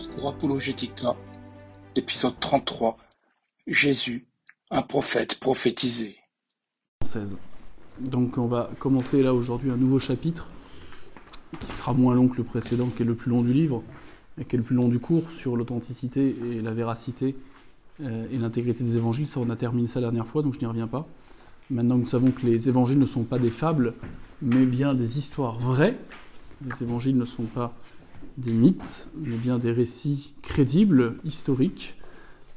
Parcours 0.00 0.28
Apologética, 0.28 1.14
épisode 1.94 2.32
33. 2.40 2.96
Jésus, 3.66 4.26
un 4.70 4.80
prophète 4.80 5.38
prophétisé. 5.38 6.16
Donc 7.98 8.38
on 8.38 8.46
va 8.46 8.70
commencer 8.78 9.22
là 9.22 9.34
aujourd'hui 9.34 9.70
un 9.70 9.76
nouveau 9.76 9.98
chapitre 9.98 10.48
qui 11.60 11.70
sera 11.70 11.92
moins 11.92 12.14
long 12.14 12.28
que 12.28 12.38
le 12.38 12.44
précédent, 12.44 12.88
qui 12.88 13.02
est 13.02 13.04
le 13.04 13.14
plus 13.14 13.30
long 13.30 13.42
du 13.42 13.52
livre, 13.52 13.82
et 14.40 14.46
qui 14.46 14.56
est 14.56 14.58
le 14.58 14.64
plus 14.64 14.74
long 14.74 14.88
du 14.88 15.00
cours 15.00 15.30
sur 15.32 15.54
l'authenticité 15.54 16.34
et 16.50 16.62
la 16.62 16.72
véracité 16.72 17.36
euh, 18.02 18.26
et 18.32 18.38
l'intégrité 18.38 18.82
des 18.82 18.96
évangiles. 18.96 19.26
Ça, 19.26 19.38
on 19.40 19.50
a 19.50 19.56
terminé 19.56 19.86
ça 19.86 20.00
la 20.00 20.06
dernière 20.06 20.26
fois, 20.26 20.42
donc 20.42 20.54
je 20.54 20.60
n'y 20.60 20.66
reviens 20.66 20.88
pas. 20.88 21.04
Maintenant 21.68 21.98
nous 21.98 22.06
savons 22.06 22.30
que 22.30 22.46
les 22.46 22.70
évangiles 22.70 22.98
ne 22.98 23.06
sont 23.06 23.24
pas 23.24 23.38
des 23.38 23.50
fables, 23.50 23.92
mais 24.40 24.64
bien 24.64 24.94
des 24.94 25.18
histoires 25.18 25.58
vraies. 25.58 25.98
Les 26.64 26.82
évangiles 26.82 27.18
ne 27.18 27.26
sont 27.26 27.44
pas 27.44 27.74
des 28.36 28.52
mythes, 28.52 29.08
mais 29.16 29.36
bien 29.36 29.58
des 29.58 29.72
récits 29.72 30.34
crédibles, 30.42 31.16
historiques, 31.24 31.94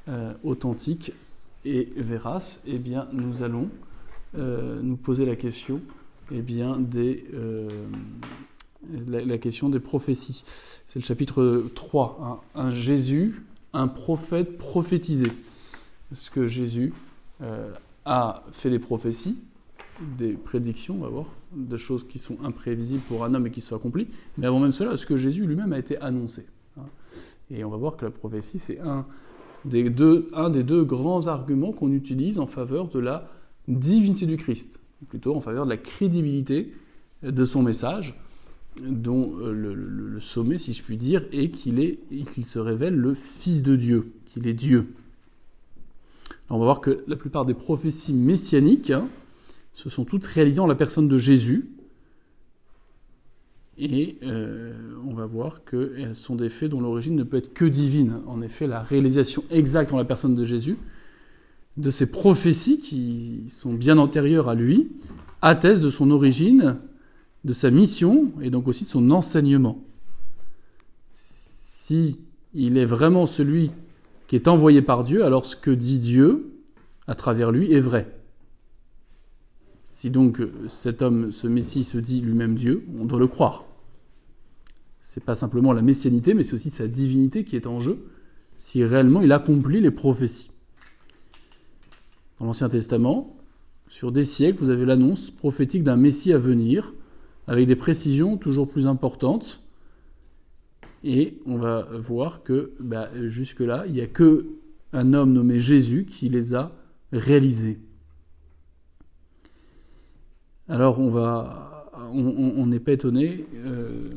euh, 0.08 0.34
authentiques 0.44 1.13
et 1.66 1.89
véraces, 1.95 2.62
eh 2.66 2.77
bien, 2.77 3.08
nous 3.13 3.44
allons 3.44 3.70
euh, 4.38 4.81
nous 4.81 4.98
poser 4.98 5.26
la 5.26 5.36
question, 5.36 5.81
eh 6.31 6.41
bien, 6.41 6.80
des, 6.80 7.26
euh, 7.34 7.67
la, 9.08 9.38
prophéties. 9.80 10.44
C'est 10.86 10.99
le 10.99 11.05
chapitre 11.05 11.70
3. 11.73 12.20
Hein. 12.22 12.59
Un 12.59 12.72
Jésus, 12.72 13.44
un 13.73 13.88
prophète 13.88 14.58
prophétisé. 14.58 15.27
Est-ce 16.11 16.30
que 16.30 16.48
Jésus 16.48 16.94
a 18.05 18.44
fait 18.52 18.70
des 18.70 18.80
prophéties 18.80 19.38
des 20.17 20.34
prédictions, 20.34 20.95
on 20.95 21.03
va 21.03 21.08
voir, 21.09 21.25
de 21.55 21.77
choses 21.77 22.05
qui 22.07 22.20
sont 22.20 22.38
imprévisibles 22.43 23.03
pour 23.07 23.23
un 23.23 23.34
homme 23.34 23.47
et 23.47 23.52
qui 23.52 23.61
sont 23.61 23.75
accomplies. 23.75 24.08
Mais 24.38 24.47
avant 24.47 24.59
même 24.59 24.72
cela, 24.72 24.97
ce 24.97 25.05
que 25.05 25.17
Jésus 25.17 25.45
lui-même 25.45 25.73
a 25.73 25.80
été 25.80 25.97
annoncé. 26.00 26.45
Et 27.52 27.64
on 27.64 27.69
va 27.69 27.77
voir 27.77 27.97
que 27.97 28.05
la 28.05 28.11
prophétie, 28.11 28.59
c'est 28.59 28.80
un 28.80 29.05
des 29.66 29.89
deux, 29.89 30.30
un 30.33 30.50
des 30.50 30.64
deux 30.64 30.83
grands 30.83 31.27
arguments 31.27 31.72
qu'on 31.72 31.92
utilise 31.92 32.39
en 32.39 32.47
faveur 32.47 32.89
de 32.89 33.00
la 33.00 33.30
divinité 33.67 34.25
du 34.25 34.38
Christ, 34.38 34.80
plutôt 35.09 35.36
en 35.36 35.42
faveur 35.42 35.66
de 35.66 35.69
la 35.69 35.77
crédibilité 35.77 36.73
de 37.22 37.45
son 37.45 37.61
message, 37.61 38.20
dont 38.81 39.33
euh, 39.39 39.52
le, 39.53 40.20
sommet, 40.20 40.58
si 40.58 40.73
je 40.73 40.81
puis 40.81 40.97
dire, 40.97 41.25
est 41.31 41.49
qu'il 41.49 41.80
est, 41.80 41.99
qu'il 42.33 42.45
se 42.45 42.59
révèle 42.59 42.95
le 42.95 43.14
Fils 43.14 43.61
de 43.61 43.75
Dieu, 43.75 44.11
qu'il 44.25 44.47
est 44.47 44.53
Dieu. 44.53 44.88
on 46.49 46.58
va 46.58 46.66
voir 46.66 46.81
que 46.81 47.03
la 47.08 47.16
plupart 47.16 47.45
des 47.45 47.53
prophéties 47.53 48.14
messianiques, 48.14 48.89
hein, 48.89 49.08
se 49.73 49.89
sont 49.89 50.05
toutes 50.05 50.25
réalisées 50.25 50.59
en 50.59 50.67
la 50.67 50.75
personne 50.75 51.07
de 51.07 51.17
Jésus. 51.17 51.69
Et 53.77 54.17
euh, 54.21 54.73
on 55.09 55.15
va 55.15 55.25
voir 55.25 55.63
qu'elles 55.65 56.15
sont 56.15 56.35
des 56.35 56.49
faits 56.49 56.69
dont 56.69 56.80
l'origine 56.80 57.15
ne 57.15 57.23
peut 57.23 57.38
être 57.38 57.53
que 57.53 57.65
divine. 57.65 58.21
En 58.27 58.41
effet, 58.41 58.67
la 58.67 58.83
réalisation 58.83 59.43
exacte 59.49 59.91
en 59.93 59.97
la 59.97 60.05
personne 60.05 60.35
de 60.35 60.45
Jésus 60.45 60.77
de 61.77 61.89
ces 61.89 62.05
prophéties 62.05 62.80
qui 62.80 63.43
sont 63.47 63.73
bien 63.73 63.97
antérieures 63.97 64.47
à 64.47 64.55
lui 64.55 64.91
atteste 65.41 65.83
de 65.83 65.89
son 65.89 66.11
origine, 66.11 66.77
de 67.43 67.53
sa 67.53 67.71
mission 67.71 68.31
et 68.41 68.49
donc 68.49 68.67
aussi 68.67 68.85
de 68.85 68.89
son 68.89 69.11
enseignement. 69.11 69.83
Si 71.13 72.19
il 72.53 72.77
est 72.77 72.85
vraiment 72.85 73.25
celui 73.25 73.71
qui 74.27 74.35
est 74.35 74.47
envoyé 74.47 74.81
par 74.81 75.03
Dieu, 75.03 75.25
alors 75.25 75.45
ce 75.45 75.55
que 75.55 75.71
dit 75.71 75.99
Dieu 75.99 76.52
à 77.08 77.15
travers 77.15 77.52
lui 77.52 77.73
est 77.73 77.80
vrai. 77.80 78.08
Si 80.03 80.09
donc 80.09 80.41
euh, 80.41 80.51
cet 80.67 81.01
homme, 81.01 81.31
ce 81.31 81.47
Messie, 81.47 81.85
se 81.85 81.97
dit 81.97 82.19
lui-même 82.19 82.55
Dieu, 82.55 82.83
on 82.93 83.05
doit 83.05 83.19
le 83.19 83.27
croire. 83.27 83.63
C'est 84.99 85.23
pas 85.23 85.33
simplement 85.33 85.71
la 85.71 85.81
messianité, 85.81 86.33
mais 86.33 86.43
c'est 86.43 86.55
aussi 86.55 86.71
sa 86.71 86.89
divinité 86.89 87.45
qui 87.45 87.55
est 87.55 87.67
en 87.67 87.80
jeu, 87.80 87.99
si 88.58 88.83
réellement 88.83 89.21
il 89.21 89.31
accomplit 89.31 89.80
les 89.80 89.92
prophéties. 89.92 90.52
Dans 92.37 92.47
l'Ancien 92.47 92.67
Testament, 92.67 93.37
sur 93.87 94.11
des 94.11 94.25
siècles, 94.25 94.59
vous 94.59 94.71
avez 94.71 94.83
l'annonce 94.83 95.31
prophétique 95.31 95.83
d'un 95.83 95.95
Messie 95.95 96.33
à 96.33 96.37
venir, 96.37 96.93
avec 97.47 97.65
des 97.65 97.77
précisions 97.77 98.36
toujours 98.36 98.67
plus 98.67 98.87
importantes. 98.87 99.63
Et 101.05 101.37
on 101.45 101.55
va 101.55 101.87
voir 101.97 102.43
que 102.43 102.73
bah, 102.81 103.09
jusque-là, 103.30 103.86
il 103.87 103.93
n'y 103.93 104.02
a 104.02 104.08
que 104.08 104.47
un 104.92 105.13
homme 105.13 105.31
nommé 105.31 105.59
Jésus 105.59 106.05
qui 106.05 106.27
les 106.27 106.55
a 106.55 106.75
réalisées. 107.13 107.80
Alors 110.69 110.99
on 110.99 111.09
va, 111.09 111.91
on 112.13 112.65
n'est 112.65 112.79
pas 112.79 112.93
étonné 112.93 113.45
euh, 113.55 114.11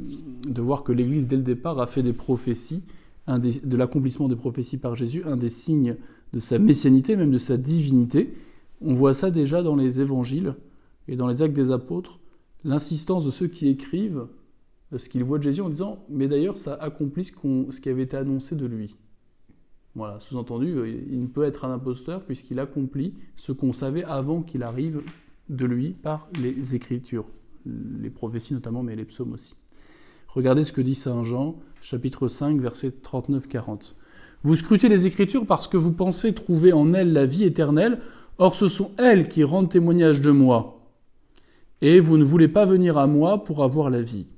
de 0.47 0.63
voir 0.63 0.85
que 0.85 0.93
l'Église 0.93 1.27
dès 1.27 1.37
le 1.37 1.43
départ 1.43 1.81
a 1.81 1.87
fait 1.87 2.03
des 2.03 2.13
prophéties, 2.13 2.83
de 3.27 3.77
l'accomplissement 3.77 4.29
des 4.29 4.37
prophéties 4.37 4.79
par 4.79 4.95
Jésus, 4.95 5.25
un 5.25 5.37
des 5.37 5.49
signes 5.49 5.97
de 6.33 6.39
sa 6.41 6.59
messianité, 6.59 7.17
même 7.17 7.33
de 7.33 7.39
sa 7.39 7.57
divinité. 7.57 8.35
On 8.81 8.95
voit 8.95 9.15
ça 9.15 9.31
déjà 9.31 9.63
dans 9.63 9.75
les 9.75 10.01
évangiles 10.01 10.55
et 11.09 11.17
dans 11.17 11.27
les 11.27 11.43
actes 11.43 11.55
des 11.55 11.71
apôtres, 11.71 12.21
l'insistance 12.65 13.25
de 13.25 13.31
ceux 13.31 13.49
qui 13.49 13.69
écrivent 13.69 14.27
ce 14.97 15.09
qu'ils 15.09 15.25
voient 15.25 15.39
de 15.39 15.43
Jésus 15.43 15.63
en 15.63 15.69
disant 15.69 16.05
Mais 16.09 16.29
d'ailleurs, 16.29 16.61
ça 16.61 16.75
accomplit 16.75 17.25
ce, 17.25 17.33
ce, 17.71 17.81
qui 17.81 17.89
avait 17.89 18.03
été 18.03 18.17
annoncé 18.17 18.55
de 18.55 18.67
lui. 18.67 18.97
Voilà, 19.97 20.21
sous-entendu, 20.21 20.77
euh, 20.77 20.89
il 20.89 21.23
ne 21.23 21.27
peut 21.27 21.43
être 21.43 21.65
un 21.65 21.73
imposteur 21.73 22.23
puisqu'il 22.23 22.61
accomplit 22.61 23.15
ce 23.37 23.51
qu'on 23.51 23.73
savait 23.73 24.05
avant 24.05 24.43
qu'il 24.43 24.63
arrive 24.63 25.03
de 25.49 25.65
lui 25.65 25.91
par 25.91 26.29
les 26.41 26.75
Écritures, 26.75 27.27
les 27.65 28.11
prophéties 28.11 28.55
notamment, 28.55 28.83
mais 28.83 28.97
les 28.97 29.05
psaumes 29.05 29.33
aussi. 29.33 29.55
Regardez 30.29 30.65
ce 30.65 30.73
que 30.73 30.81
dit 30.81 30.95
Saint 30.95 31.23
Jean, 31.23 31.57
chapitre 31.81 32.29
5, 32.29 32.61
versets 32.61 32.93
39-40. 33.03 33.95
Vous 34.43 34.55
scrutez 34.55 34.89
les 34.89 35.07
Écritures 35.07 35.47
parce 35.47 35.67
que 35.67 35.77
vous 35.77 35.93
pensez 35.93 36.35
trouver 36.35 36.73
en 36.73 36.93
elles 36.93 37.13
la 37.13 37.27
vie 37.27 37.45
éternelle, 37.45 38.01
or 38.39 38.55
ce 38.55 38.69
sont 38.69 38.93
elles 38.99 39.29
qui 39.29 39.45
rendent 39.45 39.71
témoignage 39.71 40.21
de 40.21 40.31
moi. 40.31 40.87
Et 41.81 42.01
vous 42.01 42.17
ne 42.19 42.25
voulez 42.25 42.49
pas 42.49 42.65
venir 42.65 42.99
à 42.99 43.07
moi 43.07 43.45
pour 43.45 43.63
avoir 43.63 43.91
la 43.91 44.03
vie. 44.03 44.29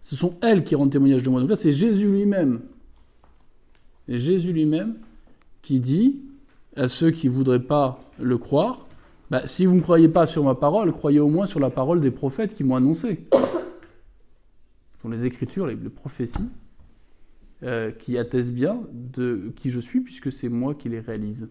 Ce 0.00 0.16
sont 0.16 0.34
elles 0.42 0.64
qui 0.64 0.74
rendent 0.74 0.92
témoignage 0.92 1.22
de 1.22 1.30
moi. 1.30 1.40
Donc 1.40 1.50
là, 1.50 1.56
c'est 1.56 1.72
Jésus 1.72 2.10
lui-même. 2.10 2.60
Jésus 4.08 4.52
lui-même 4.52 4.96
qui 5.62 5.80
dit 5.80 6.20
à 6.76 6.88
ceux 6.88 7.10
qui 7.10 7.28
ne 7.28 7.32
voudraient 7.32 7.62
pas 7.62 8.04
le 8.20 8.36
croire, 8.36 8.86
bah, 9.34 9.48
si 9.48 9.66
vous 9.66 9.74
ne 9.74 9.80
croyez 9.80 10.08
pas 10.08 10.28
sur 10.28 10.44
ma 10.44 10.54
parole, 10.54 10.92
croyez 10.92 11.18
au 11.18 11.26
moins 11.26 11.44
sur 11.44 11.58
la 11.58 11.68
parole 11.68 12.00
des 12.00 12.12
prophètes 12.12 12.54
qui 12.54 12.62
m'ont 12.62 12.76
annoncé. 12.76 13.26
Pour 15.00 15.10
les 15.10 15.26
Écritures, 15.26 15.66
les, 15.66 15.74
prophéties, 15.74 16.48
euh, 17.64 17.90
qui 17.90 18.16
attestent 18.16 18.52
bien 18.52 18.82
de 18.92 19.52
qui 19.56 19.70
je 19.70 19.80
suis, 19.80 20.02
puisque 20.02 20.30
c'est 20.30 20.48
moi 20.48 20.76
qui 20.76 20.88
les 20.88 21.00
réalise. 21.00 21.50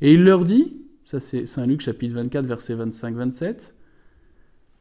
Et 0.00 0.14
il 0.14 0.24
leur 0.24 0.42
dit, 0.42 0.80
ça 1.04 1.20
c'est 1.20 1.44
Saint 1.44 1.66
Luc 1.66 1.82
chapitre 1.82 2.14
24, 2.14 2.46
verset 2.46 2.74
25-27, 2.74 3.74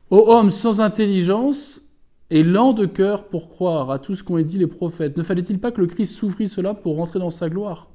Ô 0.09 0.29
homme 0.29 0.51
sans 0.51 0.79
intelligence 0.79 1.85
et 2.29 2.43
lent 2.43 2.71
de 2.71 2.85
cœur 2.85 3.27
pour 3.27 3.49
croire 3.49 3.91
à 3.91 3.99
tout 3.99 4.15
ce 4.15 4.23
qu'ont 4.23 4.39
dit 4.39 4.57
les 4.57 4.67
prophètes, 4.67 5.17
ne 5.17 5.23
fallait-il 5.23 5.59
pas 5.59 5.73
que 5.73 5.81
le 5.81 5.87
Christ 5.87 6.15
souffrit 6.15 6.47
cela 6.47 6.73
pour 6.75 6.95
rentrer 6.95 7.19
dans 7.19 7.29
sa 7.29 7.49
gloire? 7.49 7.89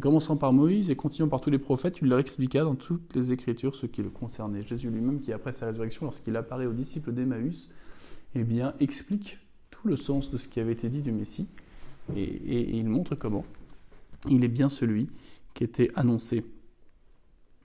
Commençant 0.00 0.36
par 0.36 0.52
Moïse 0.52 0.90
et 0.90 0.96
continuant 0.96 1.28
par 1.28 1.40
tous 1.40 1.50
les 1.50 1.58
prophètes, 1.58 1.98
il 2.02 2.08
leur 2.08 2.18
expliqua 2.18 2.64
dans 2.64 2.74
toutes 2.74 3.14
les 3.14 3.32
Écritures 3.32 3.76
ce 3.76 3.86
qui 3.86 4.02
le 4.02 4.10
concernait. 4.10 4.62
Jésus 4.62 4.90
lui-même, 4.90 5.20
qui 5.20 5.32
après 5.32 5.52
sa 5.52 5.66
résurrection, 5.66 6.06
lorsqu'il 6.06 6.36
apparaît 6.36 6.66
aux 6.66 6.72
disciples 6.72 7.12
d'Emmaüs, 7.12 7.70
eh 8.34 8.42
bien, 8.42 8.74
explique 8.80 9.38
tout 9.70 9.86
le 9.86 9.96
sens 9.96 10.30
de 10.30 10.38
ce 10.38 10.48
qui 10.48 10.60
avait 10.60 10.72
été 10.72 10.88
dit 10.88 11.02
du 11.02 11.12
Messie, 11.12 11.46
et, 12.16 12.76
il 12.76 12.88
montre 12.88 13.14
comment 13.14 13.44
il 14.28 14.44
est 14.44 14.48
bien 14.48 14.68
celui 14.68 15.08
qui 15.54 15.64
était 15.64 15.90
annoncé. 15.94 16.44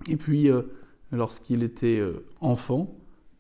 Et 0.08 0.16
puis, 0.16 0.50
euh, 0.50 0.64
lorsqu'il 1.12 1.64
était 1.64 2.00
euh, 2.00 2.26
enfant, 2.42 2.96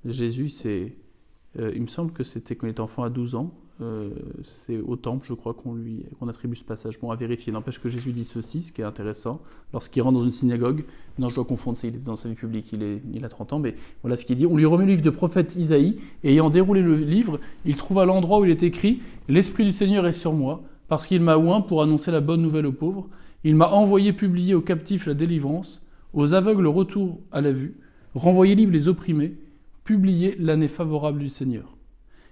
Jésus, 0.05 0.51
euh, 0.65 1.71
il 1.75 1.81
me 1.81 1.87
semble 1.87 2.11
que 2.11 2.23
c'était 2.23 2.55
quand 2.55 2.67
il 2.67 2.71
était 2.71 2.79
enfant 2.79 3.03
à 3.03 3.09
12 3.09 3.35
ans, 3.35 3.53
euh, 3.81 4.09
c'est 4.43 4.77
au 4.77 4.97
temple, 4.97 5.25
je 5.29 5.33
crois, 5.33 5.53
qu'on 5.53 5.73
lui 5.73 6.05
attribue 6.27 6.55
ce 6.55 6.65
passage. 6.65 6.99
Bon, 6.99 7.11
à 7.11 7.15
vérifier. 7.15 7.53
N'empêche 7.53 7.79
que 7.79 7.87
Jésus 7.87 8.11
dit 8.11 8.25
ceci, 8.25 8.61
ce 8.61 8.73
qui 8.73 8.81
est 8.81 8.85
intéressant. 8.85 9.41
Lorsqu'il 9.73 10.01
rentre 10.01 10.17
dans 10.17 10.25
une 10.25 10.33
synagogue, 10.33 10.83
non, 11.17 11.29
je 11.29 11.35
dois 11.35 11.45
confondre, 11.45 11.77
il 11.83 11.95
est 11.95 12.03
dans 12.03 12.17
sa 12.17 12.27
vie 12.27 12.35
publique, 12.35 12.73
il, 12.73 12.83
est, 12.83 13.01
il 13.13 13.23
a 13.23 13.29
30 13.29 13.53
ans, 13.53 13.59
mais 13.59 13.75
voilà 14.01 14.17
ce 14.17 14.25
qu'il 14.25 14.35
dit. 14.35 14.45
On 14.45 14.57
lui 14.57 14.65
remet 14.65 14.85
le 14.85 14.91
livre 14.91 15.01
de 15.01 15.09
prophète 15.09 15.55
Isaïe, 15.55 15.97
et 16.23 16.33
ayant 16.33 16.49
déroulé 16.49 16.81
le 16.81 16.95
livre, 16.95 17.39
il 17.65 17.77
trouve 17.77 17.99
à 17.99 18.05
l'endroit 18.05 18.39
où 18.39 18.45
il 18.45 18.51
est 18.51 18.63
écrit 18.63 19.01
L'Esprit 19.29 19.63
du 19.63 19.71
Seigneur 19.71 20.05
est 20.05 20.13
sur 20.13 20.33
moi, 20.33 20.63
parce 20.89 21.07
qu'il 21.07 21.21
m'a 21.21 21.37
oint 21.37 21.61
pour 21.61 21.81
annoncer 21.81 22.11
la 22.11 22.21
bonne 22.21 22.41
nouvelle 22.41 22.65
aux 22.65 22.73
pauvres. 22.73 23.07
Il 23.45 23.55
m'a 23.55 23.69
envoyé 23.69 24.11
publier 24.11 24.55
aux 24.55 24.61
captifs 24.61 25.05
la 25.05 25.13
délivrance, 25.13 25.85
aux 26.13 26.33
aveugles 26.33 26.63
le 26.63 26.69
retour 26.69 27.21
à 27.31 27.39
la 27.39 27.53
vue, 27.53 27.77
renvoyer 28.13 28.55
libre 28.55 28.73
les 28.73 28.89
opprimés, 28.89 29.37
publier 29.85 30.35
l'année 30.37 30.67
favorable 30.67 31.19
du 31.19 31.29
Seigneur. 31.29 31.78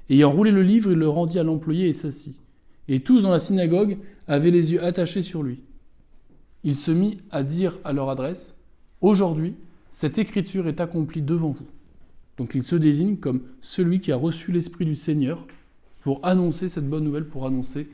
Ayant 0.09 0.31
roulé 0.31 0.51
le 0.51 0.63
livre, 0.63 0.91
il 0.91 0.97
le 0.97 1.09
rendit 1.09 1.39
à 1.39 1.43
l'employé 1.43 1.87
et 1.87 1.93
s'assit. 1.93 2.39
Et 2.87 3.01
tous 3.01 3.23
dans 3.23 3.31
la 3.31 3.39
synagogue 3.39 3.97
avaient 4.27 4.51
les 4.51 4.71
yeux 4.71 4.83
attachés 4.83 5.21
sur 5.21 5.43
lui. 5.43 5.59
Il 6.63 6.75
se 6.75 6.91
mit 6.91 7.17
à 7.31 7.43
dire 7.43 7.79
à 7.83 7.93
leur 7.93 8.09
adresse 8.09 8.55
Aujourd'hui, 9.01 9.55
cette 9.89 10.17
écriture 10.17 10.67
est 10.67 10.79
accomplie 10.79 11.21
devant 11.21 11.51
vous. 11.51 11.67
Donc 12.37 12.53
il 12.55 12.63
se 12.63 12.75
désigne 12.75 13.17
comme 13.17 13.41
celui 13.61 13.99
qui 13.99 14.11
a 14.11 14.15
reçu 14.15 14.51
l'Esprit 14.51 14.85
du 14.85 14.95
Seigneur 14.95 15.45
pour 16.01 16.25
annoncer 16.25 16.69
cette 16.69 16.87
bonne 16.87 17.03
nouvelle, 17.03 17.25
pour 17.25 17.45
annoncer 17.45 17.87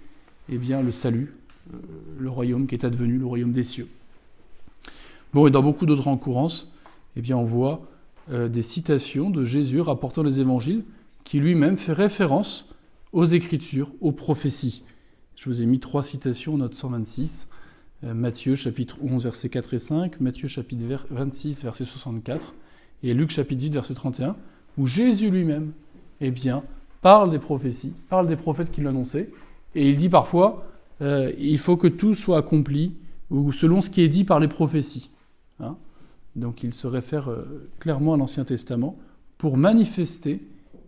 eh 0.49 0.57
bien, 0.57 0.81
le 0.81 0.91
salut, 0.91 1.33
euh, 1.73 1.77
le 2.19 2.29
royaume 2.29 2.67
qui 2.67 2.75
est 2.75 2.85
advenu, 2.85 3.17
le 3.17 3.25
royaume 3.25 3.53
des 3.53 3.63
cieux. 3.63 3.87
Bon, 5.33 5.49
dans 5.49 5.63
beaucoup 5.63 5.85
d'autres 5.85 6.07
occurrences, 6.07 6.71
eh 7.15 7.33
on 7.33 7.43
voit 7.43 7.87
euh, 8.29 8.49
des 8.49 8.61
citations 8.61 9.29
de 9.29 9.43
Jésus 9.43 9.81
rapportant 9.81 10.23
les 10.23 10.39
évangiles 10.39 10.83
qui 11.23 11.39
lui-même 11.39 11.77
fait 11.77 11.93
référence 11.93 12.69
aux 13.11 13.25
Écritures, 13.25 13.91
aux 14.01 14.11
prophéties. 14.11 14.83
Je 15.35 15.49
vous 15.49 15.61
ai 15.61 15.65
mis 15.65 15.79
trois 15.79 16.03
citations 16.03 16.57
note 16.57 16.75
126. 16.75 17.47
Euh, 18.03 18.13
Matthieu 18.13 18.55
chapitre 18.55 18.97
11 19.01 19.23
versets 19.23 19.49
4 19.49 19.73
et 19.73 19.79
5, 19.79 20.19
Matthieu 20.19 20.47
chapitre 20.47 21.05
26 21.09 21.63
verset 21.63 21.85
64 21.85 22.53
et 23.03 23.13
Luc 23.13 23.31
chapitre 23.31 23.59
10 23.59 23.69
verset 23.69 23.93
31, 23.93 24.35
où 24.77 24.87
Jésus 24.87 25.29
lui-même 25.29 25.71
eh 26.21 26.31
bien, 26.31 26.63
parle 27.01 27.31
des 27.31 27.39
prophéties, 27.39 27.93
parle 28.09 28.27
des 28.27 28.35
prophètes 28.35 28.71
qui 28.71 28.81
l'annonçaient, 28.81 29.29
et 29.75 29.89
il 29.89 29.97
dit 29.97 30.09
parfois, 30.09 30.65
euh, 31.01 31.31
il 31.37 31.57
faut 31.57 31.77
que 31.77 31.87
tout 31.87 32.13
soit 32.13 32.37
accompli, 32.37 32.93
ou 33.29 33.51
selon 33.51 33.81
ce 33.81 33.89
qui 33.89 34.01
est 34.01 34.07
dit 34.07 34.23
par 34.23 34.39
les 34.39 34.47
prophéties. 34.47 35.09
Hein. 35.59 35.75
Donc 36.35 36.63
il 36.63 36.73
se 36.73 36.87
réfère 36.87 37.29
euh, 37.29 37.69
clairement 37.79 38.13
à 38.13 38.17
l'Ancien 38.17 38.45
Testament 38.45 38.97
pour 39.37 39.57
manifester 39.57 40.41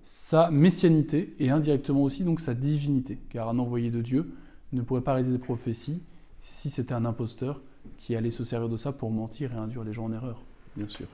sa 0.06 0.52
messianité 0.52 1.34
et 1.40 1.50
indirectement 1.50 2.04
aussi 2.04 2.24
donc 2.24 2.40
sa 2.40 2.54
divinité, 2.54 3.18
car 3.32 3.50
un 3.50 3.58
envoyé 3.58 3.90
de 3.90 4.02
Dieu 4.04 4.32
ne 4.72 4.84
pourrait 4.84 5.02
pas 5.02 5.14
réaliser 5.14 5.32
des 5.32 5.44
prophéties 5.44 6.00
si 6.44 6.70
c'était 6.70 6.94
un 6.94 7.06
imposteur 7.06 7.60
qui 7.98 8.16
allait 8.16 8.30
se 8.30 8.44
servir 8.44 8.70
de 8.70 8.78
ça 8.78 8.92
pour 8.92 9.10
mentir 9.10 9.52
et 9.52 9.58
induire 9.58 9.84
les 9.84 9.94
gens 9.94 10.06
en 10.06 10.14
erreur, 10.14 10.44
bien 10.78 10.88
sûr. 10.88 11.08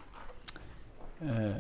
Euh, 1.23 1.57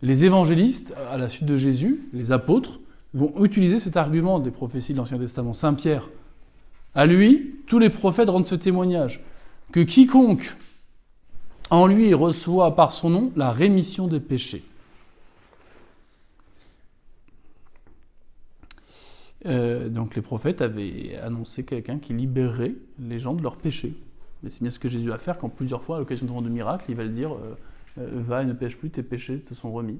les 0.00 0.24
évangélistes, 0.24 0.94
à 1.10 1.18
la 1.18 1.28
suite 1.28 1.44
de 1.44 1.58
Jésus, 1.58 2.08
les 2.14 2.32
apôtres, 2.32 2.80
vont 3.12 3.44
utiliser 3.44 3.78
cet 3.78 3.98
argument 3.98 4.38
des 4.38 4.50
prophéties 4.50 4.94
de 4.94 4.96
l'Ancien 4.96 5.18
Testament. 5.18 5.52
Saint 5.52 5.74
Pierre, 5.74 6.08
à 6.94 7.04
lui, 7.04 7.56
tous 7.66 7.78
les 7.78 7.90
prophètes 7.90 8.30
rendent 8.30 8.46
ce 8.46 8.54
témoignage, 8.54 9.22
que 9.70 9.80
quiconque 9.80 10.56
en 11.68 11.86
lui 11.86 12.14
reçoit 12.14 12.74
par 12.74 12.90
son 12.90 13.10
nom 13.10 13.32
la 13.36 13.52
rémission 13.52 14.08
des 14.08 14.20
péchés. 14.20 14.64
Euh, 19.46 19.88
donc 19.88 20.14
les 20.16 20.22
prophètes 20.22 20.62
avaient 20.62 21.16
annoncé 21.22 21.64
quelqu'un 21.64 21.98
qui 21.98 22.14
libérerait 22.14 22.74
les 22.98 23.18
gens 23.18 23.34
de 23.34 23.42
leurs 23.42 23.56
péchés. 23.56 23.94
Mais 24.42 24.50
c'est 24.50 24.62
bien 24.62 24.70
ce 24.70 24.78
que 24.78 24.88
Jésus 24.88 25.08
va 25.08 25.18
faire 25.18 25.38
quand 25.38 25.48
plusieurs 25.48 25.82
fois, 25.82 25.96
à 25.96 25.98
l'occasion 25.98 26.40
de 26.40 26.48
miracles, 26.48 26.86
il 26.88 26.96
va 26.96 27.04
le 27.04 27.10
dire 27.10 27.32
euh, 27.32 27.54
euh, 27.98 28.22
Va 28.26 28.42
et 28.42 28.46
ne 28.46 28.52
pêche 28.52 28.76
plus, 28.76 28.90
tes 28.90 29.02
péchés 29.02 29.40
te 29.40 29.54
sont 29.54 29.72
remis. 29.72 29.98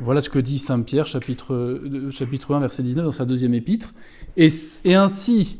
Voilà 0.00 0.20
ce 0.20 0.30
que 0.30 0.38
dit 0.38 0.58
Saint 0.58 0.80
Pierre, 0.82 1.06
chapitre, 1.06 1.82
chapitre 2.10 2.54
1, 2.54 2.60
verset 2.60 2.82
19, 2.82 3.04
dans 3.04 3.12
sa 3.12 3.26
deuxième 3.26 3.52
épître. 3.52 3.92
Et 4.36 4.94
ainsi, 4.94 5.58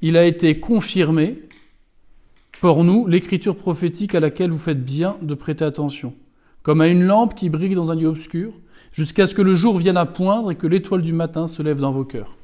il 0.00 0.16
a 0.16 0.24
été 0.24 0.60
confirmé 0.60 1.42
pour 2.60 2.84
nous 2.84 3.08
l'écriture 3.08 3.56
prophétique 3.56 4.14
à 4.14 4.20
laquelle 4.20 4.52
vous 4.52 4.58
faites 4.58 4.84
bien 4.84 5.16
de 5.20 5.34
prêter 5.34 5.64
attention, 5.64 6.14
comme 6.62 6.80
à 6.80 6.86
une 6.86 7.04
lampe 7.04 7.34
qui 7.34 7.50
brille 7.50 7.74
dans 7.74 7.90
un 7.90 7.96
lieu 7.96 8.06
obscur, 8.06 8.52
jusqu'à 8.92 9.26
ce 9.26 9.34
que 9.34 9.42
le 9.42 9.54
jour 9.54 9.78
vienne 9.78 9.96
à 9.96 10.06
poindre 10.06 10.50
et 10.50 10.56
que 10.56 10.66
l'étoile 10.66 11.02
du 11.02 11.12
matin 11.12 11.46
se 11.48 11.62
lève 11.62 11.78
dans 11.78 11.92
vos 11.92 12.04
cœurs. 12.04 12.36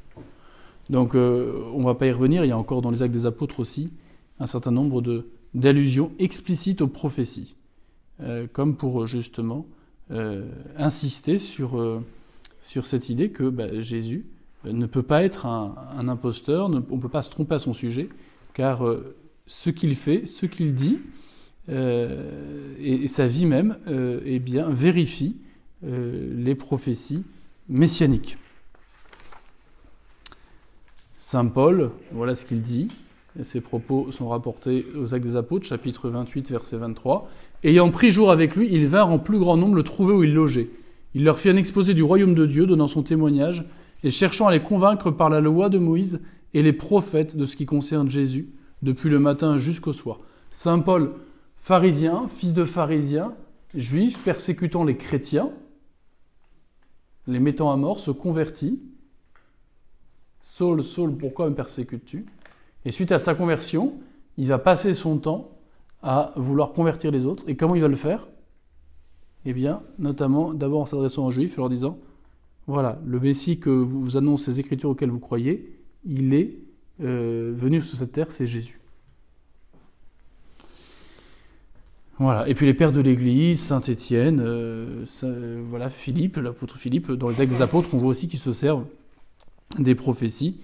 Donc 0.90 1.14
euh, 1.14 1.62
on 1.74 1.80
ne 1.80 1.84
va 1.84 1.94
pas 1.94 2.06
y 2.06 2.12
revenir, 2.12 2.44
il 2.44 2.48
y 2.48 2.52
a 2.52 2.58
encore 2.58 2.82
dans 2.82 2.90
les 2.90 3.02
actes 3.02 3.14
des 3.14 3.26
apôtres 3.26 3.60
aussi 3.60 3.90
un 4.40 4.46
certain 4.46 4.70
nombre 4.70 5.24
d'allusions 5.54 6.12
explicites 6.18 6.80
aux 6.80 6.88
prophéties, 6.88 7.56
euh, 8.22 8.46
comme 8.52 8.76
pour 8.76 9.06
justement 9.06 9.66
euh, 10.10 10.48
insister 10.76 11.38
sur, 11.38 12.02
sur 12.60 12.86
cette 12.86 13.08
idée 13.10 13.30
que 13.30 13.48
bah, 13.48 13.80
Jésus 13.80 14.26
ne 14.64 14.86
peut 14.86 15.02
pas 15.02 15.24
être 15.24 15.46
un, 15.46 16.08
imposteur, 16.08 16.66
on 16.66 16.96
ne 16.96 17.00
peut 17.00 17.08
pas 17.08 17.22
se 17.22 17.30
tromper 17.30 17.56
à 17.56 17.58
son 17.58 17.72
sujet, 17.72 18.08
car 18.54 18.82
ce 19.46 19.70
qu'il 19.70 19.94
fait, 19.94 20.26
ce 20.26 20.46
qu'il 20.46 20.74
dit, 20.74 20.98
et, 21.68 23.06
sa 23.08 23.26
vie 23.26 23.46
même, 23.46 23.78
eh 24.24 24.38
bien, 24.38 24.68
vérifie 24.70 25.36
euh, 25.84 26.34
les 26.36 26.54
prophéties 26.54 27.25
messianiques. 27.69 28.36
Saint 31.16 31.46
Paul, 31.46 31.90
voilà 32.12 32.34
ce 32.34 32.46
qu'il 32.46 32.62
dit. 32.62 32.88
Ses 33.42 33.60
propos 33.60 34.10
sont 34.10 34.28
rapportés 34.28 34.86
aux 34.96 35.14
Actes 35.14 35.25
des 35.25 35.36
Apôtres, 35.36 35.66
chapitre 35.66 36.08
28, 36.08 36.50
verset 36.50 36.76
23. 36.76 37.28
Ayant 37.62 37.90
pris 37.90 38.10
jour 38.10 38.30
avec 38.30 38.56
lui, 38.56 38.69
ils 38.72 38.86
vinrent 38.86 39.10
en 39.10 39.19
plus 39.19 39.38
grand 39.38 39.56
nombre 39.56 39.76
le 39.76 39.82
trouver 39.82 40.12
où 40.12 40.25
il 40.25 40.34
logeait. 40.34 40.70
Il 41.14 41.25
leur 41.25 41.38
fit 41.38 41.50
un 41.50 41.56
exposé 41.56 41.94
du 41.94 42.02
royaume 42.02 42.34
de 42.34 42.46
Dieu, 42.46 42.66
donnant 42.66 42.86
son 42.86 43.02
témoignage, 43.02 43.64
et 44.02 44.10
cherchant 44.10 44.46
à 44.46 44.52
les 44.52 44.62
convaincre 44.62 45.10
par 45.10 45.31
la 45.31 45.40
loi 45.40 45.69
de 45.69 45.78
Moïse 45.78 46.20
et 46.54 46.62
les 46.62 46.72
prophètes 46.72 47.36
de 47.36 47.46
ce 47.46 47.56
qui 47.56 47.66
concerne 47.66 48.10
Jésus, 48.10 48.48
depuis 48.82 49.10
le 49.10 49.19
matin 49.19 49.58
jusqu'au 49.58 49.92
soir. 49.92 50.19
Saint 50.50 50.81
Paul, 50.81 51.12
pharisien, 51.56 52.28
fils 52.36 52.54
de 52.54 52.64
pharisien, 52.64 53.34
juif, 53.74 54.19
persécutant 54.24 54.84
les 54.84 54.96
chrétiens, 54.96 55.50
les 57.28 57.38
mettant 57.38 57.70
à 57.70 57.76
mort, 57.76 58.00
se 58.00 58.10
convertit. 58.10 58.80
Saul, 60.40 60.82
Saul, 60.82 61.16
pourquoi 61.16 61.48
me 61.48 61.54
persécutes-tu? 61.54 62.26
Et 62.84 62.90
suite 62.90 63.12
à 63.12 63.19
sa 63.19 63.34
conversion, 63.34 63.94
il 64.36 64.48
va 64.48 64.58
passer 64.58 64.94
son 64.94 65.19
temps 65.19 65.50
à 66.02 66.32
vouloir 66.36 66.72
convertir 66.72 67.10
les 67.10 67.26
autres. 67.26 67.44
Et 67.46 67.56
comment 67.56 67.75
il 67.75 67.82
va 67.82 67.88
le 67.88 67.96
faire? 67.96 68.28
Eh 69.44 69.52
bien, 69.52 69.82
notamment, 69.98 70.54
d'abord 70.54 70.80
en 70.80 70.86
s'adressant 70.86 71.26
aux 71.26 71.30
Juifs 71.30 71.54
et 71.54 71.56
leur 71.58 71.69
disant 71.69 71.98
voilà, 72.66 73.00
le 73.06 73.19
Messie 73.19 73.58
que 73.58 73.70
vous 73.70 74.16
annonce 74.16 74.44
ces 74.44 74.60
écritures 74.60 74.90
auxquelles 74.90 75.10
vous 75.10 75.19
croyez, 75.19 75.78
il 76.04 76.34
est 76.34 76.58
euh, 77.00 77.54
venu 77.56 77.81
sur 77.81 77.96
cette 77.96 78.12
terre, 78.12 78.31
c'est 78.31 78.46
Jésus. 78.46 78.77
Voilà. 82.19 82.49
Et 82.49 82.55
puis 82.55 82.67
les 82.67 82.75
pères 82.75 82.93
de 82.93 83.00
l'Église, 83.00 83.61
Saint 83.61 83.81
Étienne, 83.81 84.41
euh, 84.43 85.05
voilà, 85.69 85.88
Philippe, 85.88 86.37
l'apôtre 86.37 86.76
Philippe, 86.76 87.12
dans 87.12 87.29
les 87.29 87.41
actes 87.41 87.53
des 87.53 87.62
apôtres, 87.62 87.91
on 87.93 87.99
voit 87.99 88.11
aussi 88.11 88.26
qu'ils 88.26 88.41
se 88.41 88.53
servent 88.53 88.87
des 89.79 89.94
prophéties. 89.94 90.61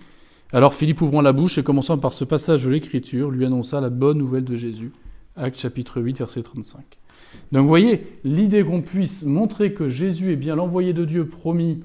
Alors 0.53 0.75
Philippe 0.75 1.01
ouvrant 1.01 1.21
la 1.21 1.33
bouche 1.33 1.59
et 1.59 1.63
commençant 1.63 1.99
par 1.99 2.13
ce 2.13 2.25
passage 2.25 2.65
de 2.65 2.71
l'Écriture, 2.71 3.31
lui 3.31 3.45
annonça 3.45 3.81
la 3.81 3.91
bonne 3.91 4.19
nouvelle 4.19 4.45
de 4.45 4.57
Jésus. 4.57 4.93
Acte 5.37 5.59
chapitre 5.59 6.01
8, 6.01 6.19
verset 6.19 6.43
35. 6.43 6.83
Donc 7.53 7.63
vous 7.63 7.69
voyez, 7.69 8.19
l'idée 8.25 8.65
qu'on 8.65 8.83
puisse 8.83 9.23
montrer 9.23 9.75
que 9.75 9.89
Jésus 9.89 10.33
est 10.33 10.37
bien 10.37 10.57
l'envoyé 10.57 10.93
de 10.93 11.05
Dieu 11.05 11.27
promis 11.27 11.83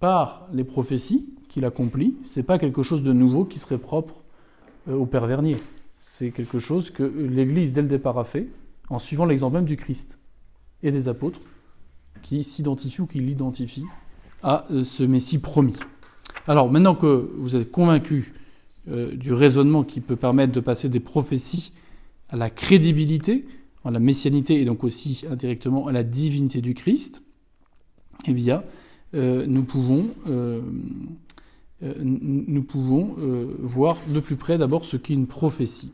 par 0.00 0.48
les 0.52 0.64
prophéties 0.64 1.26
qu'il 1.48 1.64
accomplit, 1.64 2.16
c'est 2.24 2.42
pas 2.42 2.58
quelque 2.58 2.82
chose 2.82 3.02
de 3.02 3.12
nouveau 3.12 3.44
qui 3.44 3.58
serait 3.58 3.78
propre 3.78 4.22
euh, 4.88 4.94
au 4.94 5.06
Père 5.06 5.26
Vernier 5.26 5.56
c'est 6.06 6.30
quelque 6.30 6.58
chose 6.60 6.90
que 6.90 7.02
l'Église, 7.02 7.72
dès 7.72 7.82
le 7.82 7.88
départ, 7.88 8.18
a 8.18 8.24
fait, 8.24 8.46
en 8.88 8.98
suivant 8.98 9.24
l'exemple 9.24 9.56
même 9.56 9.64
du 9.64 9.76
Christ 9.76 10.18
et 10.82 10.92
des 10.92 11.08
apôtres, 11.08 11.40
qui 12.22 12.44
s'identifient 12.44 13.00
ou 13.00 13.06
qui 13.06 13.18
l'identifient 13.18 13.86
à 14.42 14.64
euh, 14.70 14.84
ce 14.84 15.02
Messie 15.02 15.38
promis. 15.38 15.74
Alors, 16.46 16.70
maintenant 16.70 16.94
que 16.94 17.32
vous 17.36 17.56
êtes 17.56 17.72
convaincus 17.72 18.32
euh, 18.88 19.16
du 19.16 19.32
raisonnement 19.32 19.82
qui 19.82 20.00
peut 20.00 20.14
permettre 20.14 20.52
de 20.52 20.60
passer 20.60 20.88
des 20.88 21.00
prophéties 21.00 21.72
à 22.28 22.36
la 22.36 22.48
crédibilité, 22.48 23.46
à 23.84 23.90
la 23.90 23.98
messianité 23.98 24.60
et 24.60 24.64
donc 24.64 24.84
aussi 24.84 25.24
indirectement 25.28 25.88
à 25.88 25.92
la 25.92 26.04
divinité 26.04 26.60
du 26.60 26.74
Christ, 26.74 27.22
eh 28.26 28.32
bien, 28.32 28.62
euh, 29.14 29.46
nous 29.46 29.64
pouvons 29.64 30.10
nous 31.80 32.62
pouvons 32.62 33.16
euh, 33.18 33.56
voir 33.60 33.98
de 34.08 34.20
plus 34.20 34.36
près 34.36 34.58
d'abord 34.58 34.84
ce 34.84 34.96
qu'est 34.96 35.14
une 35.14 35.26
prophétie. 35.26 35.92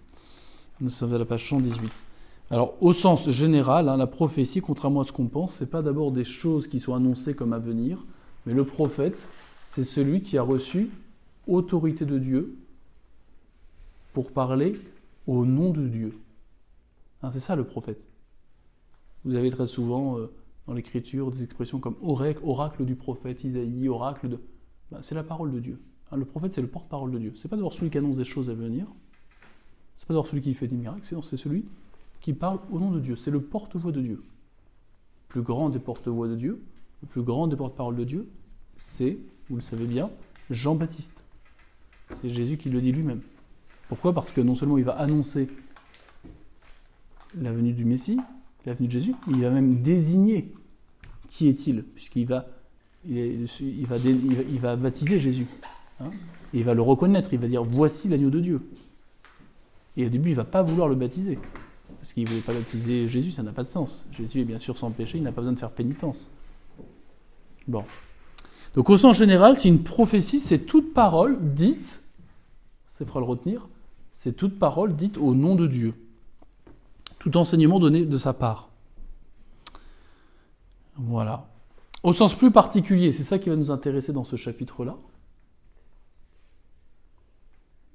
Nous 0.81 0.91
sommes 0.91 1.15
à 1.15 1.19
la 1.19 1.25
page 1.25 1.49
118. 1.49 2.05
Alors, 2.51 2.75
au 2.81 2.93
sens 2.93 3.31
général, 3.31 3.89
hein, 3.89 3.97
la 3.97 4.07
prophétie, 4.07 4.61
contrairement 4.61 5.01
à 5.01 5.05
ce 5.05 5.13
qu'on 5.13 5.27
pense, 5.27 5.55
ce 5.55 5.65
n'est 5.65 5.71
pas 5.71 5.83
d'abord 5.83 6.11
des 6.13 6.25
choses 6.25 6.67
qui 6.67 6.81
sont 6.81 6.95
annoncées 6.95 7.35
comme 7.35 7.53
à 7.53 7.59
venir, 7.59 8.05
mais 8.47 8.55
le 8.55 8.65
prophète, 8.65 9.29
c'est 9.65 9.85
celui 9.85 10.23
qui 10.23 10.37
a 10.37 10.43
reçu 10.43 10.91
autorité 11.47 12.05
de 12.05 12.19
Dieu 12.19 12.57
pour 14.13 14.33
parler 14.33 14.81
au 15.27 15.45
nom 15.45 15.71
de 15.71 15.87
Dieu. 15.87 16.19
Hein, 17.23 17.31
c'est 17.31 17.41
ça 17.41 17.55
le 17.55 17.65
prophète. 17.65 18.05
Vous 19.25 19.35
avez 19.35 19.51
très 19.51 19.67
souvent 19.67 20.19
euh, 20.19 20.33
dans 20.67 20.75
l'écriture 20.75 21.31
des 21.31 21.45
expressions 21.45 21.79
comme 21.79 21.97
oracle 22.03 22.85
du 22.85 22.97
prophète 22.97 23.45
Isaïe, 23.45 23.89
oracle 23.89 24.29
de... 24.29 24.41
Bah, 24.91 24.99
c'est 25.03 25.15
la 25.15 25.23
parole 25.23 25.53
de 25.53 25.61
Dieu. 25.61 25.81
Hein, 26.11 26.17
le 26.17 26.25
prophète, 26.25 26.55
c'est 26.55 26.63
le 26.63 26.69
porte-parole 26.69 27.11
de 27.13 27.19
Dieu. 27.19 27.33
C'est 27.37 27.49
pas 27.49 27.57
d'abord 27.57 27.73
celui 27.73 27.91
qui 27.91 27.99
annonce 27.99 28.17
des 28.17 28.25
choses 28.25 28.51
à 28.51 28.55
venir, 28.55 28.87
c'est 29.97 30.07
pas 30.07 30.15
d'abord 30.15 30.27
celui 30.27 30.43
qui 30.43 30.55
fait 30.55 30.67
des 30.67 30.77
miracles, 30.77 31.05
c'est 31.05 31.37
celui 31.37 31.65
qui 32.21 32.33
parle 32.33 32.59
au 32.71 32.79
nom 32.79 32.91
de 32.91 33.01
Dieu. 33.01 33.17
C'est 33.17 33.31
le 33.31 33.41
porte-voix 33.41 33.93
de 33.93 34.01
Dieu. 34.01 34.23
Le 35.29 35.33
plus 35.33 35.43
grand 35.43 35.71
des 35.71 35.79
porte-voix 35.79 36.29
de 36.29 36.37
Dieu, 36.37 36.61
le 37.03 37.09
plus 37.09 37.23
grand 37.23 37.47
des 37.47 37.57
porte-parole 37.57 37.97
de 37.97 38.05
Dieu, 38.05 38.29
c'est, 38.77 39.19
vous 39.49 39.57
le 39.57 39.61
savez 39.61 39.87
bien, 39.87 40.11
Jean-Baptiste. 40.51 41.23
C'est 42.21 42.29
Jésus 42.29 42.57
qui 42.57 42.71
le 42.71 42.81
dit 42.81 42.93
lui-même. 42.93 43.21
Pourquoi? 43.89 44.13
Parce 44.13 44.33
que 44.33 44.41
non 44.41 44.55
seulement 44.55 44.79
il 44.79 44.85
va 44.85 44.93
annoncer 44.93 45.49
la 47.37 47.53
venue 47.53 47.73
du 47.73 47.85
Messie, 47.85 48.19
la 48.67 48.75
venue 48.75 48.89
de 48.89 48.93
Jésus, 48.93 49.15
il 49.29 49.41
va 49.43 49.51
même 49.51 49.83
désigner 49.83 50.53
qui 51.29 51.49
est-il, 51.49 51.85
puisqu'il 51.85 52.27
va 52.27 52.49
il, 53.09 53.47
va, 53.87 53.97
il, 53.97 54.59
va, 54.61 54.77
baptiser 54.77 55.19
Jésus. 55.19 55.47
Hein. 56.01 56.11
il 56.53 56.65
va 56.65 56.75
le 56.75 56.83
reconnaître, 56.83 57.33
il 57.33 57.39
va 57.39 57.49
dire 57.49 57.65
Voici 57.65 58.09
l'agneau 58.09 58.31
de 58.31 58.41
Dieu. 58.41 58.63
Et 59.97 60.07
au 60.07 60.09
début, 60.09 60.31
il 60.31 60.33
ne 60.33 60.37
va 60.37 60.45
pas 60.45 60.63
vouloir 60.63 60.89
le 60.89 60.95
baptiser. 60.95 61.39
Parce 61.99 62.13
qu'il 62.13 62.25
ne 62.25 62.29
voulait 62.29 62.41
pas 62.41 62.55
baptiser 62.55 63.09
Jésus, 63.09 63.31
ça 63.31 63.43
n'a 63.43 63.53
pas 63.53 63.65
de 63.65 63.71
sens. 63.71 64.05
Jésus 64.13 64.41
est 64.41 64.45
bien 64.45 64.59
sûr 64.59 64.79
sans 64.79 64.91
péché, 64.91 65.19
il 65.19 65.25
n'a 65.25 65.33
pas 65.33 65.41
besoin 65.41 65.53
de 65.53 65.59
faire 65.59 65.71
pénitence. 65.71 66.31
Bon. 67.67 67.85
Donc 68.75 68.89
au 68.89 68.97
sens 68.97 69.17
général, 69.17 69.59
si 69.59 69.69
une 69.69 69.83
prophétie, 69.83 70.39
c'est 70.39 70.61
toute 70.61 70.95
parole 70.95 71.39
dite, 71.55 72.03
c'est 72.97 73.07
fera 73.07 73.21
le 73.21 73.27
retenir, 73.27 73.69
c'est 74.13 74.33
toute 74.33 74.59
parole 74.59 74.95
dite 74.95 75.19
au 75.19 75.35
nom 75.35 75.57
de 75.57 75.67
Dieu. 75.67 75.95
Tout 77.19 77.37
enseignement 77.37 77.79
donné 77.79 78.05
de 78.05 78.17
sa 78.17 78.33
part. 78.33 78.71
Voilà. 80.97 81.50
Au 82.03 82.13
sens 82.13 82.35
plus 82.35 82.51
particulier, 82.51 83.13
c'est 83.13 83.23
ça 83.23 83.39
qui 83.39 83.51
va 83.51 83.57
nous 83.57 83.71
intéresser 83.71 84.13
dans 84.13 84.25
ce 84.25 84.37
chapitre-là. 84.37 84.97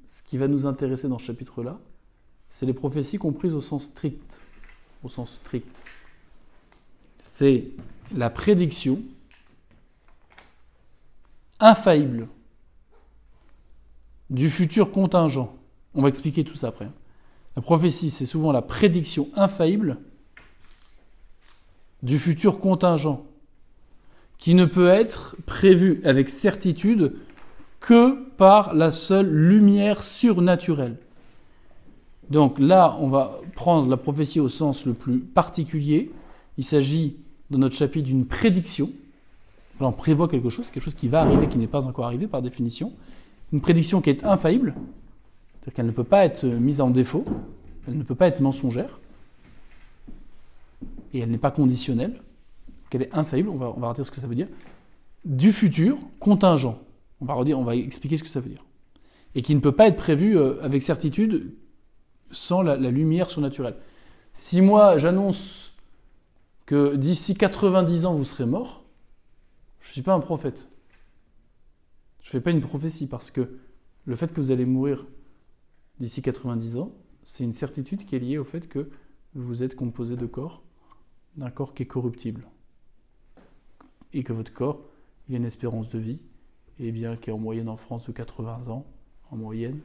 Ce 0.07 0.21
qui 0.23 0.37
va 0.37 0.47
nous 0.47 0.65
intéresser 0.65 1.07
dans 1.07 1.17
ce 1.17 1.25
chapitre-là, 1.25 1.79
c'est 2.49 2.65
les 2.65 2.73
prophéties 2.73 3.17
comprises 3.17 3.53
au 3.53 3.61
sens 3.61 3.85
strict. 3.85 4.41
Au 5.03 5.09
sens 5.09 5.33
strict. 5.33 5.83
C'est 7.17 7.71
la 8.15 8.29
prédiction 8.29 8.99
infaillible 11.59 12.27
du 14.29 14.49
futur 14.49 14.91
contingent. 14.91 15.55
On 15.93 16.01
va 16.01 16.09
expliquer 16.09 16.43
tout 16.43 16.55
ça 16.55 16.67
après. 16.67 16.89
La 17.55 17.61
prophétie, 17.61 18.09
c'est 18.09 18.25
souvent 18.25 18.51
la 18.51 18.61
prédiction 18.61 19.29
infaillible 19.35 19.97
du 22.03 22.19
futur 22.19 22.59
contingent, 22.59 23.25
qui 24.37 24.53
ne 24.53 24.65
peut 24.65 24.89
être 24.89 25.35
prévu 25.45 26.01
avec 26.03 26.29
certitude 26.29 27.15
que 27.79 28.27
par 28.37 28.73
la 28.73 28.91
seule 28.91 29.29
lumière 29.29 30.03
surnaturelle. 30.03 30.97
Donc 32.29 32.57
là, 32.59 32.97
on 32.99 33.09
va 33.09 33.39
prendre 33.55 33.89
la 33.89 33.97
prophétie 33.97 34.39
au 34.39 34.49
sens 34.49 34.85
le 34.85 34.93
plus 34.93 35.19
particulier. 35.19 36.11
Il 36.57 36.63
s'agit, 36.63 37.17
dans 37.51 37.59
notre 37.59 37.75
chapitre, 37.75 38.07
d'une 38.07 38.25
prédiction. 38.25 38.89
on 39.79 39.91
prévoit 39.91 40.27
quelque 40.27 40.49
chose, 40.49 40.69
quelque 40.71 40.83
chose 40.83 40.95
qui 40.95 41.07
va 41.07 41.21
arriver, 41.21 41.47
qui 41.47 41.57
n'est 41.57 41.67
pas 41.67 41.87
encore 41.87 42.05
arrivé 42.05 42.27
par 42.27 42.41
définition. 42.41 42.93
Une 43.53 43.61
prédiction 43.61 44.01
qui 44.01 44.09
est 44.09 44.25
infaillible, 44.25 44.73
c'est-à-dire 44.75 45.73
qu'elle 45.73 45.85
ne 45.85 45.91
peut 45.91 46.03
pas 46.03 46.25
être 46.25 46.45
mise 46.45 46.81
en 46.81 46.89
défaut, 46.89 47.25
elle 47.87 47.97
ne 47.97 48.03
peut 48.03 48.15
pas 48.15 48.27
être 48.27 48.41
mensongère, 48.41 48.99
et 51.13 51.19
elle 51.19 51.29
n'est 51.29 51.37
pas 51.37 51.51
conditionnelle, 51.51 52.21
qu'elle 52.89 53.03
est 53.03 53.13
infaillible, 53.13 53.49
on 53.49 53.57
va, 53.57 53.73
on 53.75 53.79
va 53.79 53.89
redire 53.89 54.05
ce 54.05 54.11
que 54.11 54.19
ça 54.19 54.27
veut 54.27 54.35
dire, 54.35 54.47
du 55.25 55.51
futur 55.51 55.97
contingent. 56.19 56.79
On 57.21 57.25
va, 57.25 57.33
redire, 57.33 57.59
on 57.59 57.63
va 57.63 57.75
expliquer 57.75 58.17
ce 58.17 58.23
que 58.23 58.29
ça 58.29 58.39
veut 58.39 58.49
dire. 58.49 58.65
Et 59.33 59.41
qui 59.41 59.55
ne 59.55 59.59
peut 59.59 59.71
pas 59.71 59.87
être 59.87 59.97
prévu 59.97 60.37
euh, 60.37 60.61
avec 60.63 60.81
certitude 60.81 61.55
sans 62.31 62.61
la, 62.61 62.75
lumière 62.77 63.29
surnaturelle. 63.29 63.77
Si 64.33 64.61
moi 64.61 64.97
j'annonce 64.97 65.73
que 66.65 66.95
d'ici 66.95 67.35
90 67.35 68.05
ans 68.05 68.15
vous 68.15 68.23
serez 68.23 68.45
mort, 68.45 68.83
je 69.81 69.89
ne 69.89 69.93
suis 69.93 70.01
pas 70.01 70.13
un 70.13 70.19
prophète. 70.19 70.67
Je 72.21 72.29
ne 72.29 72.31
fais 72.31 72.41
pas 72.41 72.51
une 72.51 72.61
prophétie 72.61 73.07
parce 73.07 73.31
que 73.31 73.59
le 74.05 74.15
fait 74.15 74.33
que 74.33 74.41
vous 74.41 74.51
allez 74.51 74.65
mourir 74.65 75.05
d'ici 75.99 76.21
90 76.21 76.77
ans, 76.77 76.91
c'est 77.23 77.43
une 77.43 77.53
certitude 77.53 78.05
qui 78.05 78.15
est 78.15 78.19
liée 78.19 78.37
au 78.37 78.43
fait 78.43 78.67
que 78.67 78.89
vous 79.35 79.63
êtes 79.63 79.75
composé 79.75 80.15
de 80.15 80.25
corps, 80.25 80.63
d'un 81.37 81.49
corps 81.49 81.73
qui 81.73 81.83
est 81.83 81.87
corruptible. 81.87 82.47
Et 84.15 84.23
que 84.23 84.33
votre 84.33 84.51
corps, 84.51 84.79
il 85.29 85.35
a 85.35 85.37
une 85.37 85.45
espérance 85.45 85.89
de 85.89 85.99
vie, 85.99 86.19
et 86.79 86.91
bien 86.91 87.17
qui 87.17 87.29
est 87.29 87.33
en 87.33 87.37
moyenne 87.37 87.69
en 87.69 87.77
France 87.77 88.07
de 88.07 88.11
80 88.11 88.69
ans, 88.69 88.85
en 89.29 89.35
moyenne, 89.35 89.79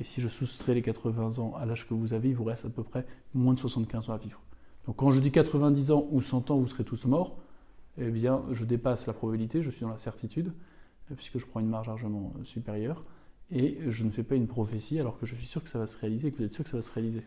et 0.00 0.04
si 0.04 0.20
je 0.20 0.28
soustrais 0.28 0.74
les 0.74 0.82
80 0.82 1.38
ans 1.38 1.54
à 1.54 1.64
l'âge 1.64 1.86
que 1.86 1.94
vous 1.94 2.12
avez, 2.12 2.30
il 2.30 2.34
vous 2.34 2.44
reste 2.44 2.64
à 2.64 2.70
peu 2.70 2.82
près 2.82 3.06
moins 3.34 3.54
de 3.54 3.60
75 3.60 4.10
ans 4.10 4.12
à 4.12 4.18
vivre. 4.18 4.40
Donc 4.86 4.96
quand 4.96 5.12
je 5.12 5.20
dis 5.20 5.30
90 5.30 5.90
ans 5.90 6.06
ou 6.10 6.20
100 6.20 6.50
ans, 6.50 6.58
vous 6.58 6.66
serez 6.66 6.84
tous 6.84 7.04
morts, 7.04 7.36
eh 7.98 8.10
bien, 8.10 8.42
je 8.50 8.64
dépasse 8.64 9.06
la 9.06 9.12
probabilité, 9.12 9.62
je 9.62 9.70
suis 9.70 9.82
dans 9.82 9.90
la 9.90 9.98
certitude, 9.98 10.52
puisque 11.14 11.38
je 11.38 11.46
prends 11.46 11.60
une 11.60 11.68
marge 11.68 11.86
largement 11.86 12.32
euh, 12.38 12.44
supérieure, 12.44 13.04
et 13.50 13.78
je 13.88 14.04
ne 14.04 14.10
fais 14.10 14.22
pas 14.22 14.34
une 14.34 14.48
prophétie 14.48 14.98
alors 14.98 15.18
que 15.18 15.26
je 15.26 15.34
suis 15.34 15.46
sûr 15.46 15.62
que 15.62 15.68
ça 15.68 15.78
va 15.78 15.86
se 15.86 15.96
réaliser, 15.98 16.30
que 16.30 16.38
vous 16.38 16.44
êtes 16.44 16.52
sûr 16.52 16.64
que 16.64 16.70
ça 16.70 16.76
va 16.76 16.82
se 16.82 16.92
réaliser. 16.92 17.22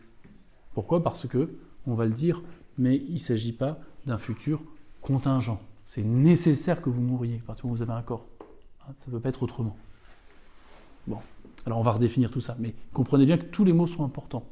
Pourquoi? 0.74 1.02
Parce 1.02 1.26
que, 1.26 1.56
on 1.86 1.94
va 1.94 2.06
le 2.06 2.12
dire, 2.12 2.42
mais 2.76 2.96
il 2.96 3.14
ne 3.14 3.18
s'agit 3.18 3.52
pas 3.52 3.80
d'un 4.06 4.18
futur 4.18 4.62
contingent. 5.00 5.60
C'est 5.90 6.04
nécessaire 6.04 6.82
que 6.82 6.88
vous 6.88 7.00
mouriez 7.00 7.40
à 7.42 7.46
partir 7.46 7.62
du 7.62 7.66
moment 7.66 7.72
où 7.72 7.76
vous 7.78 7.82
avez 7.82 7.98
un 7.98 8.02
corps. 8.02 8.24
Hein, 8.82 8.92
ça 8.98 9.06
ne 9.08 9.10
peut 9.10 9.18
pas 9.18 9.30
être 9.30 9.42
autrement. 9.42 9.76
Bon. 11.08 11.18
Alors 11.66 11.80
on 11.80 11.82
va 11.82 11.90
redéfinir 11.90 12.30
tout 12.30 12.40
ça, 12.40 12.56
mais 12.60 12.76
comprenez 12.92 13.26
bien 13.26 13.36
que 13.36 13.46
tous 13.46 13.64
les 13.64 13.72
mots 13.72 13.88
sont 13.88 14.04
importants. 14.04 14.44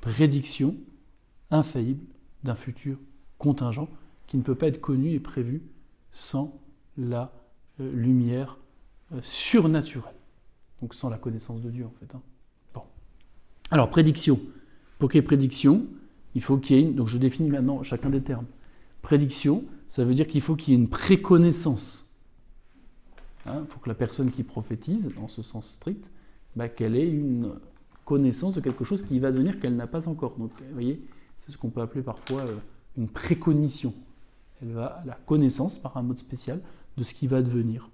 Prédiction 0.00 0.74
infaillible 1.52 2.04
d'un 2.42 2.56
futur 2.56 2.98
contingent 3.38 3.88
qui 4.26 4.36
ne 4.36 4.42
peut 4.42 4.56
pas 4.56 4.66
être 4.66 4.80
connu 4.80 5.12
et 5.12 5.20
prévu 5.20 5.62
sans 6.10 6.58
la 6.98 7.30
euh, 7.78 7.92
lumière 7.92 8.58
euh, 9.12 9.20
surnaturelle. 9.22 10.16
Donc 10.82 10.96
sans 10.96 11.08
la 11.08 11.18
connaissance 11.18 11.62
de 11.62 11.70
Dieu 11.70 11.86
en 11.86 11.94
fait. 12.00 12.12
Hein. 12.16 12.22
Bon. 12.74 12.82
Alors 13.70 13.90
prédiction. 13.90 14.40
Pour 14.98 15.08
qu'il 15.08 15.18
y 15.18 15.20
ait 15.20 15.22
prédiction, 15.22 15.86
il 16.34 16.42
faut 16.42 16.58
qu'il 16.58 16.74
y 16.74 16.80
ait 16.80 16.82
une... 16.82 16.96
Donc 16.96 17.06
je 17.06 17.16
définis 17.16 17.48
maintenant 17.48 17.80
chacun 17.84 18.10
des 18.10 18.22
termes. 18.22 18.46
Prédiction, 19.02 19.64
ça 19.88 20.04
veut 20.04 20.14
dire 20.14 20.26
qu'il 20.26 20.40
faut 20.40 20.56
qu'il 20.56 20.74
y 20.74 20.76
ait 20.76 20.80
une 20.80 20.88
préconnaissance. 20.88 22.10
Il 23.46 23.50
hein, 23.50 23.66
faut 23.68 23.80
que 23.80 23.88
la 23.88 23.94
personne 23.94 24.30
qui 24.30 24.42
prophétise, 24.42 25.10
dans 25.16 25.28
ce 25.28 25.42
sens 25.42 25.70
strict, 25.70 26.10
bah, 26.56 26.68
qu'elle 26.68 26.96
ait 26.96 27.08
une 27.08 27.54
connaissance 28.04 28.54
de 28.54 28.60
quelque 28.60 28.84
chose 28.84 29.02
qui 29.02 29.18
va 29.18 29.32
devenir 29.32 29.60
qu'elle 29.60 29.76
n'a 29.76 29.86
pas 29.86 30.08
encore. 30.08 30.36
Donc, 30.36 30.50
vous 30.58 30.74
voyez, 30.74 31.00
c'est 31.38 31.52
ce 31.52 31.56
qu'on 31.56 31.70
peut 31.70 31.80
appeler 31.80 32.02
parfois 32.02 32.42
euh, 32.42 32.56
une 32.96 33.08
précognition. 33.08 33.94
Elle 34.62 34.72
va 34.72 34.86
à 34.86 35.04
la 35.06 35.14
connaissance, 35.26 35.78
par 35.78 35.96
un 35.96 36.02
mode 36.02 36.18
spécial, 36.18 36.60
de 36.96 37.04
ce 37.04 37.14
qui 37.14 37.26
va 37.26 37.40
devenir. 37.40 37.88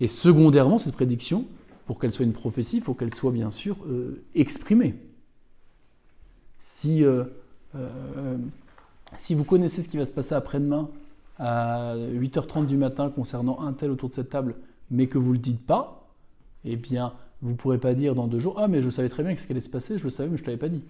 Et 0.00 0.08
secondairement, 0.08 0.78
cette 0.78 0.94
prédiction, 0.94 1.46
pour 1.86 1.98
qu'elle 1.98 2.12
soit 2.12 2.24
une 2.24 2.32
prophétie, 2.32 2.76
il 2.76 2.82
faut 2.82 2.94
qu'elle 2.94 3.14
soit 3.14 3.32
bien 3.32 3.50
sûr 3.50 3.76
euh, 3.86 4.22
exprimée. 4.34 4.94
Si, 6.58 7.04
euh, 7.04 7.24
si 9.16 9.34
vous 9.34 9.44
connaissez 9.44 9.82
ce 9.82 9.88
qui 9.88 9.96
va 9.96 10.04
se 10.04 10.12
passer 10.12 10.34
après-demain 10.34 10.90
à 11.38 11.94
8h30 11.96 12.66
du 12.66 12.76
matin 12.76 13.10
concernant 13.10 13.60
un 13.60 13.72
tel 13.72 13.90
autour 13.90 14.10
de 14.10 14.14
cette 14.14 14.30
table, 14.30 14.56
mais 14.90 15.06
que 15.06 15.18
vous 15.18 15.30
ne 15.30 15.34
le 15.34 15.38
dites 15.38 15.64
pas, 15.64 16.08
eh 16.64 16.76
bien, 16.76 17.14
vous 17.42 17.50
ne 17.50 17.56
pourrez 17.56 17.78
pas 17.78 17.94
dire 17.94 18.14
dans 18.14 18.26
deux 18.26 18.40
jours 18.40 18.56
Ah, 18.58 18.68
mais 18.68 18.82
je 18.82 18.90
savais 18.90 19.08
très 19.08 19.22
bien 19.22 19.34
que 19.34 19.40
ce 19.40 19.46
qui 19.46 19.52
allait 19.52 19.60
se 19.60 19.70
passer, 19.70 19.98
je 19.98 20.04
le 20.04 20.10
savais, 20.10 20.28
mais 20.28 20.36
je 20.36 20.42
ne 20.42 20.46
l'avais 20.46 20.58
pas 20.58 20.68
dit. 20.68 20.82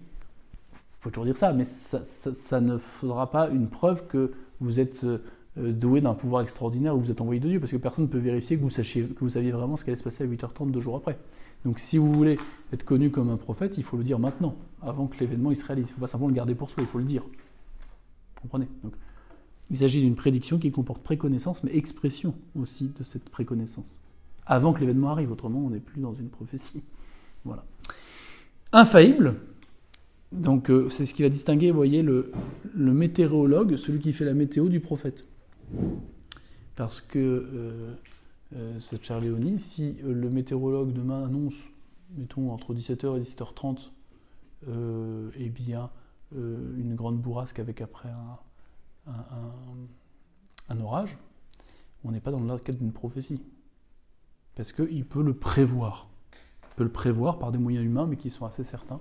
Il 0.73 1.03
faut 1.03 1.09
toujours 1.09 1.25
dire 1.25 1.37
ça, 1.37 1.53
mais 1.53 1.65
ça, 1.65 2.61
ne 2.61 2.77
faudra 2.77 3.31
pas 3.31 3.49
une 3.49 3.67
preuve 3.67 4.07
que 4.07 4.33
vous 4.59 4.79
êtes 4.79 5.05
euh, 5.05 5.19
doué 5.55 6.01
d'un 6.01 6.13
pouvoir 6.13 6.41
extraordinaire 6.41 6.95
ou 6.95 6.99
vous 6.99 7.11
êtes 7.11 7.21
envoyé 7.21 7.39
de 7.39 7.47
Dieu, 7.47 7.59
parce 7.59 7.71
que 7.71 7.77
personne 7.77 8.05
ne 8.05 8.09
peut 8.09 8.17
vérifier 8.17 8.57
que 8.57 8.61
vous, 8.61 8.69
sachiez, 8.69 9.05
que 9.05 9.19
vous 9.19 9.29
saviez 9.29 9.51
vraiment 9.51 9.77
ce 9.77 9.83
qui 9.83 9.91
allait 9.91 9.97
se 9.97 10.03
passer 10.03 10.23
à 10.23 10.27
8h30 10.27 10.71
deux 10.71 10.81
jours 10.81 10.97
après. 10.97 11.17
Donc 11.65 11.79
si 11.79 11.97
vous 11.97 12.11
voulez 12.11 12.37
être 12.73 12.83
connu 12.83 13.11
comme 13.11 13.29
un 13.29 13.37
prophète, 13.37 13.77
il 13.77 13.83
faut 13.83 13.97
le 13.97 14.03
dire 14.03 14.19
maintenant, 14.19 14.55
avant 14.81 15.07
que 15.07 15.19
l'événement 15.19 15.53
se 15.53 15.63
réalise. 15.63 15.87
Il 15.87 15.91
ne 15.91 15.95
faut 15.95 16.01
pas 16.01 16.07
simplement 16.07 16.29
le 16.29 16.35
garder 16.35 16.55
pour 16.55 16.69
soi, 16.69 16.83
il 16.83 16.89
faut 16.89 16.99
le 16.99 17.05
dire. 17.05 17.23
Comprenez 18.41 18.67
Donc, 18.83 18.93
Il 19.69 19.77
s'agit 19.77 20.01
d'une 20.01 20.15
prédiction 20.15 20.59
qui 20.59 20.71
comporte 20.71 21.03
préconnaissance, 21.03 21.63
mais 21.63 21.75
expression 21.75 22.33
aussi 22.55 22.91
de 22.97 23.03
cette 23.03 23.29
préconnaissance 23.29 23.99
avant 24.49 24.73
que 24.73 24.79
l'événement 24.79 25.11
arrive. 25.11 25.31
Autrement, 25.31 25.59
on 25.59 25.69
n'est 25.69 25.79
plus 25.79 26.01
dans 26.01 26.13
une 26.13 26.29
prophétie. 26.29 26.81
Voilà. 27.45 27.63
Infaillible. 28.73 29.35
Donc, 30.31 30.69
euh, 30.69 30.89
c'est 30.89 31.05
ce 31.05 31.13
qui 31.13 31.23
va 31.23 31.29
distinguer, 31.29 31.71
vous 31.71 31.77
voyez, 31.77 32.03
le, 32.03 32.31
météorologue, 32.75 33.75
celui 33.75 33.99
qui 33.99 34.11
fait 34.11 34.25
la 34.25 34.33
météo, 34.33 34.67
du 34.67 34.79
prophète. 34.79 35.25
Parce 36.75 37.01
que, 37.01 37.19
euh, 37.19 37.93
euh, 38.55 38.79
c'est 38.79 39.03
Charles 39.03 39.23
Léonie, 39.23 39.59
si 39.59 39.97
le 40.03 40.29
météorologue 40.29 40.93
demain 40.93 41.23
annonce, 41.23 41.55
mettons, 42.17 42.51
entre 42.51 42.73
17h 42.73 43.17
et 43.17 43.21
17h30, 43.21 43.91
eh 44.67 45.49
bien, 45.49 45.89
une 46.31 46.95
grande 46.95 47.19
bourrasque 47.19 47.59
avec 47.59 47.81
après 47.81 48.09
un, 49.07 50.79
orage, 50.81 51.17
on 52.03 52.11
n'est 52.11 52.19
pas 52.19 52.31
dans 52.31 52.39
le 52.39 52.57
cadre 52.59 52.77
d'une 52.77 52.91
prophétie 52.91 53.41
parce 54.55 54.71
qu'il 54.71 55.05
peut 55.05 55.23
le 55.23 55.33
prévoir. 55.33 56.07
Il 56.33 56.75
peut 56.75 56.83
le 56.83 56.91
prévoir 56.91 57.39
par 57.39 57.51
des 57.51 57.57
moyens 57.57 57.85
humains, 57.85 58.05
mais 58.05 58.17
qui 58.17 58.29
sont 58.29 58.45
assez 58.45 58.63
certains, 58.63 58.99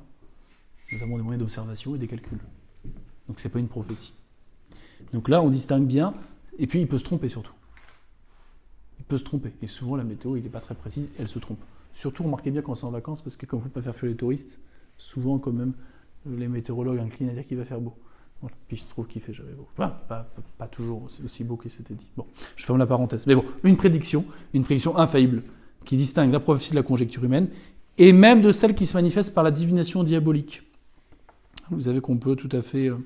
notamment 0.92 1.16
des 1.16 1.22
moyens 1.22 1.40
d'observation 1.40 1.94
et 1.94 1.98
des 1.98 2.06
calculs. 2.06 2.40
Donc 3.28 3.40
ce 3.40 3.46
n'est 3.46 3.52
pas 3.52 3.58
une 3.58 3.68
prophétie. 3.68 4.14
Donc 5.12 5.28
là, 5.28 5.42
on 5.42 5.50
distingue 5.50 5.86
bien, 5.86 6.14
et 6.58 6.66
puis 6.66 6.80
il 6.80 6.88
peut 6.88 6.98
se 6.98 7.04
tromper 7.04 7.28
surtout. 7.28 7.52
Il 8.98 9.04
peut 9.04 9.18
se 9.18 9.24
tromper, 9.24 9.52
et 9.62 9.66
souvent 9.66 9.96
la 9.96 10.04
météo, 10.04 10.36
il 10.36 10.42
n'est 10.42 10.48
pas 10.48 10.60
très 10.60 10.74
précise, 10.74 11.10
elle 11.18 11.28
se 11.28 11.38
trompe. 11.38 11.60
Surtout, 11.92 12.22
remarquez 12.22 12.50
bien 12.50 12.62
quand 12.62 12.74
c'est 12.74 12.84
en 12.84 12.90
vacances, 12.90 13.20
parce 13.22 13.36
que 13.36 13.46
quand 13.46 13.58
vous 13.58 13.64
ne 13.64 13.70
pas 13.70 13.82
faire 13.82 13.94
fuir 13.96 14.10
les 14.10 14.16
touristes, 14.16 14.60
souvent 14.96 15.38
quand 15.38 15.52
même, 15.52 15.74
les 16.26 16.48
météorologues 16.48 16.98
inclinent 16.98 17.30
à 17.30 17.32
dire 17.32 17.46
qu'il 17.46 17.56
va 17.56 17.64
faire 17.64 17.80
beau. 17.80 17.94
Puis 18.68 18.76
je 18.76 18.84
trouve 18.86 19.06
qu'il 19.06 19.20
fait 19.20 19.32
jamais 19.32 19.52
beau. 19.52 19.66
pas, 19.76 20.68
toujours 20.70 21.08
aussi, 21.24 21.42
beau 21.42 21.56
que 21.56 21.68
c'était 21.68 21.94
dit. 21.94 22.10
Bon, 22.16 22.26
je 22.54 22.64
ferme 22.64 22.78
la 22.78 22.86
parenthèse. 22.86 23.26
Mais 23.26 23.34
bon, 23.34 23.44
une 23.64 23.76
prédiction, 23.76 24.24
une 24.54 24.62
prédiction 24.62 24.96
infaillible 24.96 25.42
qui 25.84 25.96
distingue 25.96 26.32
la 26.32 26.40
prophétie 26.40 26.70
de 26.70 26.76
la 26.76 26.82
conjecture 26.82 27.24
humaine 27.24 27.48
et 27.96 28.12
même 28.12 28.42
de 28.42 28.52
celle 28.52 28.74
qui 28.74 28.86
se 28.86 28.94
manifeste 28.94 29.34
par 29.34 29.42
la 29.42 29.50
divination 29.50 30.04
diabolique. 30.04 30.62
Vous 31.70 31.82
savez 31.82 32.00
qu'on 32.00 32.16
peut 32.16 32.36
tout 32.36 32.48
à 32.52 32.62
fait. 32.62 32.88
Euh, 32.88 32.96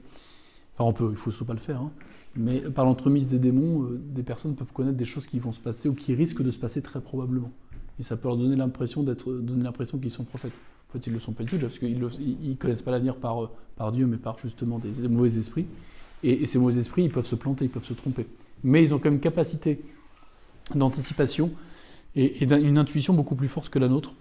enfin, 0.74 0.84
on 0.84 0.92
peut, 0.92 1.08
il 1.10 1.16
faut 1.16 1.30
surtout 1.30 1.46
pas 1.46 1.54
le 1.54 1.60
faire. 1.60 1.80
Hein, 1.80 1.90
mais 2.36 2.60
par 2.60 2.84
l'entremise 2.84 3.28
des 3.28 3.38
démons, 3.38 3.84
euh, 3.84 4.00
des 4.04 4.22
personnes 4.22 4.54
peuvent 4.54 4.72
connaître 4.72 4.96
des 4.96 5.04
choses 5.04 5.26
qui 5.26 5.38
vont 5.38 5.52
se 5.52 5.60
passer 5.60 5.88
ou 5.88 5.94
qui 5.94 6.14
risquent 6.14 6.42
de 6.42 6.50
se 6.50 6.58
passer 6.58 6.82
très 6.82 7.00
probablement. 7.00 7.50
Et 7.98 8.02
ça 8.02 8.16
peut 8.16 8.28
leur 8.28 8.36
donner 8.36 8.56
l'impression 8.56 9.04
qu'ils 9.98 10.10
sont 10.10 10.24
prophètes. 10.24 10.60
En 10.92 10.98
fait, 10.98 11.06
ils 11.06 11.10
ne 11.10 11.14
le 11.14 11.20
sont 11.20 11.32
pas 11.32 11.42
du 11.42 11.48
tout, 11.48 11.58
parce 11.58 11.78
qu'ils 11.78 11.98
ne 11.98 12.54
connaissent 12.54 12.82
pas 12.82 12.90
l'avenir 12.90 13.16
par, 13.16 13.48
par 13.76 13.92
Dieu, 13.92 14.06
mais 14.06 14.18
par 14.18 14.38
justement 14.38 14.78
des, 14.78 15.08
mauvais 15.08 15.38
esprits. 15.38 15.64
Et, 16.22 16.44
ces 16.44 16.58
mauvais 16.58 16.78
esprits, 16.78 17.04
ils 17.04 17.10
peuvent 17.10 17.26
se 17.26 17.34
planter, 17.34 17.64
ils 17.64 17.70
peuvent 17.70 17.84
se 17.84 17.94
tromper. 17.94 18.26
Mais 18.62 18.82
ils 18.82 18.94
ont 18.94 18.98
quand 18.98 19.10
même 19.10 19.20
capacité 19.20 19.80
d'anticipation 20.74 21.50
et, 22.14 22.44
une 22.44 22.76
intuition 22.76 23.14
beaucoup 23.14 23.36
plus 23.36 23.48
forte 23.48 23.70
que 23.70 23.78
la 23.78 23.88
nôtre. 23.88 24.12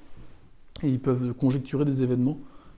Et 0.82 0.88
ils 0.88 1.00
peuvent 1.00 1.34
conjecturer 1.34 1.84
des 1.84 2.04
événements 2.04 2.38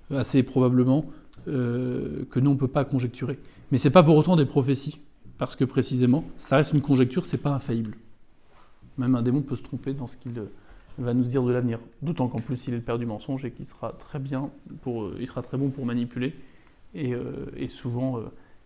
assez 0.10 0.42
probablement 0.42 1.06
euh, 1.48 2.26
que 2.32 2.40
nous, 2.40 2.50
on 2.50 2.54
ne 2.56 2.60
peut 2.60 2.68
pas 2.68 2.86
conjecturer. 2.86 3.38
Mais 3.72 3.78
ce 3.78 3.88
n'est 3.88 3.92
pas 3.92 4.02
pour 4.02 4.18
autant 4.18 4.36
des 4.36 4.46
prophéties, 4.46 5.00
parce 5.38 5.56
que 5.56 5.66
précisément, 5.66 6.26
ça 6.36 6.58
reste 6.58 6.74
une 6.74 6.82
conjecture, 6.82 7.28
c'est 7.28 7.38
pas 7.38 7.52
infaillible. 7.52 7.96
Même 8.98 9.14
un 9.14 9.22
démon 9.22 9.44
peut 9.44 9.56
se 9.56 9.62
tromper 9.62 9.94
dans 9.94 10.08
ce 10.08 10.18
qu'il 10.18 10.34
va 10.98 11.14
nous 11.14 11.24
dire 11.24 11.44
de 11.44 11.52
l'avenir. 11.52 11.80
D'autant 12.02 12.28
qu'en 12.28 12.40
plus 12.40 12.68
il 12.68 12.74
est 12.74 12.78
le 12.78 12.84
père 12.84 13.00
du 13.00 13.06
mensonge 13.06 13.44
et 13.46 13.52
qu'il 13.52 13.66
sera 13.66 13.94
très 13.94 14.20
bien 14.20 14.50
pour, 14.82 15.04
euh, 15.04 15.18
il 15.20 15.28
sera 15.28 15.42
très 15.42 15.58
bon 15.58 15.70
pour 15.70 15.86
manipuler 15.86 16.34
et, 16.94 17.14
euh, 17.14 17.68
souvent 17.68 18.18
euh, 18.18 18.24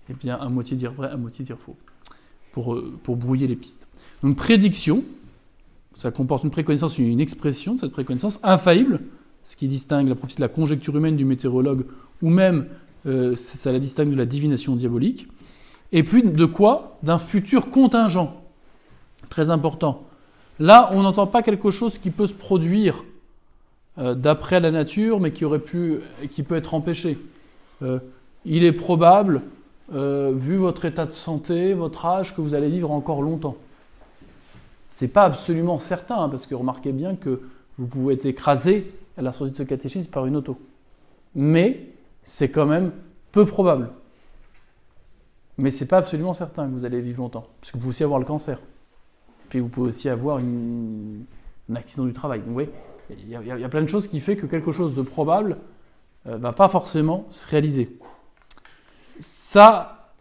eh 0.10 0.14
bien, 0.14 0.36
à 0.36 0.50
moitié 0.50 0.76
dire 0.76 0.92
vrai, 0.92 1.10
à 1.10 1.18
moitié 1.18 1.46
dire 1.46 1.58
faux, 1.58 1.76
pour, 2.52 2.82
pour 3.04 3.16
brouiller 3.16 3.48
les 3.48 3.56
pistes. 3.56 3.88
Donc 4.24 4.36
prédiction, 4.36 5.04
ça 5.96 6.12
comporte 6.12 6.44
une 6.44 6.52
préconnaissance, 6.52 6.98
une 6.98 7.20
expression 7.20 7.76
de 7.76 7.80
cette 7.80 7.92
préconnaissance 7.92 8.40
infaillible, 8.44 9.02
ce 9.44 9.56
qui 9.56 9.68
distingue 9.68 10.08
la 10.10 10.16
prophétie 10.16 10.38
de 10.38 10.42
la 10.42 10.50
conjecture 10.50 10.96
humaine 10.96 11.16
du 11.16 11.26
météorologue, 11.26 11.86
ou 12.22 12.30
même 12.30 12.68
ça 13.36 13.72
la 13.72 13.80
distingue 13.80 14.10
de 14.10 14.16
la 14.16 14.26
divination 14.26 14.76
diabolique. 14.76 15.30
Et 15.94 16.04
puis 16.04 16.24
de 16.24 16.46
quoi? 16.46 16.98
D'un 17.04 17.20
futur 17.20 17.70
contingent, 17.70 18.42
très 19.30 19.50
important. 19.50 20.08
Là, 20.60 20.90
on 20.94 21.04
n'entend 21.04 21.28
pas 21.28 21.44
quelque 21.44 21.70
chose 21.70 22.00
qui 22.00 22.10
peut 22.10 22.26
se 22.26 22.34
produire 22.34 23.04
euh, 24.00 24.16
d'après 24.16 24.60
la 24.60 24.72
nature, 24.72 25.20
mais 25.20 25.32
qui 25.32 25.46
aurait 25.46 25.60
pu, 25.60 26.00
peut 26.48 26.56
être 26.56 26.74
empêché. 26.74 27.18
Euh, 27.82 28.00
il 28.46 28.64
est 28.64 28.72
probable, 28.72 29.42
euh, 29.94 30.34
vu 30.36 30.56
votre 30.56 30.86
état 30.86 31.06
de 31.06 31.12
santé, 31.12 31.74
votre 31.74 32.06
âge, 32.06 32.36
que 32.36 32.42
vous 32.42 32.54
allez 32.54 32.70
vivre 32.70 32.92
encore 32.92 33.22
longtemps. 33.22 33.58
C'est 34.90 35.08
pas 35.08 35.24
absolument 35.24 35.80
certain, 35.80 36.16
hein, 36.16 36.30
parce 36.30 36.48
que 36.48 36.56
remarquez 36.56 36.92
bien 36.92 37.16
que 37.16 37.42
vous 37.78 37.88
pouvez 37.88 38.16
être 38.16 38.26
écrasé 38.26 38.92
à 39.18 39.22
la 39.22 39.32
sortie 39.32 39.52
de 39.52 39.58
ce 39.58 39.64
catéchisme 39.64 40.10
par 40.10 40.26
une 40.26 40.36
auto. 40.36 40.60
Mais 41.36 41.88
c'est 42.24 42.50
quand 42.50 42.66
même 42.66 42.92
peu 43.32 43.46
probable. 43.46 43.90
Mais 45.60 45.72
c'est 45.72 45.86
pas 45.86 45.98
absolument 45.98 46.34
certain 46.34 46.68
que 46.68 46.72
vous 46.72 46.86
allez 46.86 47.02
vivre 47.02 47.20
longtemps, 47.20 47.46
parce 47.62 47.72
que 47.72 47.78
vous 47.78 47.82
pouvez 47.82 47.90
aussi 47.90 48.04
avoir 48.04 48.20
le 48.20 48.26
cancer. 48.26 48.60
Puis 49.50 49.60
vous 49.60 49.70
pouvez 49.70 49.90
aussi 49.90 50.10
avoir 50.10 50.38
un 50.40 51.76
accident 51.76 52.06
du 52.06 52.14
travail. 52.14 52.42
Donc, 52.42 52.68
il 53.10 53.30
y, 53.30 53.64
a, 53.64 53.70
plein 53.70 53.82
de 53.82 53.88
choses 53.88 54.08
qui 54.08 54.20
font 54.20 54.36
que 54.36 54.46
quelque 54.46 54.72
chose 54.72 54.94
de 54.94 55.02
probable 55.02 55.58
ne 56.26 56.34
euh, 56.34 56.38
va 56.38 56.52
pas 56.52 56.68
forcément 56.68 57.26
se 57.30 57.48
réaliser. 57.48 57.98
Ça, 59.20 60.12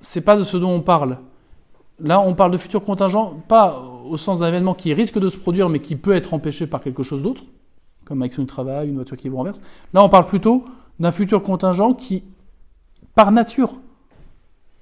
c'est 0.00 0.20
pas 0.20 0.36
de 0.36 0.44
ce 0.44 0.56
dont 0.56 0.70
on 0.70 0.80
parle. 0.80 1.18
Là, 1.98 2.20
on 2.20 2.34
parle 2.34 2.52
de 2.52 2.56
futur 2.56 2.84
contingent, 2.84 3.34
pas 3.48 3.80
au 3.80 4.16
sens 4.16 4.38
d'un 4.38 4.48
événement 4.48 4.74
qui 4.74 4.94
risque 4.94 5.18
de 5.18 5.28
se 5.28 5.36
produire, 5.36 5.68
mais 5.68 5.80
qui 5.80 5.96
peut 5.96 6.14
être 6.14 6.32
empêché 6.32 6.66
par 6.66 6.80
quelque 6.80 7.02
chose 7.02 7.22
d'autre, 7.22 7.42
comme 8.04 8.22
accident 8.22 8.44
du 8.44 8.48
travail, 8.48 8.88
une 8.88 8.94
voiture 8.94 9.16
qui 9.16 9.28
vous 9.28 9.36
renverse. 9.36 9.60
Là, 9.92 10.02
on 10.02 10.08
parle 10.08 10.26
plutôt 10.26 10.64
d'un 10.98 11.12
futur 11.12 11.42
contingent 11.42 11.94
qui, 11.94 12.22
par 13.14 13.32
nature, 13.32 13.74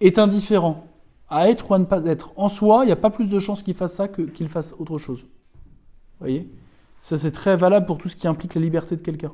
est 0.01 0.19
indifférent 0.19 0.88
à 1.31 1.49
être 1.49 1.71
ou 1.71 1.75
à 1.75 1.79
ne 1.79 1.85
pas 1.85 2.05
être. 2.05 2.33
En 2.37 2.49
soi, 2.49 2.85
il 2.85 2.87
n'y 2.87 2.93
a 2.93 2.97
pas 2.97 3.11
plus 3.11 3.31
de 3.31 3.39
chances 3.39 3.63
qu'il 3.63 3.75
fasse 3.75 3.95
ça 3.95 4.09
que 4.09 4.23
qu'il 4.23 4.49
fasse 4.49 4.75
autre 4.79 4.99
chose. 4.99 5.23
Vous 5.23 6.21
voyez? 6.21 6.51
Ça, 7.03 7.17
c'est 7.17 7.33
très 7.33 7.57
valable 7.57 7.87
pour 7.87 7.99
tout 7.99 8.09
ce 8.09 8.17
qui 8.17 8.27
implique 8.27 8.55
la 8.55 8.61
liberté 8.61 8.97
de 8.97 9.03
quelqu'un. 9.03 9.33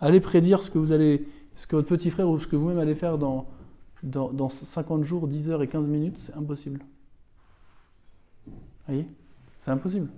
Allez 0.00 0.20
prédire 0.20 0.62
ce 0.62 0.70
que 0.70 0.78
vous 0.78 0.92
allez, 0.92 1.26
ce 1.54 1.66
que 1.66 1.76
votre 1.76 1.88
petit 1.88 2.10
frère 2.10 2.28
ou 2.28 2.38
ce 2.38 2.46
que 2.46 2.56
vous-même 2.56 2.78
allez 2.78 2.94
faire 2.94 3.18
dans, 3.18 3.46
dans, 4.02 4.32
dans 4.32 4.48
50 4.48 5.02
jours, 5.02 5.26
10 5.26 5.50
heures 5.50 5.62
et 5.62 5.68
15 5.68 5.86
minutes, 5.86 6.18
c'est 6.18 6.34
impossible. 6.34 6.80
Vous 8.46 8.52
voyez? 8.86 9.08
C'est 9.58 9.70
impossible. 9.70 10.08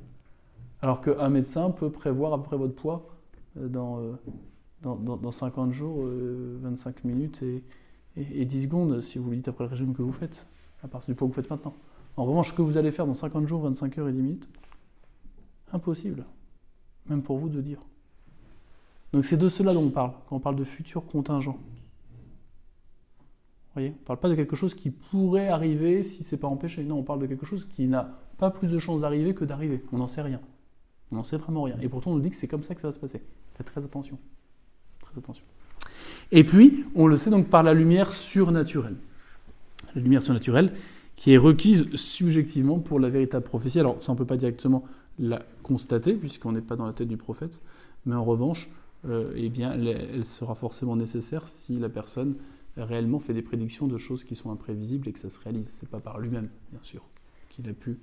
Alors 0.82 1.00
qu'un 1.00 1.28
médecin 1.28 1.70
peut 1.70 1.90
prévoir 1.90 2.32
à 2.32 2.38
peu 2.38 2.44
près 2.44 2.56
votre 2.56 2.74
poids 2.74 3.06
euh, 3.58 3.68
dans, 3.68 4.00
euh, 4.00 4.12
dans, 4.82 4.96
dans, 4.96 5.32
50 5.32 5.72
jours, 5.72 6.04
25 6.04 6.96
euh, 6.96 7.08
minutes 7.08 7.42
et, 7.42 7.62
et, 8.16 8.42
et 8.42 8.44
10 8.44 8.64
secondes 8.64 9.00
si 9.00 9.18
vous 9.18 9.30
lui 9.30 9.38
dites 9.38 9.48
après 9.48 9.64
le 9.64 9.70
régime 9.70 9.94
que 9.94 10.02
vous 10.02 10.12
faites 10.12 10.46
à 10.86 10.88
partir 10.88 11.12
du 11.12 11.16
poids 11.16 11.28
que 11.28 11.32
vous 11.32 11.40
faites 11.40 11.50
maintenant. 11.50 11.74
En 12.16 12.24
revanche, 12.24 12.50
ce 12.50 12.54
que 12.54 12.62
vous 12.62 12.76
allez 12.76 12.92
faire 12.92 13.06
dans 13.06 13.14
50 13.14 13.46
jours, 13.46 13.60
25 13.62 13.98
heures 13.98 14.08
et 14.08 14.12
10 14.12 14.22
minutes, 14.22 14.48
impossible, 15.72 16.24
même 17.08 17.22
pour 17.22 17.36
vous 17.36 17.48
de 17.48 17.60
dire. 17.60 17.80
Donc 19.12 19.24
c'est 19.24 19.36
de 19.36 19.48
cela 19.48 19.74
dont 19.74 19.82
on 19.82 19.90
parle, 19.90 20.12
quand 20.28 20.36
on 20.36 20.40
parle 20.40 20.56
de 20.56 20.64
futur 20.64 21.04
contingent. 21.06 21.52
Vous 21.52 21.58
voyez? 23.74 23.90
On 23.90 24.00
ne 24.00 24.06
parle 24.06 24.18
pas 24.18 24.28
de 24.28 24.34
quelque 24.34 24.56
chose 24.56 24.74
qui 24.74 24.90
pourrait 24.90 25.48
arriver 25.48 26.02
si 26.02 26.24
ce 26.24 26.34
n'est 26.34 26.40
pas 26.40 26.48
empêché. 26.48 26.82
Non, 26.82 26.98
on 26.98 27.02
parle 27.02 27.20
de 27.20 27.26
quelque 27.26 27.44
chose 27.44 27.66
qui 27.66 27.86
n'a 27.86 28.18
pas 28.38 28.50
plus 28.50 28.70
de 28.70 28.78
chances 28.78 29.02
d'arriver 29.02 29.34
que 29.34 29.44
d'arriver. 29.44 29.84
On 29.92 29.98
n'en 29.98 30.08
sait 30.08 30.22
rien. 30.22 30.40
On 31.12 31.16
n'en 31.16 31.24
sait 31.24 31.36
vraiment 31.36 31.64
rien. 31.64 31.76
Et 31.80 31.88
pourtant, 31.88 32.12
on 32.12 32.14
nous 32.14 32.20
dit 32.20 32.30
que 32.30 32.36
c'est 32.36 32.48
comme 32.48 32.62
ça 32.62 32.74
que 32.74 32.80
ça 32.80 32.88
va 32.88 32.92
se 32.92 32.98
passer. 32.98 33.20
Faites 33.54 33.66
très 33.66 33.84
attention. 33.84 34.18
Très 35.00 35.18
attention. 35.18 35.44
Et 36.32 36.42
puis, 36.42 36.84
on 36.94 37.06
le 37.06 37.16
sait 37.16 37.30
donc 37.30 37.48
par 37.48 37.62
la 37.62 37.74
lumière 37.74 38.12
surnaturelle 38.12 38.96
la 39.96 40.02
lumière 40.02 40.22
surnaturelle, 40.22 40.72
qui 41.16 41.32
est 41.32 41.38
requise 41.38 41.86
subjectivement 41.94 42.78
pour 42.78 43.00
la 43.00 43.08
véritable 43.08 43.44
prophétie. 43.44 43.80
Alors 43.80 44.00
ça, 44.02 44.12
on 44.12 44.14
ne 44.14 44.18
peut 44.18 44.26
pas 44.26 44.36
directement 44.36 44.84
la 45.18 45.42
constater, 45.62 46.12
puisqu'on 46.12 46.52
n'est 46.52 46.60
pas 46.60 46.76
dans 46.76 46.86
la 46.86 46.92
tête 46.92 47.08
du 47.08 47.16
prophète, 47.16 47.62
mais 48.04 48.14
en 48.14 48.24
revanche, 48.24 48.70
euh, 49.08 49.32
eh 49.34 49.48
bien, 49.48 49.72
elle, 49.72 50.24
sera 50.24 50.54
forcément 50.54 50.94
nécessaire 50.94 51.48
si 51.48 51.78
la 51.78 51.88
personne 51.88 52.34
réellement 52.76 53.18
fait 53.18 53.32
des 53.32 53.42
prédictions 53.42 53.86
de 53.86 53.96
choses 53.96 54.24
qui 54.24 54.36
sont 54.36 54.50
imprévisibles 54.50 55.08
et 55.08 55.12
que 55.12 55.18
ça 55.18 55.30
se 55.30 55.40
réalise. 55.40 55.78
Ce 55.78 55.84
n'est 55.84 55.90
pas 55.90 56.00
par 56.00 56.20
lui-même, 56.20 56.50
bien 56.70 56.80
sûr, 56.82 57.02
qu'il 57.48 57.68
a 57.68 57.72
pu 57.72 57.98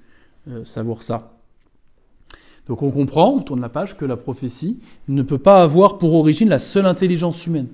euh, 0.48 0.66
savoir 0.66 1.04
ça. 1.04 1.38
Donc 2.66 2.82
on 2.82 2.90
comprend, 2.90 3.34
on 3.34 3.42
tourne 3.42 3.62
la 3.62 3.70
page, 3.70 3.98
que 3.98 4.06
la 4.06 4.18
prophétie 4.18 4.80
ne 5.08 5.22
peut 5.22 5.38
pas 5.38 5.62
avoir 5.62 6.00
pour 6.00 6.14
origine 6.16 6.50
la 6.50 6.60
seule 6.60 6.86
intelligence 6.86 7.46
humaine 7.46 7.68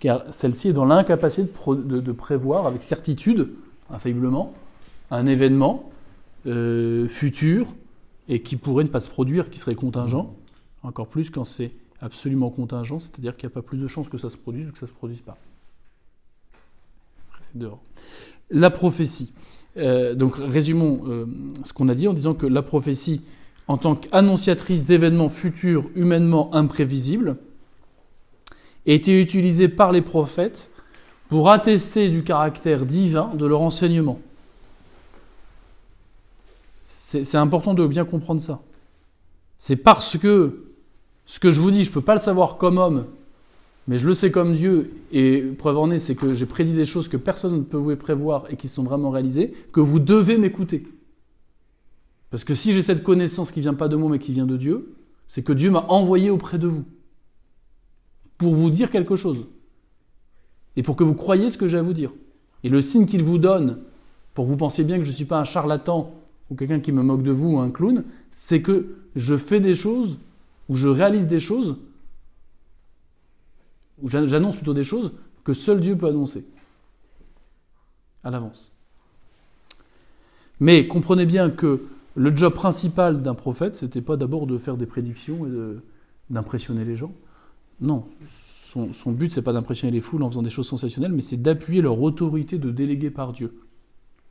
car 0.00 0.24
celle-ci 0.30 0.68
est 0.68 0.72
dans 0.72 0.86
l'incapacité 0.86 1.48
de, 1.68 2.12
prévoir 2.12 2.66
avec 2.66 2.82
certitude, 2.82 3.50
infailliblement, 3.90 4.54
un 5.10 5.26
événement 5.26 5.90
euh, 6.46 7.06
futur 7.08 7.68
et 8.28 8.42
qui 8.42 8.56
pourrait 8.56 8.84
ne 8.84 8.88
pas 8.88 9.00
se 9.00 9.10
produire, 9.10 9.50
qui 9.50 9.58
serait 9.58 9.74
contingent, 9.74 10.34
encore 10.82 11.06
plus 11.06 11.30
quand 11.30 11.44
c'est 11.44 11.72
absolument 12.00 12.48
contingent, 12.48 12.98
c'est-à-dire 12.98 13.36
qu'il 13.36 13.46
n'y 13.46 13.52
a 13.52 13.54
pas 13.54 13.62
plus 13.62 13.78
de 13.80 13.88
chances 13.88 14.08
que 14.08 14.16
ça 14.16 14.30
se 14.30 14.38
produise 14.38 14.68
ou 14.68 14.72
que 14.72 14.78
ça 14.78 14.86
ne 14.86 14.90
se 14.90 14.96
produise 14.96 15.20
pas. 15.20 15.36
La 18.50 18.70
prophétie. 18.70 19.32
Euh, 19.76 20.14
donc 20.14 20.36
résumons 20.36 21.02
euh, 21.06 21.26
ce 21.64 21.72
qu'on 21.72 21.88
a 21.88 21.94
dit 21.94 22.08
en 22.08 22.12
disant 22.14 22.34
que 22.34 22.46
la 22.46 22.62
prophétie, 22.62 23.20
en 23.68 23.76
tant 23.76 23.94
qu'annonciatrice 23.96 24.84
d'événements 24.84 25.28
futurs 25.28 25.90
humainement 25.94 26.54
imprévisibles, 26.54 27.36
était 28.86 29.20
utilisé 29.20 29.68
par 29.68 29.92
les 29.92 30.02
prophètes 30.02 30.70
pour 31.28 31.50
attester 31.50 32.08
du 32.08 32.24
caractère 32.24 32.86
divin 32.86 33.30
de 33.34 33.46
leur 33.46 33.62
enseignement. 33.62 34.20
C'est 36.84 37.36
important 37.36 37.74
de 37.74 37.86
bien 37.86 38.04
comprendre 38.04 38.40
ça. 38.40 38.60
C'est 39.58 39.76
parce 39.76 40.16
que 40.16 40.64
ce 41.26 41.38
que 41.38 41.50
je 41.50 41.60
vous 41.60 41.70
dis, 41.70 41.84
je 41.84 41.90
ne 41.90 41.94
peux 41.94 42.00
pas 42.00 42.14
le 42.14 42.20
savoir 42.20 42.56
comme 42.56 42.78
homme, 42.78 43.06
mais 43.86 43.98
je 43.98 44.06
le 44.06 44.14
sais 44.14 44.30
comme 44.30 44.54
Dieu, 44.54 44.92
et 45.12 45.42
preuve 45.42 45.78
en 45.78 45.90
est, 45.90 45.98
c'est 45.98 46.14
que 46.14 46.34
j'ai 46.34 46.46
prédit 46.46 46.72
des 46.72 46.84
choses 46.84 47.08
que 47.08 47.16
personne 47.16 47.56
ne 47.56 47.62
peut 47.62 47.76
vous 47.76 47.94
prévoir 47.96 48.44
et 48.50 48.56
qui 48.56 48.68
sont 48.68 48.82
vraiment 48.82 49.10
réalisées, 49.10 49.52
que 49.72 49.80
vous 49.80 49.98
devez 49.98 50.38
m'écouter. 50.38 50.86
Parce 52.30 52.44
que 52.44 52.54
si 52.54 52.72
j'ai 52.72 52.82
cette 52.82 53.02
connaissance 53.02 53.50
qui 53.52 53.60
vient 53.60 53.74
pas 53.74 53.88
de 53.88 53.96
moi 53.96 54.10
mais 54.10 54.18
qui 54.18 54.32
vient 54.32 54.46
de 54.46 54.56
Dieu, 54.56 54.94
c'est 55.26 55.42
que 55.42 55.52
Dieu 55.52 55.70
m'a 55.70 55.84
envoyé 55.88 56.30
auprès 56.30 56.58
de 56.58 56.68
vous 56.68 56.84
pour 58.40 58.54
vous 58.54 58.70
dire 58.70 58.90
quelque 58.90 59.16
chose. 59.16 59.44
Et 60.74 60.82
pour 60.82 60.96
que 60.96 61.04
vous 61.04 61.12
croyiez 61.12 61.50
ce 61.50 61.58
que 61.58 61.68
j'ai 61.68 61.76
à 61.76 61.82
vous 61.82 61.92
dire. 61.92 62.10
Et 62.64 62.70
le 62.70 62.80
signe 62.80 63.04
qu'il 63.04 63.22
vous 63.22 63.36
donne, 63.36 63.80
pour 64.32 64.46
que 64.46 64.50
vous 64.50 64.56
pensiez 64.56 64.82
bien 64.82 64.98
que 64.98 65.04
je 65.04 65.10
ne 65.10 65.14
suis 65.14 65.26
pas 65.26 65.38
un 65.38 65.44
charlatan 65.44 66.14
ou 66.48 66.54
quelqu'un 66.54 66.80
qui 66.80 66.90
me 66.90 67.02
moque 67.02 67.22
de 67.22 67.32
vous 67.32 67.50
ou 67.50 67.58
un 67.58 67.70
clown, 67.70 68.02
c'est 68.30 68.62
que 68.62 68.96
je 69.14 69.36
fais 69.36 69.60
des 69.60 69.74
choses, 69.74 70.16
ou 70.70 70.76
je 70.76 70.88
réalise 70.88 71.26
des 71.26 71.38
choses, 71.38 71.76
ou 74.00 74.08
j'annonce 74.08 74.56
plutôt 74.56 74.72
des 74.72 74.84
choses 74.84 75.12
que 75.44 75.52
seul 75.52 75.80
Dieu 75.80 75.98
peut 75.98 76.06
annoncer. 76.06 76.46
à 78.24 78.30
l'avance. 78.30 78.72
Mais 80.60 80.88
comprenez 80.88 81.26
bien 81.26 81.50
que 81.50 81.82
le 82.14 82.34
job 82.34 82.54
principal 82.54 83.20
d'un 83.20 83.34
prophète, 83.34 83.76
c'était 83.76 84.00
pas 84.02 84.16
d'abord 84.16 84.46
de 84.46 84.56
faire 84.56 84.78
des 84.78 84.86
prédictions 84.86 85.46
et 85.46 85.50
d'impressionner 86.30 86.86
les 86.86 86.96
gens. 86.96 87.12
Non, 87.80 88.06
son, 88.64 88.92
son 88.92 89.12
but, 89.12 89.32
c'est 89.32 89.42
pas 89.42 89.52
d'impressionner 89.52 89.90
les 89.90 90.00
foules 90.00 90.22
en 90.22 90.28
faisant 90.28 90.42
des 90.42 90.50
choses 90.50 90.68
sensationnelles, 90.68 91.12
mais 91.12 91.22
c'est 91.22 91.40
d'appuyer 91.40 91.82
leur 91.82 92.00
autorité 92.00 92.58
de 92.58 92.70
déléguer 92.70 93.10
par 93.10 93.32
Dieu 93.32 93.54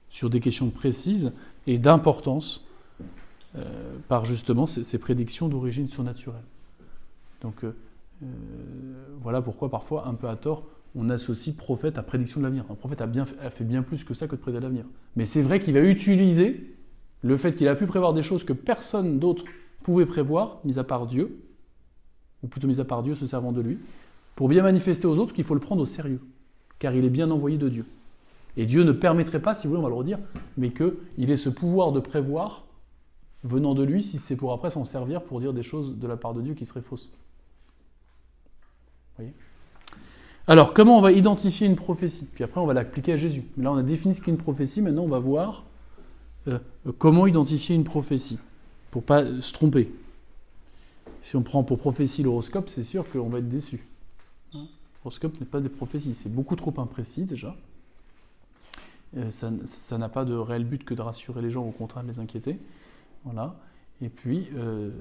sur 0.09 0.29
des 0.29 0.39
questions 0.39 0.69
précises 0.69 1.31
et 1.67 1.77
d'importance 1.77 2.65
euh, 3.55 3.63
par 4.07 4.25
justement 4.25 4.65
ces, 4.65 4.97
prédictions 4.97 5.47
d'origine 5.47 5.87
surnaturelle. 5.87 6.43
Donc 7.41 7.63
euh, 7.63 7.75
euh, 8.23 8.25
voilà 9.21 9.41
pourquoi 9.41 9.69
parfois, 9.69 10.07
un 10.07 10.13
peu 10.13 10.27
à 10.27 10.35
tort, 10.35 10.63
on 10.95 11.09
associe 11.09 11.55
prophète 11.55 11.97
à 11.97 12.03
prédiction 12.03 12.39
de 12.39 12.45
l'avenir. 12.45 12.65
Un 12.69 12.75
prophète 12.75 13.01
a, 13.01 13.07
bien, 13.07 13.25
a 13.41 13.49
fait 13.49 13.63
bien 13.63 13.83
plus 13.83 14.03
que 14.03 14.13
ça 14.13 14.27
que 14.27 14.35
de 14.35 14.41
prédire 14.41 14.61
l'avenir. 14.61 14.85
Mais 15.15 15.25
c'est 15.25 15.41
vrai 15.41 15.59
qu'il 15.59 15.73
va 15.73 15.81
utiliser 15.81 16.75
le 17.21 17.37
fait 17.37 17.55
qu'il 17.55 17.67
a 17.67 17.75
pu 17.75 17.85
prévoir 17.85 18.13
des 18.13 18.23
choses 18.23 18.43
que 18.43 18.53
personne 18.53 19.19
d'autre 19.19 19.45
pouvait 19.83 20.05
prévoir, 20.05 20.59
mis 20.63 20.79
à 20.79 20.83
part 20.83 21.05
Dieu, 21.07 21.39
ou 22.43 22.47
plutôt 22.47 22.67
mis 22.67 22.79
à 22.79 22.85
part 22.85 23.03
Dieu 23.03 23.15
se 23.15 23.25
servant 23.25 23.51
de 23.51 23.61
lui, 23.61 23.79
pour 24.35 24.47
bien 24.47 24.63
manifester 24.63 25.07
aux 25.07 25.17
autres 25.17 25.33
qu'il 25.33 25.43
faut 25.43 25.53
le 25.53 25.59
prendre 25.59 25.81
au 25.81 25.85
sérieux, 25.85 26.21
car 26.79 26.93
il 26.93 27.03
est 27.05 27.09
bien 27.09 27.29
envoyé 27.31 27.57
de 27.57 27.69
Dieu. 27.69 27.85
Et 28.57 28.65
Dieu 28.65 28.83
ne 28.83 28.91
permettrait 28.91 29.41
pas, 29.41 29.53
si 29.53 29.67
vous 29.67 29.71
voulez, 29.71 29.79
on 29.79 29.83
va 29.83 29.89
le 29.89 29.95
redire, 29.95 30.19
mais 30.57 30.71
qu'il 30.71 31.29
ait 31.29 31.37
ce 31.37 31.49
pouvoir 31.49 31.91
de 31.91 31.99
prévoir 31.99 32.65
venant 33.43 33.73
de 33.73 33.83
lui 33.83 34.03
si 34.03 34.19
c'est 34.19 34.35
pour 34.35 34.51
après 34.51 34.69
s'en 34.69 34.85
servir 34.85 35.21
pour 35.23 35.39
dire 35.39 35.53
des 35.53 35.63
choses 35.63 35.97
de 35.97 36.07
la 36.07 36.17
part 36.17 36.33
de 36.33 36.41
Dieu 36.41 36.53
qui 36.55 36.65
seraient 36.65 36.81
fausses. 36.81 37.09
Voyez? 39.17 39.33
Alors, 40.47 40.73
comment 40.73 40.97
on 40.97 41.01
va 41.01 41.11
identifier 41.11 41.67
une 41.67 41.75
prophétie? 41.75 42.25
Puis 42.25 42.43
après, 42.43 42.59
on 42.59 42.65
va 42.65 42.73
l'appliquer 42.73 43.13
à 43.13 43.17
Jésus. 43.17 43.43
Mais 43.55 43.65
là, 43.65 43.71
on 43.71 43.77
a 43.77 43.83
défini 43.83 44.15
ce 44.15 44.21
qu'est 44.21 44.31
une 44.31 44.37
prophétie, 44.37 44.81
maintenant, 44.81 45.03
on 45.03 45.07
va 45.07 45.19
voir 45.19 45.63
euh, 46.47 46.57
comment 46.97 47.27
identifier 47.27 47.75
une 47.75 47.83
prophétie, 47.83 48.39
pour 48.89 49.03
pas 49.03 49.41
se 49.41 49.53
tromper. 49.53 49.91
Si 51.21 51.35
on 51.35 51.43
prend 51.43 51.63
pour 51.63 51.77
prophétie 51.77 52.23
l'horoscope, 52.23 52.69
c'est 52.69 52.83
sûr 52.83 53.09
qu'on 53.09 53.29
va 53.29 53.39
être 53.39 53.49
déçu. 53.49 53.85
L'horoscope 54.53 55.39
n'est 55.39 55.45
pas 55.45 55.61
des 55.61 55.69
prophéties, 55.69 56.13
c'est 56.13 56.29
beaucoup 56.29 56.55
trop 56.55 56.73
imprécis 56.77 57.23
déjà. 57.23 57.55
Euh, 59.17 59.31
ça 59.31 59.97
n'a 59.97 60.09
pas 60.09 60.25
de 60.25 60.35
réel 60.35 60.65
but 60.65 60.83
que 60.83 60.93
de 60.93 61.01
rassurer 61.01 61.41
les 61.41 61.51
gens, 61.51 61.63
au 61.63 61.71
contraire 61.71 62.03
de 62.03 62.09
les 62.09 62.19
inquiéter. 62.19 62.59
Voilà. 63.23 63.55
Et 64.01 64.09
puis, 64.09 64.47
euh, 64.55 64.91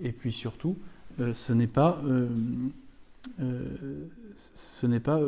et 0.00 0.12
puis 0.12 0.32
surtout, 0.32 0.76
euh, 1.18 1.34
ce 1.34 1.52
n'est 1.52 1.66
pas, 1.66 2.00
ce 4.54 4.86
n'est 4.86 5.00
pas, 5.00 5.20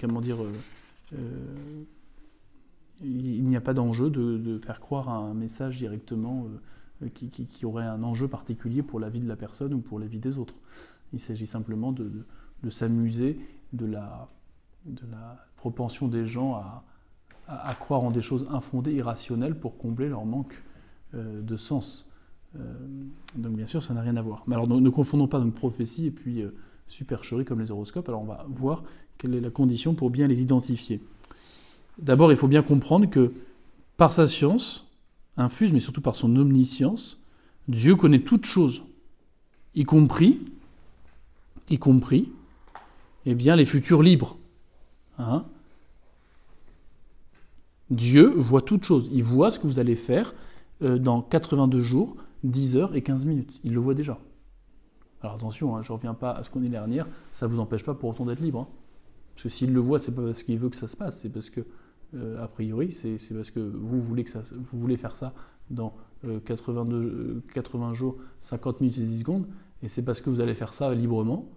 comment 0.00 0.20
dire, 0.20 0.38
il 3.02 3.44
n'y 3.44 3.56
a 3.56 3.60
pas 3.60 3.74
d'enjeu 3.74 4.10
de, 4.10 4.58
faire 4.58 4.80
croire 4.80 5.08
à 5.08 5.16
un 5.16 5.34
message 5.34 5.78
directement 5.78 6.46
qui, 7.12 7.28
qui, 7.28 7.66
aurait 7.66 7.84
un 7.84 8.02
enjeu 8.02 8.28
particulier 8.28 8.82
pour 8.82 9.00
la 9.00 9.08
vie 9.08 9.20
de 9.20 9.28
la 9.28 9.36
personne 9.36 9.74
ou 9.74 9.80
pour 9.80 9.98
la 9.98 10.06
vie 10.06 10.18
des 10.18 10.38
autres. 10.38 10.54
Il 11.12 11.20
s'agit 11.20 11.46
simplement 11.46 11.92
de, 11.92 12.10
s'amuser 12.70 13.38
de 13.72 13.86
la, 13.86 14.28
propension 15.56 16.08
des 16.08 16.26
gens 16.26 16.54
à, 16.54 16.84
à, 17.48 17.74
croire 17.74 18.02
en 18.02 18.10
des 18.10 18.22
choses 18.22 18.46
infondées, 18.50 18.92
irrationnelles, 18.92 19.58
pour 19.58 19.78
combler 19.78 20.08
leur 20.08 20.24
manque 20.24 20.54
euh, 21.14 21.42
de 21.42 21.56
sens. 21.56 22.08
Euh, 22.56 22.60
donc 23.36 23.52
bien 23.54 23.66
sûr, 23.66 23.82
ça 23.82 23.94
n'a 23.94 24.00
rien 24.00 24.16
à 24.16 24.22
voir. 24.22 24.42
Mais 24.46 24.54
alors 24.54 24.68
ne, 24.68 24.90
confondons 24.90 25.28
pas 25.28 25.40
donc 25.40 25.54
prophétie 25.54 26.06
et 26.06 26.10
puis 26.10 26.42
euh, 26.42 26.54
supercherie 26.88 27.44
comme 27.44 27.60
les 27.60 27.70
horoscopes. 27.70 28.08
Alors 28.08 28.22
on 28.22 28.26
va 28.26 28.46
voir 28.48 28.84
quelle 29.18 29.34
est 29.34 29.40
la 29.40 29.50
condition 29.50 29.94
pour 29.94 30.10
bien 30.10 30.26
les 30.26 30.42
identifier. 30.42 31.00
D'abord, 31.98 32.32
il 32.32 32.36
faut 32.36 32.48
bien 32.48 32.62
comprendre 32.62 33.08
que 33.08 33.32
par 33.96 34.12
sa 34.12 34.26
science 34.26 34.86
infuse, 35.36 35.72
mais 35.72 35.80
surtout 35.80 36.00
par 36.00 36.16
son 36.16 36.34
omniscience, 36.36 37.20
Dieu 37.68 37.96
connaît 37.96 38.20
toutes 38.20 38.44
choses, 38.44 38.84
y 39.74 39.84
compris, 39.84 40.40
y 41.70 41.78
compris, 41.78 42.30
eh 43.26 43.34
bien, 43.34 43.56
les 43.56 43.64
futurs 43.64 44.02
libres. 44.02 44.36
Hein 45.18 45.44
Dieu 47.90 48.30
voit 48.30 48.62
toutes 48.62 48.84
choses. 48.84 49.08
Il 49.12 49.22
voit 49.22 49.50
ce 49.50 49.58
que 49.58 49.66
vous 49.66 49.78
allez 49.78 49.96
faire 49.96 50.34
euh, 50.82 50.98
dans 50.98 51.22
82 51.22 51.80
jours, 51.80 52.16
10 52.42 52.76
heures 52.76 52.94
et 52.94 53.02
15 53.02 53.24
minutes. 53.24 53.60
Il 53.64 53.72
le 53.72 53.80
voit 53.80 53.94
déjà. 53.94 54.18
Alors 55.22 55.36
attention, 55.36 55.74
hein, 55.74 55.82
je 55.82 55.90
ne 55.90 55.96
reviens 55.96 56.14
pas 56.14 56.32
à 56.32 56.42
ce 56.42 56.50
qu'on 56.50 56.62
est 56.62 56.68
dernière, 56.68 57.06
ça 57.32 57.46
ne 57.46 57.52
vous 57.52 57.60
empêche 57.60 57.82
pas 57.82 57.94
pour 57.94 58.10
autant 58.10 58.26
d'être 58.26 58.40
libre. 58.40 58.60
Hein. 58.60 58.68
Parce 59.34 59.44
que 59.44 59.48
s'il 59.48 59.72
le 59.72 59.80
voit, 59.80 59.98
c'est 59.98 60.12
pas 60.12 60.22
parce 60.22 60.42
qu'il 60.42 60.58
veut 60.58 60.68
que 60.68 60.76
ça 60.76 60.86
se 60.86 60.96
passe, 60.96 61.20
c'est 61.20 61.30
parce 61.30 61.50
que, 61.50 61.62
a 62.40 62.48
priori, 62.48 62.92
c'est 62.92 63.18
parce 63.34 63.50
que 63.50 63.60
vous 63.60 64.00
voulez, 64.00 64.24
que 64.24 64.38
vous 64.38 64.78
voulez 64.78 64.96
faire 64.96 65.16
ça 65.16 65.32
dans 65.70 65.94
82, 66.44 66.96
euh, 66.96 67.42
80 67.54 67.92
jours, 67.92 68.16
50 68.40 68.80
minutes 68.80 68.98
et 68.98 69.04
10 69.04 69.20
secondes, 69.20 69.46
et 69.82 69.88
c'est 69.88 70.02
parce 70.02 70.20
que 70.20 70.30
vous 70.30 70.40
allez 70.40 70.54
faire 70.54 70.72
ça 70.74 70.94
librement 70.94 71.48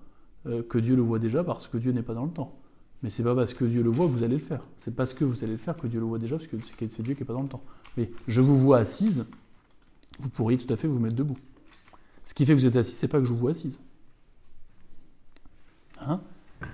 que 0.69 0.77
Dieu 0.77 0.95
le 0.95 1.01
voit 1.01 1.19
déjà, 1.19 1.43
parce 1.43 1.67
que 1.67 1.77
Dieu 1.77 1.91
n'est 1.91 2.03
pas 2.03 2.13
dans 2.13 2.23
le 2.23 2.31
temps. 2.31 2.57
Mais 3.03 3.09
c'est 3.09 3.23
pas 3.23 3.35
parce 3.35 3.53
que 3.53 3.65
Dieu 3.65 3.83
le 3.83 3.89
voit 3.89 4.07
que 4.07 4.11
vous 4.11 4.23
allez 4.23 4.37
le 4.37 4.43
faire. 4.43 4.61
C'est 4.77 4.95
parce 4.95 5.13
que 5.13 5.23
vous 5.25 5.43
allez 5.43 5.53
le 5.53 5.57
faire 5.57 5.75
que 5.75 5.87
Dieu 5.87 5.99
le 5.99 6.05
voit 6.05 6.19
déjà, 6.19 6.37
parce 6.37 6.47
que 6.47 6.57
c'est 6.89 7.01
Dieu 7.03 7.13
qui 7.13 7.21
n'est 7.21 7.25
pas 7.25 7.33
dans 7.33 7.43
le 7.43 7.49
temps. 7.49 7.63
Mais 7.95 8.09
je 8.27 8.41
vous 8.41 8.57
vois 8.57 8.77
assise, 8.77 9.25
vous 10.19 10.29
pourriez 10.29 10.57
tout 10.57 10.71
à 10.73 10.77
fait 10.77 10.87
vous 10.87 10.99
mettre 10.99 11.15
debout. 11.15 11.37
Ce 12.25 12.33
qui 12.33 12.45
fait 12.45 12.53
que 12.55 12.59
vous 12.59 12.65
êtes 12.65 12.75
assis, 12.75 12.93
c'est 12.93 13.07
pas 13.07 13.19
que 13.19 13.25
je 13.25 13.31
vous 13.31 13.37
vois 13.37 13.51
assise. 13.51 13.79
Hein? 15.99 16.21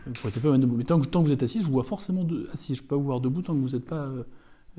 Vous 0.05 0.13
vous 0.23 0.51
mettre 0.51 0.61
debout. 0.61 0.75
Mais 0.75 0.83
tant 0.83 0.99
que, 0.99 1.17
vous 1.17 1.31
êtes 1.31 1.43
assis, 1.43 1.59
je 1.59 1.65
vous 1.65 1.71
vois 1.71 1.83
forcément 1.83 2.25
assis. 2.53 2.75
Je 2.75 2.81
ne 2.81 2.87
peux 2.87 2.95
pas 2.95 2.97
vous 2.97 3.05
voir 3.05 3.21
debout 3.21 3.41
tant 3.41 3.53
que 3.53 3.59
vous 3.59 3.69
n'êtes 3.69 3.85
pas 3.85 4.05
euh, 4.05 4.23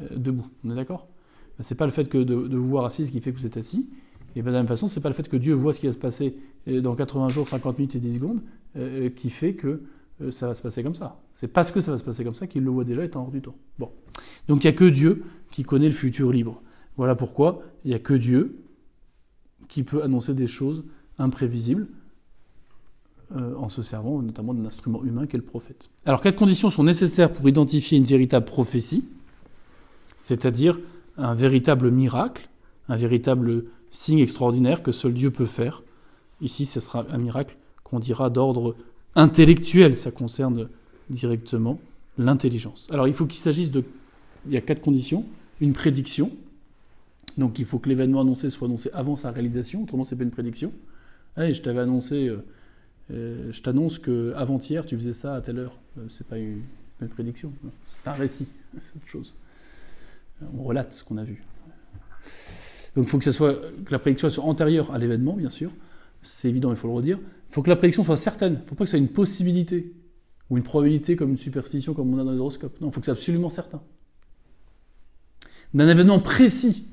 euh, 0.00 0.08
debout. 0.16 0.46
On 0.64 0.70
est 0.70 0.74
d'accord? 0.74 1.06
C'est 1.60 1.76
pas 1.76 1.86
le 1.86 1.92
fait 1.92 2.10
de, 2.14 2.34
vous 2.34 2.68
voir 2.68 2.84
assise 2.84 3.10
qui 3.10 3.20
fait 3.20 3.32
que 3.32 3.38
vous 3.38 3.46
êtes 3.46 3.56
assis. 3.56 3.88
Et 4.36 4.42
ben, 4.42 4.50
de 4.50 4.54
la 4.54 4.58
même 4.58 4.68
façon, 4.68 4.88
c'est 4.88 5.00
pas 5.00 5.08
le 5.08 5.14
fait 5.14 5.28
que 5.28 5.36
Dieu 5.36 5.54
voit 5.54 5.72
ce 5.72 5.80
qui 5.80 5.86
va 5.86 5.92
se 5.92 5.98
passer 5.98 6.36
euh, 6.68 6.80
dans 6.80 6.94
80 6.94 7.28
jours, 7.28 7.48
50 7.48 7.78
minutes 7.78 7.94
et 7.94 8.00
10 8.00 8.14
secondes 8.14 8.40
qui 9.14 9.30
fait 9.30 9.54
que 9.54 9.82
ça 10.30 10.48
va 10.48 10.54
se 10.54 10.62
passer 10.62 10.82
comme 10.82 10.96
ça. 10.96 11.20
C'est 11.34 11.46
parce 11.46 11.70
que 11.70 11.78
ça 11.80 11.92
va 11.92 11.96
se 11.96 12.02
passer 12.02 12.24
comme 12.24 12.34
ça 12.34 12.48
qu'il 12.48 12.64
le 12.64 12.70
voit 12.70 12.82
déjà 12.82 13.04
étant 13.04 13.22
hors 13.22 13.30
du 13.30 13.40
temps. 13.40 13.54
Donc 14.48 14.64
il 14.64 14.66
n'y 14.66 14.66
a 14.66 14.72
que 14.72 14.84
Dieu 14.84 15.22
qui 15.52 15.62
connaît 15.62 15.86
le 15.86 15.92
futur 15.92 16.32
libre. 16.32 16.60
Voilà 16.96 17.14
pourquoi 17.14 17.62
il 17.84 17.90
n'y 17.90 17.94
a 17.94 18.00
que 18.00 18.14
Dieu 18.14 18.58
qui 19.68 19.84
peut 19.84 20.02
annoncer 20.02 20.34
des 20.34 20.48
choses 20.48 20.84
imprévisibles 21.18 21.86
euh, 23.36 23.54
en 23.56 23.68
se 23.68 23.82
servant 23.82 24.20
notamment 24.22 24.54
d'un 24.54 24.66
instrument 24.66 25.02
humain 25.04 25.26
qu'est 25.26 25.36
le 25.36 25.42
prophète. 25.42 25.90
Alors 26.06 26.20
quelles 26.20 26.36
conditions 26.36 26.70
sont 26.70 26.84
nécessaires 26.84 27.32
pour 27.32 27.48
identifier 27.48 27.98
une 27.98 28.04
véritable 28.04 28.46
prophétie, 28.46 29.04
c'est-à-dire 30.16 30.78
un 31.16 31.34
véritable 31.34 31.90
miracle, 31.90 32.48
un 32.88 32.96
véritable 32.96 33.64
signe 33.90 34.18
extraordinaire 34.18 34.82
que 34.82 34.92
seul 34.92 35.14
Dieu 35.14 35.30
peut 35.30 35.46
faire 35.46 35.82
Ici, 36.40 36.66
ce 36.66 36.80
sera 36.80 37.06
un 37.10 37.18
miracle 37.18 37.56
qu'on 37.84 38.00
dira 38.00 38.28
d'ordre 38.28 38.76
intellectuel, 39.14 39.96
ça 39.96 40.10
concerne 40.10 40.68
directement 41.10 41.78
l'intelligence. 42.18 42.88
Alors 42.90 43.08
il 43.08 43.14
faut 43.14 43.26
qu'il 43.26 43.40
s'agisse 43.40 43.70
de... 43.70 43.84
Il 44.46 44.52
y 44.52 44.56
a 44.56 44.60
quatre 44.60 44.82
conditions. 44.82 45.24
Une 45.60 45.72
prédiction. 45.72 46.30
Donc 47.38 47.58
il 47.58 47.64
faut 47.64 47.78
que 47.78 47.88
l'événement 47.88 48.20
annoncé 48.20 48.50
soit 48.50 48.66
annoncé 48.66 48.90
avant 48.92 49.16
sa 49.16 49.30
réalisation, 49.30 49.84
autrement 49.84 50.04
c'est 50.04 50.16
pas 50.16 50.24
une 50.24 50.30
prédiction. 50.30 50.72
je 51.36 51.60
t'avais 51.60 51.80
annoncé, 51.80 52.28
euh, 52.28 52.44
euh, 53.10 53.52
je 53.52 53.60
t'annonce 53.60 53.98
que 53.98 54.32
avant-hier 54.34 54.86
tu 54.86 54.96
faisais 54.96 55.12
ça 55.12 55.34
à 55.34 55.40
telle 55.40 55.58
heure. 55.58 55.78
Euh, 55.98 56.06
c'est 56.08 56.26
pas 56.26 56.38
une, 56.38 56.62
une 57.00 57.08
prédiction, 57.08 57.52
c'est 58.02 58.10
un 58.10 58.14
récit, 58.14 58.46
c'est 58.80 58.96
autre 58.96 59.08
chose. 59.08 59.34
On 60.58 60.62
relate 60.62 60.92
ce 60.92 61.04
qu'on 61.04 61.16
a 61.16 61.24
vu. 61.24 61.44
Donc 62.96 63.06
il 63.06 63.10
faut 63.10 63.18
que 63.18 63.90
la 63.90 63.98
prédiction 63.98 64.30
soit 64.30 64.44
antérieure 64.44 64.92
à 64.92 64.98
l'événement, 64.98 65.34
bien 65.34 65.50
sûr. 65.50 65.70
C'est 66.22 66.48
évident, 66.48 66.70
il 66.70 66.76
faut 66.76 66.88
le 66.88 66.94
redire. 66.94 67.18
Il 67.50 67.54
faut 67.54 67.62
que 67.62 67.70
la 67.70 67.76
prédiction 67.76 68.02
soit 68.04 68.16
certaine. 68.16 68.54
Il 68.54 68.62
ne 68.62 68.66
faut 68.66 68.74
pas 68.74 68.84
que 68.84 68.90
ça 68.90 68.96
ait 68.96 69.00
une 69.00 69.08
possibilité 69.08 69.92
ou 70.50 70.56
une 70.56 70.62
probabilité 70.62 71.16
comme 71.16 71.30
une 71.30 71.36
superstition 71.36 71.94
comme 71.94 72.12
on 72.14 72.18
a 72.18 72.24
dans 72.24 72.32
les 72.32 72.38
horoscopes. 72.38 72.80
Non, 72.80 72.88
il 72.88 72.92
faut 72.92 73.00
que 73.00 73.06
c'est 73.06 73.12
absolument 73.12 73.48
certain. 73.48 73.82
D'un 75.72 75.88
événement 75.88 76.20
précis. 76.20 76.86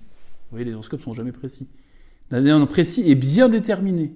Vous 0.49 0.57
voyez, 0.57 0.65
les 0.65 0.73
horoscopes 0.73 0.99
ne 0.99 1.05
sont 1.05 1.13
jamais 1.13 1.31
précis. 1.31 1.67
D'un 2.29 2.39
événement 2.39 2.67
précis 2.67 3.03
et 3.09 3.15
bien 3.15 3.47
déterminé, 3.47 4.13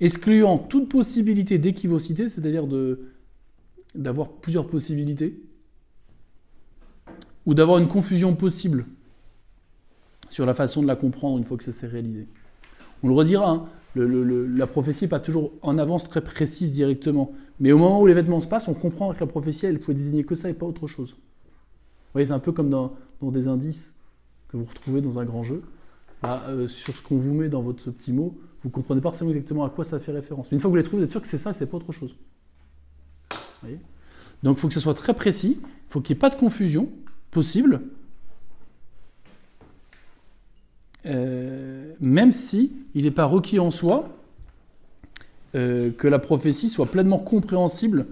excluant 0.00 0.58
toute 0.58 0.88
possibilité 0.88 1.58
d'équivocité, 1.58 2.28
c'est-à-dire 2.28 2.66
d'avoir 3.94 4.28
plusieurs 4.30 4.66
possibilités, 4.66 5.40
ou 7.46 7.54
d'avoir 7.54 7.78
une 7.78 7.88
confusion 7.88 8.34
possible 8.34 8.86
sur 10.30 10.46
la 10.46 10.54
façon 10.54 10.82
de 10.82 10.86
la 10.86 10.96
comprendre 10.96 11.38
une 11.38 11.44
fois 11.44 11.56
que 11.56 11.64
ça 11.64 11.72
s'est 11.72 11.86
réalisé. 11.86 12.26
On 13.02 13.08
le 13.08 13.14
redira, 13.14 13.50
hein, 13.50 13.66
la 13.96 14.66
prophétie 14.66 15.04
n'est 15.04 15.08
pas 15.08 15.20
toujours 15.20 15.52
en 15.62 15.78
avance 15.78 16.08
très 16.08 16.22
précise 16.22 16.72
directement. 16.72 17.32
Mais 17.60 17.72
au 17.72 17.78
moment 17.78 18.00
où 18.00 18.06
l'événement 18.06 18.40
se 18.40 18.48
passe, 18.48 18.66
on 18.66 18.74
comprend 18.74 19.12
que 19.14 19.20
la 19.20 19.26
prophétie, 19.26 19.66
elle 19.66 19.78
pouvait 19.78 19.94
désigner 19.94 20.24
que 20.24 20.34
ça 20.34 20.50
et 20.50 20.54
pas 20.54 20.66
autre 20.66 20.88
chose. 20.88 21.10
Vous 21.12 22.12
voyez, 22.14 22.26
c'est 22.26 22.32
un 22.32 22.40
peu 22.40 22.52
comme 22.52 22.70
dans, 22.70 22.96
des 23.22 23.48
indices 23.48 23.94
que 24.48 24.56
vous 24.56 24.64
retrouvez 24.64 25.00
dans 25.00 25.18
un 25.18 25.24
grand 25.24 25.42
jeu. 25.42 25.62
Bah, 26.22 26.42
euh, 26.48 26.68
sur 26.68 26.96
ce 26.96 27.02
qu'on 27.02 27.16
vous 27.16 27.34
met 27.34 27.48
dans 27.48 27.62
votre 27.62 27.90
petit 27.90 28.12
mot, 28.12 28.36
vous 28.64 28.70
ne 28.70 28.74
comprenez 28.74 29.02
pas 29.02 29.10
forcément 29.10 29.30
exactement 29.30 29.64
à 29.64 29.70
quoi 29.70 29.84
ça 29.84 30.00
fait 30.00 30.10
référence. 30.10 30.50
Mais 30.50 30.56
une 30.56 30.60
fois 30.60 30.68
que 30.68 30.72
vous 30.72 30.76
les 30.76 30.82
trouvez, 30.82 31.02
vous 31.02 31.04
êtes 31.04 31.10
sûr 31.10 31.20
que 31.20 31.28
c'est 31.28 31.38
ça 31.38 31.52
c'est 31.52 31.66
pas 31.66 31.76
autre 31.76 31.92
chose. 31.92 32.16
Donc 34.42 34.56
il 34.56 34.60
faut 34.60 34.68
que 34.68 34.74
ce 34.74 34.80
soit 34.80 34.94
très 34.94 35.14
précis, 35.14 35.58
il 35.60 35.90
faut 35.92 36.00
qu'il 36.00 36.14
n'y 36.14 36.18
ait 36.18 36.20
pas 36.20 36.30
de 36.30 36.34
confusion, 36.34 36.88
possible, 37.30 37.82
euh, 41.06 41.92
même 42.00 42.32
si 42.32 42.72
il 42.94 43.04
n'est 43.04 43.10
pas 43.10 43.26
requis 43.26 43.58
en 43.58 43.70
soi 43.70 44.08
euh, 45.54 45.90
que 45.90 46.08
la 46.08 46.18
prophétie 46.18 46.68
soit 46.68 46.86
pleinement 46.86 47.18
compréhensible 47.18 48.06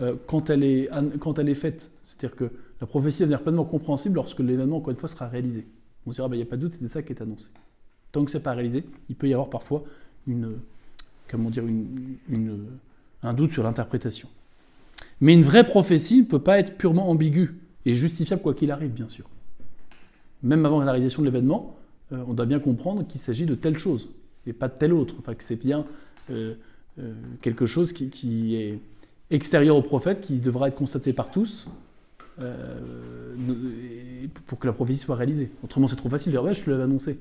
euh, 0.00 0.14
quand, 0.26 0.48
elle 0.50 0.62
est, 0.62 0.88
quand 1.18 1.38
elle 1.38 1.48
est 1.48 1.54
faite. 1.54 1.90
C'est-à-dire 2.04 2.36
que 2.36 2.50
la 2.80 2.86
prophétie 2.86 3.18
va 3.18 3.26
devenir 3.26 3.42
pleinement 3.42 3.64
compréhensible 3.64 4.14
lorsque 4.14 4.38
l'événement, 4.38 4.76
encore 4.76 4.90
une 4.90 4.96
fois, 4.96 5.08
sera 5.08 5.26
réalisé. 5.26 5.66
On 6.06 6.12
se 6.12 6.16
dira, 6.16 6.28
bah, 6.28 6.36
il 6.36 6.38
n'y 6.38 6.44
a 6.44 6.46
pas 6.46 6.56
de 6.56 6.62
doute, 6.62 6.74
c'était 6.74 6.88
ça 6.88 7.02
qui 7.02 7.12
est 7.12 7.20
annoncé. 7.20 7.48
Tant 8.12 8.24
que 8.24 8.30
ce 8.30 8.38
n'est 8.38 8.42
pas 8.42 8.52
réalisé, 8.52 8.84
il 9.08 9.16
peut 9.16 9.28
y 9.28 9.32
avoir 9.32 9.50
parfois 9.50 9.84
une, 10.26 10.56
comment 11.28 11.50
dire, 11.50 11.64
une, 11.66 12.66
un 13.22 13.34
doute 13.34 13.52
sur 13.52 13.62
l'interprétation. 13.62 14.28
Mais 15.20 15.34
une 15.34 15.42
vraie 15.42 15.64
prophétie 15.64 16.18
ne 16.18 16.26
peut 16.26 16.38
pas 16.38 16.58
être 16.58 16.76
purement 16.76 17.08
ambiguë 17.10 17.54
et 17.84 17.94
justifiable 17.94 18.42
quoi 18.42 18.54
qu'il 18.54 18.70
arrive, 18.70 18.92
bien 18.92 19.08
sûr. 19.08 19.28
Même 20.42 20.64
avant 20.64 20.80
la 20.80 20.92
réalisation 20.92 21.22
de 21.22 21.26
l'événement, 21.26 21.76
euh, 22.12 22.22
on 22.26 22.34
doit 22.34 22.46
bien 22.46 22.60
comprendre 22.60 23.06
qu'il 23.06 23.20
s'agit 23.20 23.46
de 23.46 23.54
telle 23.54 23.76
chose 23.76 24.08
et 24.46 24.52
pas 24.52 24.68
de 24.68 24.78
telle 24.78 24.92
autre. 24.92 25.14
Enfin, 25.18 25.34
que 25.34 25.44
c'est 25.44 25.56
bien 25.56 25.84
euh, 26.30 26.54
euh, 26.98 27.12
quelque 27.40 27.66
chose 27.66 27.92
qui, 27.92 28.54
est 28.54 28.78
extérieur 29.30 29.76
au 29.76 29.82
prophète, 29.82 30.20
qui 30.20 30.40
devra 30.40 30.68
être 30.68 30.76
constaté 30.76 31.12
par 31.12 31.30
tous 31.30 31.66
pour 34.46 34.60
que 34.60 34.66
la 34.68 34.72
prophétie 34.72 35.00
soit 35.00 35.16
réalisée. 35.16 35.50
Autrement, 35.64 35.88
c'est 35.88 35.96
trop 35.96 36.08
facile 36.08 36.32
de 36.32 36.38
dire 36.38 36.54
je 36.54 36.62
te 36.62 36.70
l'avais 36.70 36.84
annoncé. 36.84 37.18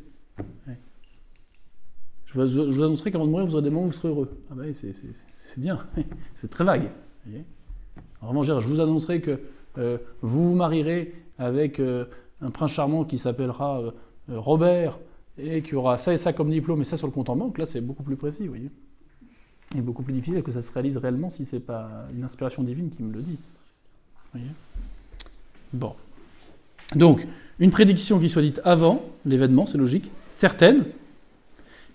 Je, 2.25 2.33
vous, 2.33 2.83
annoncerai 2.83 3.11
qu'avant 3.11 3.25
de 3.25 3.31
mourir, 3.31 3.45
vous 3.45 3.53
aurez 3.55 3.63
des 3.63 3.69
moments 3.69 3.85
où 3.85 3.89
vous 3.89 3.93
serez 3.93 4.09
heureux. 4.09 4.37
Ah 4.51 4.53
ben, 4.55 4.73
c'est 4.73 4.93
bien, 5.57 5.79
c'est 6.33 6.49
très 6.49 6.63
vague. 6.63 6.91
Vraiment, 8.21 8.43
je 8.43 8.53
vous 8.53 8.79
annoncerai 8.79 9.21
que 9.21 9.39
vous 10.21 10.49
vous 10.49 10.55
marierez 10.55 11.13
avec 11.37 11.79
un 11.79 12.51
prince 12.51 12.71
charmant 12.71 13.05
qui 13.05 13.17
s'appellera 13.17 13.81
euh, 14.29 14.39
Robert 14.39 14.99
et 15.37 15.61
qui 15.61 15.75
aura 15.75 15.97
ça 15.97 16.13
et 16.13 16.17
ça 16.17 16.33
comme 16.33 16.49
diplôme 16.49 16.81
et 16.81 16.85
ça 16.85 16.97
sur 16.97 17.07
le 17.07 17.13
compte 17.13 17.29
en 17.29 17.35
banque, 17.35 17.57
là 17.57 17.65
c'est 17.65 17.81
beaucoup 17.81 18.03
plus 18.03 18.15
précis, 18.15 18.43
vous 18.43 18.49
voyez. 18.49 18.71
Et 19.77 19.81
beaucoup 19.81 20.03
plus 20.03 20.13
difficile 20.13 20.43
que 20.43 20.51
ça 20.51 20.61
se 20.61 20.71
réalise 20.71 20.97
réellement 20.97 21.29
si 21.29 21.45
c'est 21.45 21.59
pas 21.59 22.05
une 22.15 22.23
inspiration 22.23 22.63
divine 22.63 22.89
qui 22.89 23.03
me 23.03 23.13
le 23.13 23.21
dit. 23.21 23.37
Bon. 25.73 25.95
Donc, 26.95 27.27
une 27.59 27.71
prédiction 27.71 28.19
qui 28.19 28.29
soit 28.29 28.41
dite 28.41 28.61
avant 28.63 29.03
l'événement, 29.25 29.65
c'est 29.65 29.77
logique, 29.77 30.11
certaine, 30.27 30.85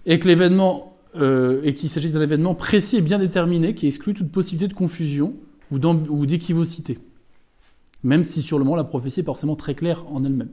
et 0.06 0.18
que 0.18 0.28
l'événement 0.28 0.96
euh, 1.14 1.60
et 1.62 1.74
qu'il 1.74 1.90
s'agisse 1.90 2.12
d'un 2.12 2.22
événement 2.22 2.54
précis 2.54 2.96
et 2.96 3.02
bien 3.02 3.18
déterminé 3.18 3.74
qui 3.74 3.86
exclut 3.86 4.14
toute 4.14 4.32
possibilité 4.32 4.66
de 4.66 4.74
confusion 4.76 5.34
ou 5.70 6.26
d'équivocité, 6.26 6.98
même 8.02 8.24
si 8.24 8.42
sur 8.42 8.58
le 8.58 8.64
moment 8.64 8.76
la 8.76 8.84
prophétie 8.84 9.20
est 9.20 9.24
forcément 9.24 9.56
très 9.56 9.74
claire 9.74 10.04
en 10.10 10.24
elle-même. 10.24 10.50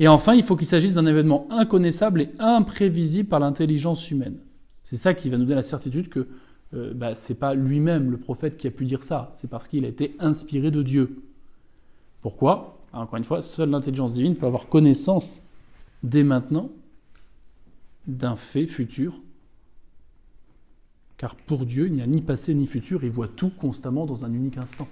Et 0.00 0.08
enfin, 0.08 0.34
il 0.34 0.42
faut 0.42 0.56
qu'il 0.56 0.66
s'agisse 0.66 0.94
d'un 0.94 1.06
événement 1.06 1.46
inconnaissable 1.50 2.22
et 2.22 2.30
imprévisible 2.38 3.28
par 3.28 3.38
l'intelligence 3.40 4.10
humaine. 4.10 4.36
C'est 4.82 4.96
ça 4.96 5.14
qui 5.14 5.30
va 5.30 5.36
nous 5.36 5.44
donner 5.44 5.56
la 5.56 5.62
certitude 5.62 6.08
que 6.08 6.26
euh, 6.74 6.92
bah, 6.94 7.14
ce 7.14 7.32
n'est 7.32 7.38
pas 7.38 7.54
lui-même 7.54 8.10
le 8.10 8.16
prophète 8.16 8.56
qui 8.56 8.66
a 8.66 8.70
pu 8.70 8.84
dire 8.84 9.02
ça, 9.02 9.30
c'est 9.32 9.48
parce 9.48 9.68
qu'il 9.68 9.84
a 9.84 9.88
été 9.88 10.16
inspiré 10.18 10.70
de 10.70 10.82
Dieu. 10.82 11.22
Pourquoi? 12.22 12.73
Encore 12.94 13.16
une 13.16 13.24
fois, 13.24 13.42
seule 13.42 13.70
l'intelligence 13.70 14.12
divine 14.12 14.36
peut 14.36 14.46
avoir 14.46 14.68
connaissance 14.68 15.42
dès 16.02 16.22
maintenant 16.22 16.70
d'un 18.06 18.36
fait 18.36 18.66
futur. 18.66 19.20
Car 21.16 21.36
pour 21.36 21.66
Dieu, 21.66 21.86
il 21.86 21.92
n'y 21.92 22.02
a 22.02 22.06
ni 22.06 22.22
passé 22.22 22.54
ni 22.54 22.66
futur, 22.66 23.04
il 23.04 23.10
voit 23.10 23.28
tout 23.28 23.50
constamment 23.50 24.06
dans 24.06 24.24
un 24.24 24.32
unique 24.32 24.58
instant. 24.58 24.88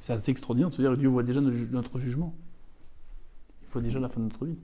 C'est 0.00 0.12
assez 0.12 0.30
extraordinaire 0.30 0.68
de 0.68 0.74
se 0.74 0.82
dire 0.82 0.90
que 0.90 0.96
Dieu 0.96 1.08
voit 1.08 1.22
déjà 1.22 1.40
notre 1.40 1.98
jugement 1.98 2.34
déjà 3.80 3.98
la 3.98 4.08
fin 4.08 4.20
de 4.20 4.26
notre 4.26 4.44
vie. 4.44 4.56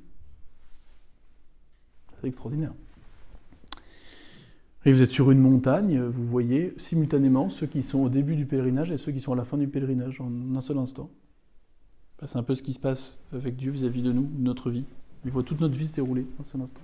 C'est 2.20 2.28
extraordinaire. 2.28 2.72
Et 4.84 4.92
vous 4.92 5.02
êtes 5.02 5.10
sur 5.10 5.30
une 5.30 5.40
montagne, 5.40 6.00
vous 6.00 6.26
voyez 6.26 6.74
simultanément 6.78 7.50
ceux 7.50 7.66
qui 7.66 7.82
sont 7.82 7.98
au 8.00 8.08
début 8.08 8.34
du 8.34 8.46
pèlerinage 8.46 8.90
et 8.90 8.96
ceux 8.96 9.12
qui 9.12 9.20
sont 9.20 9.32
à 9.32 9.36
la 9.36 9.44
fin 9.44 9.58
du 9.58 9.68
pèlerinage 9.68 10.20
en 10.20 10.30
un 10.54 10.60
seul 10.60 10.78
instant. 10.78 11.10
Bah, 12.20 12.26
c'est 12.26 12.36
un 12.36 12.42
peu 12.42 12.54
ce 12.54 12.62
qui 12.62 12.72
se 12.72 12.78
passe 12.78 13.16
avec 13.32 13.56
Dieu 13.56 13.70
vis-à-vis 13.70 14.02
de 14.02 14.12
nous, 14.12 14.28
de 14.30 14.42
notre 14.42 14.70
vie. 14.70 14.84
Il 15.24 15.30
voit 15.30 15.42
toute 15.42 15.60
notre 15.60 15.74
vie 15.74 15.86
se 15.86 15.94
dérouler 15.94 16.26
en 16.38 16.44
seul 16.44 16.60
instant. 16.60 16.80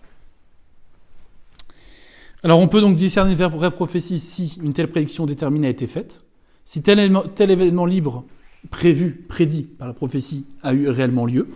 Alors 2.43 2.59
on 2.59 2.69
peut 2.69 2.81
donc 2.81 2.97
discerner 2.97 3.33
une 3.33 3.37
vraie 3.37 3.71
prophétie 3.71 4.19
si 4.19 4.59
une 4.63 4.73
telle 4.73 4.89
prédiction 4.89 5.27
déterminée 5.27 5.67
a 5.67 5.71
été 5.71 5.87
faite, 5.87 6.25
si 6.65 6.83
tel 6.83 7.01
événement 7.01 7.87
libre 7.87 8.25
prévu, 8.71 9.13
prédit 9.29 9.63
par 9.63 9.89
la 9.89 9.95
prophétie 9.95 10.45
a 10.63 10.73
eu 10.75 10.89
réellement 10.89 11.27
lieu, 11.27 11.49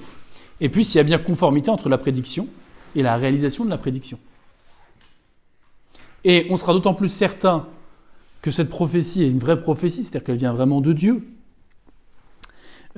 et 0.60 0.68
puis 0.68 0.84
s'il 0.84 0.98
y 0.98 1.00
a 1.00 1.04
bien 1.04 1.18
conformité 1.18 1.70
entre 1.70 1.88
la 1.88 1.98
prédiction 1.98 2.48
et 2.94 3.02
la 3.02 3.16
réalisation 3.16 3.64
de 3.64 3.70
la 3.70 3.78
prédiction. 3.78 4.18
Et 6.24 6.46
on 6.50 6.56
sera 6.56 6.72
d'autant 6.72 6.94
plus 6.94 7.08
certain 7.08 7.66
que 8.42 8.50
cette 8.50 8.68
prophétie 8.68 9.22
est 9.22 9.30
une 9.30 9.38
vraie 9.38 9.60
prophétie, 9.60 10.02
c'est-à-dire 10.02 10.24
qu'elle 10.24 10.36
vient 10.36 10.52
vraiment 10.52 10.80
de 10.80 10.92
Dieu. 10.92 11.26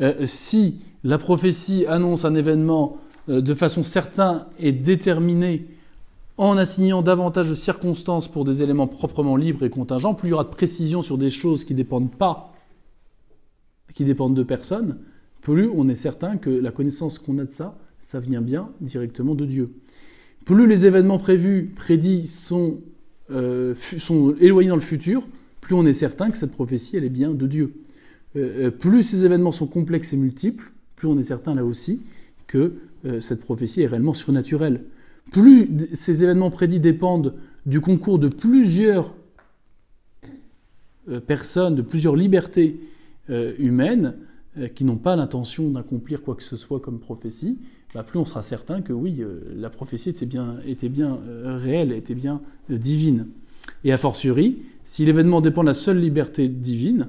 Euh, 0.00 0.26
si 0.26 0.80
la 1.04 1.18
prophétie 1.18 1.86
annonce 1.86 2.24
un 2.24 2.34
événement 2.34 2.98
euh, 3.28 3.40
de 3.40 3.54
façon 3.54 3.82
certaine 3.82 4.46
et 4.58 4.72
déterminée, 4.72 5.66
en 6.38 6.56
assignant 6.56 7.02
davantage 7.02 7.50
de 7.50 7.54
circonstances 7.54 8.26
pour 8.26 8.44
des 8.44 8.62
éléments 8.62 8.86
proprement 8.86 9.36
libres 9.36 9.64
et 9.64 9.70
contingents, 9.70 10.14
plus 10.14 10.28
il 10.28 10.30
y 10.30 10.34
aura 10.34 10.44
de 10.44 10.48
précision 10.48 11.02
sur 11.02 11.18
des 11.18 11.30
choses 11.30 11.64
qui 11.64 11.74
dépendent 11.74 12.10
pas, 12.10 12.54
qui 13.94 14.04
dépendent 14.04 14.34
de 14.34 14.42
personnes, 14.42 14.98
plus 15.42 15.68
on 15.74 15.88
est 15.88 15.94
certain 15.94 16.38
que 16.38 16.50
la 16.50 16.70
connaissance 16.70 17.18
qu'on 17.18 17.38
a 17.38 17.44
de 17.44 17.52
ça, 17.52 17.76
ça 18.00 18.18
vient 18.18 18.40
bien 18.40 18.70
directement 18.80 19.34
de 19.34 19.44
Dieu. 19.44 19.74
Plus 20.44 20.66
les 20.66 20.86
événements 20.86 21.18
prévus, 21.18 21.72
prédits, 21.76 22.26
sont, 22.26 22.80
euh, 23.30 23.74
sont 23.98 24.34
éloignés 24.40 24.70
dans 24.70 24.76
le 24.76 24.80
futur, 24.80 25.26
plus 25.60 25.74
on 25.74 25.84
est 25.84 25.92
certain 25.92 26.30
que 26.30 26.38
cette 26.38 26.52
prophétie, 26.52 26.96
elle 26.96 27.04
est 27.04 27.10
bien 27.10 27.30
de 27.32 27.46
Dieu. 27.46 27.74
Euh, 28.36 28.66
euh, 28.66 28.70
plus 28.70 29.02
ces 29.02 29.24
événements 29.24 29.52
sont 29.52 29.66
complexes 29.66 30.12
et 30.12 30.16
multiples, 30.16 30.72
plus 30.96 31.08
on 31.08 31.18
est 31.18 31.24
certain 31.24 31.54
là 31.54 31.64
aussi 31.64 32.02
que 32.46 32.74
cette 33.18 33.40
prophétie 33.40 33.82
est 33.82 33.88
réellement 33.88 34.12
surnaturelle. 34.12 34.82
Plus 35.32 35.68
ces 35.94 36.22
événements 36.22 36.50
prédits 36.50 36.78
dépendent 36.78 37.34
du 37.66 37.80
concours 37.80 38.20
de 38.20 38.28
plusieurs 38.28 39.12
personnes, 41.26 41.74
de 41.74 41.82
plusieurs 41.82 42.14
libertés 42.14 42.78
humaines, 43.28 44.14
euh, 44.58 44.68
qui 44.68 44.84
n'ont 44.84 44.96
pas 44.96 45.16
l'intention 45.16 45.70
d'accomplir 45.70 46.20
quoi 46.20 46.34
que 46.34 46.42
ce 46.42 46.58
soit 46.58 46.78
comme 46.78 46.98
prophétie, 46.98 47.56
bah, 47.94 48.02
plus 48.02 48.18
on 48.18 48.26
sera 48.26 48.42
certain 48.42 48.82
que 48.82 48.92
oui, 48.92 49.22
euh, 49.22 49.40
la 49.56 49.70
prophétie 49.70 50.10
était 50.10 50.26
bien, 50.26 50.56
était 50.66 50.90
bien 50.90 51.18
euh, 51.26 51.56
réelle, 51.56 51.90
était 51.90 52.14
bien 52.14 52.42
divine. 52.68 53.28
Et 53.82 53.92
a 53.92 53.96
fortiori, 53.96 54.58
si 54.84 55.06
l'événement 55.06 55.40
dépend 55.40 55.62
de 55.62 55.68
la 55.68 55.74
seule 55.74 55.98
liberté 55.98 56.48
divine, 56.48 57.08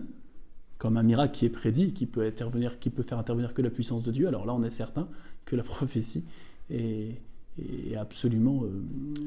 comme 0.84 0.98
un 0.98 1.04
miracle 1.04 1.34
qui 1.34 1.46
est 1.46 1.50
prédit, 1.50 1.94
qui 1.94 2.06
peut, 2.06 2.24
intervenir, 2.26 2.78
qui 2.78 2.92
peut 2.92 3.02
faire 3.02 3.18
intervenir 3.18 3.56
que 3.56 3.64
la 3.64 3.72
puissance 3.72 4.04
de 4.04 4.12
Dieu, 4.12 4.28
alors 4.28 4.46
là 4.46 4.54
on 4.54 4.64
est 4.64 4.70
certain 4.70 5.08
que 5.46 5.56
la 5.56 5.64
prophétie 5.74 6.24
est, 6.70 7.16
absolument 7.98 8.64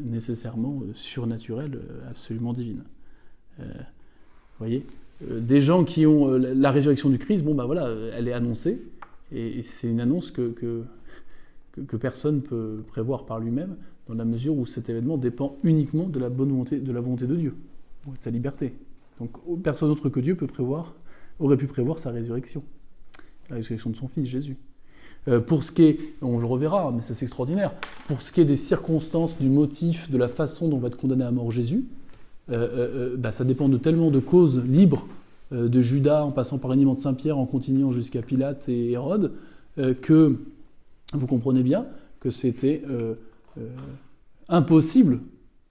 nécessairement 0.05 0.83
surnaturelle, 0.95 1.81
absolument 2.09 2.53
divine. 2.53 2.83
vous 3.59 3.65
voyez? 4.59 4.85
Euh, 5.25 5.41
des 5.41 5.61
gens 5.61 5.85
qui 5.85 6.07
ont 6.07 6.33
euh, 6.33 6.39
la 6.39 6.71
résurrection 6.71 7.09
du 7.09 7.19
Christ, 7.19 7.45
bon 7.45 7.55
ben 7.55 7.65
voilà, 7.65 7.87
euh, 7.87 8.13
elle 8.15 8.29
est 8.29 8.33
annoncée, 8.33 8.83
et, 9.33 9.63
c'est 9.63 9.89
une 9.89 10.01
annonce 10.01 10.31
que, 10.31 10.51
que, 10.51 11.97
personne 11.97 12.37
ne 12.37 12.41
peut 12.41 12.85
prévoir 12.89 13.27
par 13.27 13.41
lui-même, 13.41 13.77
dans 14.09 14.15
la 14.15 14.25
mesure 14.25 14.57
où 14.57 14.67
cet 14.67 14.89
événement 14.89 15.17
dépend 15.17 15.57
uniquement 15.65 16.05
de 16.05 16.19
la 16.19 16.29
bonne 16.29 16.51
volonté, 16.51 16.79
de 16.79 16.93
la 16.93 17.01
volonté 17.01 17.27
de 17.27 17.35
Dieu, 17.35 17.55
de 18.07 18.19
sa 18.21 18.31
liberté. 18.31 18.75
Donc 19.19 19.33
personne 19.63 19.91
autre 19.91 20.09
que 20.09 20.21
Dieu 20.21 20.37
peut 20.37 20.47
prévoir, 20.47 20.95
aurait 21.39 21.57
pu 21.57 21.67
prévoir 21.67 21.99
sa 21.99 22.11
résurrection, 22.11 22.63
la 23.51 23.57
résurrection 23.57 23.91
de 23.91 23.97
son 23.97 24.09
Fils 24.09 24.27
Jésus. 24.27 24.57
pour 25.47 25.65
ce 25.65 25.73
qui 25.73 25.83
est, 25.83 25.99
on 26.23 26.39
le 26.39 26.47
reverra, 26.47 26.93
mais 26.93 27.01
c'est 27.03 27.21
extraordinaire, 27.23 27.73
pour 28.07 28.21
ce 28.23 28.33
qui 28.33 28.41
est 28.41 28.45
des 28.45 28.57
circonstances, 28.57 29.37
du 29.39 29.49
motif, 29.49 30.11
de 30.11 30.19
la 30.19 30.29
façon 30.29 30.69
dont 30.69 30.79
va 30.79 30.89
être 30.89 30.97
condamné 30.97 31.25
à 31.25 31.31
mort 31.31 31.51
Jésus, 31.51 31.85
euh, 32.49 32.55
euh, 32.55 32.69
euh, 33.13 33.17
bah, 33.17 33.33
ça 33.33 33.45
dépend 33.45 33.69
de 33.69 33.77
tellement 33.77 34.11
de 34.11 34.21
causes 34.21 34.63
libres, 34.65 35.07
de 35.53 35.81
Judas 35.81 36.25
en 36.25 36.33
passant 36.33 36.59
par 36.59 36.75
de 36.75 37.01
Saint-Pierre, 37.01 37.39
en 37.39 37.47
continuant 37.47 37.93
jusqu'à 37.93 38.21
Pilate 38.21 38.69
et 38.69 38.91
Hérode, 38.91 39.33
que 39.77 40.41
vous 41.13 41.27
comprenez 41.29 41.63
bien 41.63 41.87
que 42.19 42.33
c'était 42.33 42.83
impossible 44.49 45.21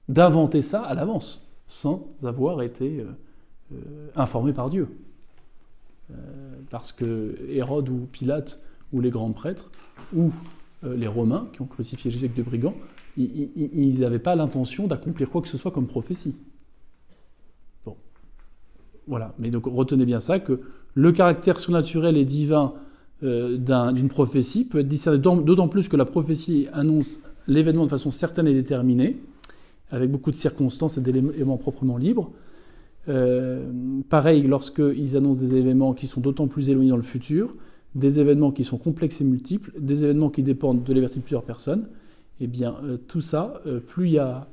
d'inventer 0.07 0.61
ça 0.61 0.81
à 0.81 0.93
l'avance, 0.93 1.45
sans 1.67 2.07
avoir 2.23 2.61
été 2.61 3.03
informé 4.15 4.53
par 4.53 4.69
Dieu. 4.69 4.87
Parce 6.69 6.91
que 6.91 7.35
Hérode 7.49 7.89
ou 7.89 8.07
Pilate 8.11 8.59
ou 8.93 9.01
les 9.01 9.09
grands 9.09 9.31
prêtres 9.31 9.71
ou 10.15 10.31
les 10.83 11.07
Romains 11.07 11.47
qui 11.53 11.61
ont 11.61 11.65
crucifié 11.65 12.11
Jésus 12.11 12.25
avec 12.25 12.35
deux 12.35 12.43
brigands, 12.43 12.75
ils 13.17 13.99
n'avaient 13.99 14.19
pas 14.19 14.35
l'intention 14.35 14.87
d'accomplir 14.87 15.29
quoi 15.29 15.41
que 15.41 15.47
ce 15.47 15.57
soit 15.57 15.71
comme 15.71 15.87
prophétie. 15.87 16.35
Voilà, 19.07 19.35
mais 19.37 19.51
donc 19.51 19.65
retenez 19.67 20.05
bien 20.05 20.19
ça, 20.19 20.39
que 20.39 20.61
le 20.95 21.11
caractère 21.11 21.59
surnaturel 21.59 22.17
et 22.17 22.25
divin 22.25 22.73
d'une 23.21 24.09
prophétie 24.09 24.65
peut 24.65 24.79
être 24.79 24.87
discerné 24.87 25.19
d'autant 25.19 25.67
plus 25.67 25.87
que 25.87 25.95
la 25.95 26.05
prophétie 26.05 26.67
annonce 26.73 27.19
l'événement 27.47 27.85
de 27.85 27.89
façon 27.89 28.11
certaine 28.11 28.47
et 28.47 28.53
déterminée, 28.53 29.17
avec 29.91 30.11
beaucoup 30.11 30.31
de 30.31 30.35
circonstances 30.35 30.97
et 30.97 31.01
d'éléments 31.01 31.57
proprement 31.57 31.97
libres. 31.97 32.31
Euh, 33.07 33.69
pareil, 34.09 34.43
lorsqu'ils 34.43 35.15
annoncent 35.15 35.39
des 35.39 35.55
événements 35.55 35.93
qui 35.93 36.07
sont 36.07 36.21
d'autant 36.21 36.47
plus 36.47 36.69
éloignés 36.69 36.89
dans 36.89 36.97
le 36.97 37.03
futur, 37.03 37.55
des 37.93 38.19
événements 38.19 38.51
qui 38.51 38.63
sont 38.63 38.77
complexes 38.77 39.21
et 39.21 39.23
multiples, 39.23 39.71
des 39.79 40.03
événements 40.03 40.29
qui 40.29 40.43
dépendent 40.43 40.83
de 40.83 40.93
l'évertitude 40.93 41.21
de 41.21 41.25
plusieurs 41.25 41.43
personnes, 41.43 41.87
eh 42.41 42.47
bien, 42.47 42.75
euh, 42.83 42.97
tout 43.07 43.21
ça, 43.21 43.61
euh, 43.67 43.79
plus 43.79 44.07
il 44.07 44.13
y 44.13 44.19
a, 44.19 44.47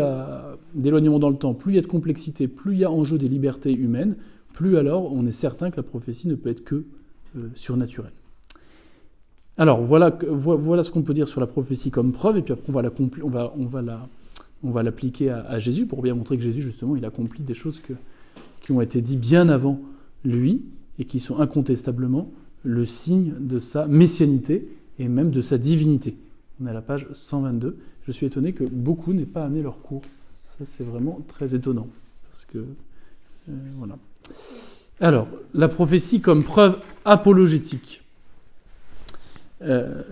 a 0.00 0.56
d'éloignement 0.74 1.18
dans 1.18 1.30
le 1.30 1.36
temps, 1.36 1.54
plus 1.54 1.72
il 1.72 1.76
y 1.76 1.78
a 1.78 1.82
de 1.82 1.86
complexité, 1.86 2.48
plus 2.48 2.72
il 2.72 2.78
y 2.80 2.84
a 2.84 2.90
en 2.90 3.04
jeu 3.04 3.18
des 3.18 3.28
libertés 3.28 3.72
humaines, 3.72 4.16
plus 4.52 4.76
alors 4.76 5.12
on 5.12 5.26
est 5.26 5.32
certain 5.32 5.70
que 5.70 5.76
la 5.76 5.82
prophétie 5.82 6.28
ne 6.28 6.34
peut 6.34 6.50
être 6.50 6.64
que 6.64 6.84
surnaturelle. 7.56 8.12
Alors 9.56 9.82
voilà, 9.82 10.16
voilà 10.28 10.84
ce 10.84 10.92
qu'on 10.92 11.02
peut 11.02 11.14
dire 11.14 11.28
sur 11.28 11.40
la 11.40 11.48
prophétie 11.48 11.90
comme 11.90 12.12
preuve, 12.12 12.38
et 12.38 12.42
puis 12.42 12.52
après 12.52 12.68
on 12.68 12.72
va 12.72 12.82
la, 12.82 12.90
on 13.22 13.28
va, 13.28 13.52
on 13.56 13.66
va 13.66 13.82
la, 13.82 14.08
on 14.64 14.70
va 14.70 14.82
l'appliquer 14.82 15.30
à, 15.30 15.58
Jésus 15.58 15.86
pour 15.86 16.02
bien 16.02 16.14
montrer 16.14 16.36
que 16.36 16.42
Jésus, 16.42 16.62
justement, 16.62 16.96
il 16.96 17.04
accomplit 17.04 17.42
des 17.42 17.54
choses 17.54 17.82
qui 18.60 18.72
ont 18.72 18.80
été 18.80 19.02
dites 19.02 19.20
bien 19.20 19.48
avant 19.48 19.80
lui 20.24 20.64
et 20.98 21.04
qui 21.04 21.20
sont 21.20 21.38
incontestablement 21.38 22.32
le 22.62 22.86
signe 22.86 23.34
de 23.38 23.58
sa 23.58 23.86
messianité 23.86 24.66
et 24.98 25.06
même 25.08 25.30
de 25.30 25.42
sa 25.42 25.58
divinité. 25.58 26.16
On 26.60 26.66
est 26.66 26.70
à 26.70 26.72
la 26.72 26.80
page 26.80 27.06
122. 27.12 27.76
Je 28.06 28.12
suis 28.12 28.26
étonné 28.26 28.52
que 28.52 28.64
beaucoup 28.64 29.12
n'aient 29.12 29.26
pas 29.26 29.44
amené 29.44 29.62
leur 29.62 29.80
cours. 29.82 30.02
Ça, 30.44 30.64
c'est 30.64 30.84
vraiment 30.84 31.20
très 31.28 31.54
étonnant. 31.54 31.88
Parce 32.30 32.46
que, 32.46 32.58
euh, 32.58 33.52
voilà. 33.76 33.98
Alors, 35.00 35.28
la 35.52 35.68
prophétie 35.68 36.20
comme 36.20 36.42
preuve 36.42 36.78
apologétique. 37.04 38.02
Euh, 39.62 40.02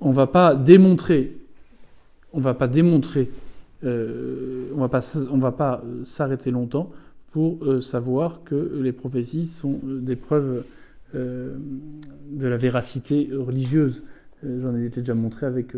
on 0.00 0.10
ne 0.10 0.14
va 0.14 0.26
pas 0.26 0.54
démontrer 0.54 1.39
on 2.32 2.40
va 2.40 2.54
pas 2.54 2.68
démontrer, 2.68 3.30
euh, 3.84 4.68
on 4.74 4.80
va 4.80 4.88
pas, 4.88 5.00
on 5.30 5.38
va 5.38 5.52
pas 5.52 5.82
euh, 5.84 6.04
s'arrêter 6.04 6.50
longtemps 6.50 6.90
pour 7.32 7.64
euh, 7.64 7.80
savoir 7.80 8.42
que 8.44 8.80
les 8.82 8.92
prophéties 8.92 9.46
sont 9.46 9.80
des 9.84 10.16
preuves 10.16 10.64
de 11.12 12.46
la 12.46 12.56
véracité 12.56 13.30
religieuse. 13.32 14.04
J'en 14.44 14.76
ai 14.76 14.90
déjà 14.90 15.12
montré 15.12 15.44
avec 15.44 15.72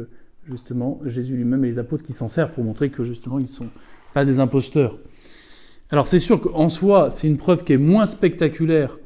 justement 0.46 1.00
Jésus 1.06 1.36
lui-même 1.36 1.64
et 1.64 1.70
les 1.70 1.78
apôtres 1.78 2.02
qui 2.02 2.12
s'en 2.12 2.28
servent 2.28 2.52
pour 2.52 2.64
montrer 2.64 2.90
que 2.90 3.02
justement 3.02 3.38
ils 3.38 3.48
sont 3.48 3.68
pas 4.12 4.26
des 4.26 4.40
imposteurs. 4.40 4.98
Alors 5.88 6.06
c'est 6.06 6.18
sûr 6.18 6.38
qu'en 6.38 6.68
soi, 6.68 7.08
c'est 7.08 7.26
une 7.26 7.38
preuve 7.38 7.64
qui 7.64 7.72
est 7.72 7.78
moins 7.78 8.04
spectaculaire 8.04 8.98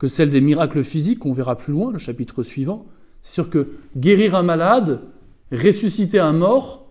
que 0.00 0.08
celle 0.08 0.30
des 0.30 0.40
miracles 0.40 0.82
physiques, 0.82 1.20
qu'on 1.20 1.32
verra 1.32 1.56
plus 1.56 1.72
loin, 1.72 1.92
le 1.92 1.98
chapitre 1.98 2.42
suivant. 2.42 2.86
C'est 3.20 3.34
sûr 3.34 3.48
que 3.48 3.68
guérir 3.96 4.34
un 4.34 4.42
malade, 4.42 5.00
ressusciter 5.52 6.18
un 6.18 6.32
mort, 6.32 6.87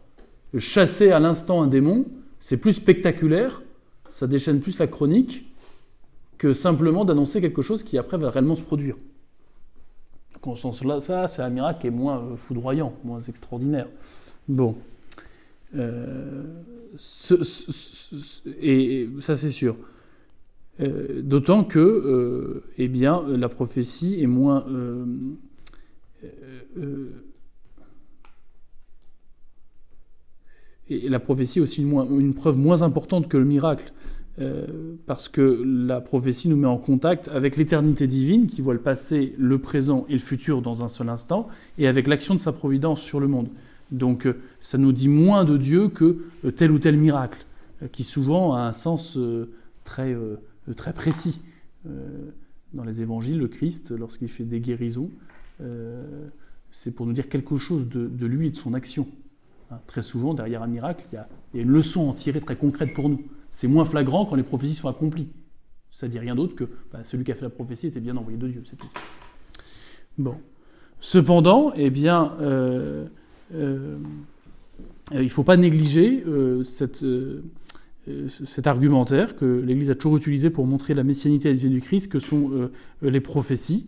chasser 0.58 1.12
à 1.12 1.20
l'instant 1.20 1.62
un 1.62 1.68
démon, 1.68 2.06
c'est 2.40 2.58
plus 2.58 2.74
spectaculaire, 2.74 3.62
ça 4.10 4.28
déchaîne 4.28 4.60
plus 4.60 4.80
la 4.80 4.88
chronique 4.88 5.46
que 6.38 6.54
simplement 6.54 7.06
d'annoncer 7.06 7.42
quelque 7.42 7.62
chose 7.62 7.84
qui 7.84 7.98
après 7.98 8.18
va 8.18 8.30
réellement 8.30 8.56
se 8.56 8.64
produire. 8.64 8.96
En 10.44 10.56
ce 10.56 10.62
sens-là, 10.62 11.02
ça, 11.02 11.28
c'est 11.28 11.42
un 11.42 11.50
miracle 11.50 11.82
qui 11.82 11.88
est 11.88 11.92
moins 11.92 12.20
euh, 12.20 12.36
foudroyant, 12.38 12.94
moins 13.04 13.20
extraordinaire. 13.20 13.88
Bon. 14.48 14.78
Euh, 15.76 16.44
et, 18.62 19.10
ça 19.20 19.36
c'est 19.36 19.52
sûr. 19.52 19.76
Euh, 20.80 21.22
d'autant 21.22 21.66
que, 21.66 22.64
eh 22.78 22.88
bien, 22.88 23.26
la 23.28 23.50
prophétie 23.50 24.22
est 24.22 24.28
moins 24.28 24.66
et 30.90 31.10
la 31.10 31.20
prophétie 31.20 31.60
est 31.60 31.62
aussi 31.62 31.82
une, 31.82 32.34
preuve 32.34 32.58
moins 32.58 32.82
importante 32.82 33.28
que 33.28 33.38
le 33.38 33.46
miracle, 33.46 33.92
euh, 34.40 34.96
parce 35.06 35.28
que 35.28 35.64
la 35.66 36.00
prophétie 36.00 36.48
nous 36.48 36.56
met 36.56 36.68
en 36.68 36.78
contact 36.78 37.28
avec 37.30 37.58
l'éternité 37.58 38.08
divine 38.08 38.48
qui 38.48 38.62
voit 38.62 38.74
le 38.74 38.80
passé, 38.80 39.34
le 39.38 39.58
présent 39.58 40.06
et 40.10 40.14
le 40.14 40.20
futur 40.20 40.62
dans 40.62 40.84
un 40.84 40.88
seul 40.88 41.10
instant, 41.10 41.48
et 41.78 41.88
avec 41.88 42.08
l'action 42.08 42.36
de 42.36 42.40
sa 42.40 42.52
providence 42.52 43.02
sur 43.02 43.20
le 43.20 43.28
monde. 43.28 43.50
Donc 43.92 44.26
euh, 44.26 44.38
ça 44.60 44.78
nous 44.78 44.92
dit 44.92 45.10
moins 45.10 45.44
de 45.44 45.58
Dieu 45.58 45.90
que 45.90 46.26
euh, 46.46 46.52
tel 46.52 46.72
ou 46.72 46.80
tel 46.80 46.98
miracle, 46.98 47.46
qui 47.92 48.04
souvent 48.04 48.54
a 48.56 48.62
un 48.62 48.74
sens 48.74 49.20
très, 49.84 50.18
très 50.76 50.94
précis. 50.94 51.42
dans 52.74 52.84
les 52.84 53.04
évangiles, 53.04 53.38
le 53.38 53.48
Christ, 53.48 53.92
lorsqu'il 53.92 54.30
fait 54.30 54.46
des 54.46 54.60
guérisons, 54.60 55.12
c'est 56.72 56.90
pour 56.90 57.06
nous 57.06 57.14
dire 57.14 57.30
quelque 57.30 57.56
chose 57.58 57.88
de 57.88 58.26
lui 58.26 58.48
et 58.48 58.50
de 58.50 58.56
son 58.56 58.74
action. 58.74 59.06
Hein, 59.70 59.80
très 59.86 60.02
souvent, 60.02 60.34
derrière 60.34 60.64
un 60.64 60.68
miracle, 60.68 61.06
il 61.12 61.16
y, 61.16 61.18
a, 61.18 61.28
une 61.54 61.72
leçon 61.72 62.08
à 62.08 62.12
en 62.12 62.14
tirer 62.14 62.40
très 62.40 62.56
concrète 62.56 62.94
pour 62.94 63.10
nous. 63.10 63.22
C'est 63.52 63.68
moins 63.68 63.86
flagrant 63.86 64.26
quand 64.26 64.36
les 64.36 64.44
prophéties 64.44 64.76
sont 64.76 64.88
accomplies. 64.88 65.28
Ça 65.92 66.08
dit 66.08 66.20
rien 66.20 66.36
d'autre 66.36 66.56
que 66.56 66.66
bah, 66.92 67.04
celui 67.04 67.24
qui 67.24 67.32
a 67.32 67.36
fait 67.36 67.42
la 67.42 67.50
prophétie 67.50 67.88
était 67.88 68.00
bien 68.00 68.16
envoyé 68.16 68.38
de 68.38 68.48
Dieu, 68.48 68.64
c'est 68.66 68.78
tout. 68.78 68.90
Bon. 70.18 70.36
Cependant, 71.00 71.74
eh 71.76 71.90
bien, 71.90 72.34
euh, 72.40 73.06
euh, 73.54 73.98
il 75.12 75.24
ne 75.24 75.28
faut 75.28 75.44
pas 75.44 75.58
négliger 75.58 76.24
euh, 76.26 76.64
cette, 76.64 77.06
cet 78.30 78.68
argumentaire 78.68 79.36
que 79.36 79.46
l'Église 79.46 79.92
a 79.92 79.96
toujours 79.96 80.18
utilisé 80.18 80.50
pour 80.50 80.66
montrer 80.66 80.94
la 80.94 81.04
messianité 81.04 81.50
et 81.50 81.54
la 81.54 81.70
du 81.70 81.82
Christ, 81.82 82.12
que 82.12 82.20
sont 82.20 82.70
les 83.02 83.20
prophéties. 83.20 83.88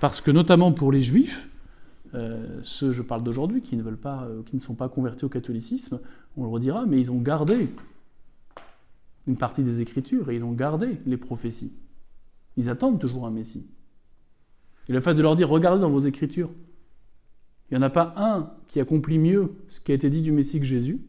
parce 0.00 0.20
que 0.20 0.30
notamment 0.30 0.72
pour 0.72 0.90
les 0.90 1.02
Juifs, 1.02 1.48
euh, 2.14 2.60
ceux, 2.62 2.92
je 2.92 3.02
parle 3.02 3.22
d'aujourd'hui, 3.22 3.62
qui 3.62 3.76
ne 3.76 3.82
veulent 3.82 3.98
pas, 3.98 4.24
euh, 4.24 4.42
qui 4.44 4.56
ne 4.56 4.60
sont 4.60 4.74
pas 4.74 4.88
convertis 4.88 5.24
au 5.24 5.28
catholicisme, 5.28 6.00
on 6.36 6.42
le 6.42 6.48
redira, 6.48 6.86
mais 6.86 7.00
ils 7.00 7.10
ont 7.10 7.20
gardé 7.20 7.68
une 9.26 9.36
partie 9.36 9.62
des 9.62 9.80
Écritures 9.80 10.30
et 10.30 10.36
ils 10.36 10.44
ont 10.44 10.52
gardé 10.52 11.00
les 11.04 11.16
prophéties. 11.16 11.72
Ils 12.56 12.70
attendent 12.70 13.00
toujours 13.00 13.26
un 13.26 13.30
Messie. 13.30 13.66
Et 14.88 14.92
le 14.92 15.00
fait 15.00 15.14
de 15.14 15.22
leur 15.22 15.36
dire, 15.36 15.48
regardez 15.48 15.80
dans 15.80 15.90
vos 15.90 16.00
Écritures, 16.00 16.50
il 17.70 17.76
n'y 17.76 17.84
en 17.84 17.86
a 17.86 17.90
pas 17.90 18.14
un 18.16 18.54
qui 18.68 18.80
accomplit 18.80 19.18
mieux 19.18 19.52
ce 19.68 19.80
qui 19.80 19.92
a 19.92 19.94
été 19.94 20.08
dit 20.08 20.22
du 20.22 20.32
Messie 20.32 20.58
que 20.58 20.66
Jésus, 20.66 21.00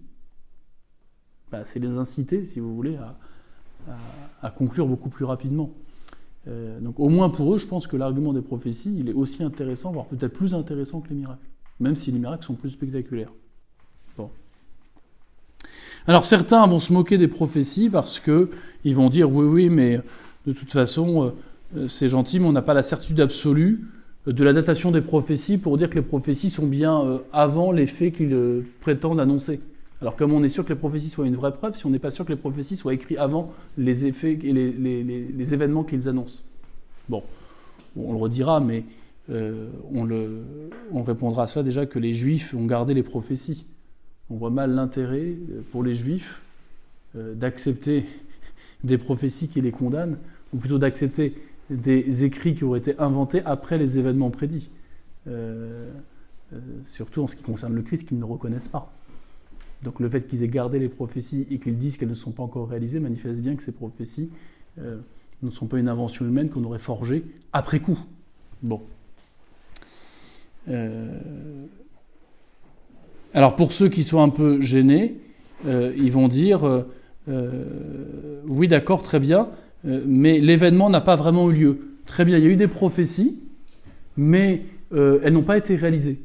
bah, 1.49 1.63
c'est 1.63 1.79
les 1.79 1.97
inciter, 1.97 2.43
si 2.43 2.59
vous 2.59 2.75
voulez, 2.75 2.97
à 4.41 4.51
conclure 4.51 4.85
beaucoup 4.85 5.09
plus 5.09 5.25
rapidement. 5.25 5.73
Euh, 6.49 6.79
donc 6.79 6.99
au 6.99 7.09
moins 7.09 7.29
pour 7.29 7.53
eux, 7.53 7.57
je 7.57 7.67
pense 7.67 7.88
que 7.88 7.97
l'argument 7.97 8.33
des 8.33 8.41
prophéties, 8.41 8.93
il 8.97 9.09
est 9.09 9.13
aussi 9.13 9.43
intéressant, 9.43 9.91
voire 9.91 10.05
peut-être 10.05 10.33
plus 10.33 10.53
intéressant 10.53 11.01
que 11.01 11.09
les 11.09 11.15
miracles, 11.15 11.45
même 11.79 11.95
si 11.95 12.12
les 12.12 12.19
miracles 12.19 12.45
sont 12.45 12.55
plus 12.55 12.69
spectaculaires. 12.69 13.31
Bon. 14.17 14.29
Alors 16.07 16.25
certains 16.25 16.65
vont 16.65 16.79
se 16.79 16.91
moquer 16.91 17.17
des 17.17 17.27
prophéties 17.27 17.89
parce 17.89 18.19
que 18.19 18.49
ils 18.83 18.95
vont 18.95 19.09
dire 19.09 19.29
oui 19.31 19.45
oui 19.45 19.69
mais 19.69 19.99
de 20.47 20.53
toute 20.53 20.71
façon 20.71 21.33
euh, 21.75 21.88
c'est 21.88 22.09
gentil 22.09 22.39
mais 22.39 22.47
on 22.47 22.51
n'a 22.51 22.62
pas 22.62 22.73
la 22.73 22.81
certitude 22.81 23.19
absolue 23.19 23.81
de 24.25 24.43
la 24.43 24.53
datation 24.53 24.91
des 24.91 25.01
prophéties 25.01 25.57
pour 25.57 25.77
dire 25.77 25.89
que 25.89 25.95
les 25.95 26.01
prophéties 26.01 26.49
sont 26.49 26.65
bien 26.65 27.01
euh, 27.01 27.19
avant 27.31 27.71
les 27.71 27.88
faits 27.88 28.15
qu'ils 28.15 28.63
prétendent 28.81 29.19
annoncer. 29.19 29.59
Alors 30.01 30.15
comme 30.15 30.31
on 30.31 30.43
est 30.43 30.49
sûr 30.49 30.63
que 30.63 30.69
les 30.69 30.79
prophéties 30.79 31.09
soient 31.09 31.27
une 31.27 31.35
vraie 31.35 31.53
preuve, 31.53 31.75
si 31.75 31.85
on 31.85 31.89
n'est 31.89 31.99
pas 31.99 32.12
sûr 32.12 32.23
que 32.25 32.31
les 32.31 32.38
prophéties 32.38 32.77
soient 32.77 32.93
écrites 32.93 33.17
avant 33.17 33.53
les 33.77 34.05
effets 34.05 34.39
et 34.43 34.53
les, 34.53 35.53
événements 35.53 35.83
qu'ils 35.83 36.07
annoncent 36.07 36.41
Bon, 37.09 37.23
on 37.97 38.13
le 38.13 38.17
redira, 38.17 38.62
mais 38.62 38.85
euh, 39.29 39.69
on, 40.91 41.03
répondra 41.03 41.43
à 41.43 41.47
cela 41.47 41.63
déjà 41.63 41.85
que 41.85 41.99
les 41.99 42.13
Juifs 42.13 42.53
ont 42.53 42.65
gardé 42.65 42.93
les 42.93 43.03
prophéties. 43.03 43.65
On 44.30 44.36
voit 44.36 44.51
mal 44.51 44.71
l'intérêt 44.71 45.36
euh, 45.51 45.61
pour 45.71 45.84
les 45.84 45.95
Juifs 45.95 46.41
euh, 47.15 47.34
d'accepter 47.34 48.05
des 48.84 48.97
prophéties 48.97 49.49
qui 49.49 49.59
les 49.59 49.71
condamnent, 49.71 50.17
ou 50.53 50.57
plutôt 50.57 50.78
d'accepter 50.78 51.36
des 51.69 52.24
écrits 52.24 52.55
qui 52.55 52.63
auraient 52.63 52.80
été 52.80 52.97
inventés 52.99 53.41
après 53.45 53.78
les 53.78 53.99
événements 53.99 54.32
prédits. 54.32 54.69
surtout 56.86 57.21
en 57.21 57.28
ce 57.28 57.36
qui 57.36 57.43
concerne 57.43 57.76
le 57.76 57.82
Christ 57.84 58.07
qu'ils 58.07 58.17
ne 58.17 58.24
reconnaissent 58.24 58.69
pas. 58.69 58.91
Donc 59.84 59.99
le 59.99 60.09
fait 60.09 60.27
qu'ils 60.27 60.43
aient 60.43 60.49
gardé 60.49 60.80
les 60.80 60.89
prophéties 60.89 61.47
et 61.49 61.57
qu'ils 61.57 61.77
disent 61.77 61.97
qu'elles 61.97 62.09
ne 62.09 62.13
sont 62.13 62.32
pas 62.32 62.43
encore 62.43 62.69
réalisées 62.69 62.99
manifeste 62.99 63.38
bien 63.38 63.55
que 63.55 63.63
ces 63.63 63.71
prophéties 63.71 64.30
euh, 64.80 64.97
ne 65.41 65.49
sont 65.49 65.67
pas 65.67 65.80
une 65.80 65.88
invention 65.88 66.25
humaine 66.25 66.49
qu'on 66.49 66.63
aurait 66.65 66.80
forgée 66.80 67.23
après 67.53 67.80
coup. 67.80 67.97
Bon. 68.61 68.82
Euh, 70.67 71.17
alors 73.34 73.55
pour 73.55 73.71
ceux 73.71 73.88
qui 73.88 74.03
sont 74.03 74.21
un 74.21 74.30
peu 74.30 74.59
gênés, 74.59 75.15
euh, 75.65 75.93
ils 75.95 76.11
vont 76.11 76.27
dire 76.27 76.86
oui 78.47 78.67
d'accord 78.67 79.03
très 79.03 79.19
bien, 79.19 79.49
mais 79.84 80.39
l'événement 80.39 80.89
n'a 80.89 80.99
pas 80.99 81.15
vraiment 81.15 81.51
eu 81.51 81.53
lieu. 81.53 81.80
Très 82.07 82.25
bien, 82.25 82.39
il 82.39 82.43
y 82.43 82.47
a 82.47 82.49
eu 82.49 82.55
des 82.55 82.67
prophéties, 82.67 83.38
mais 84.17 84.63
elles 84.91 85.32
n'ont 85.32 85.43
pas 85.43 85.59
été 85.59 85.75
réalisées. 85.75 86.19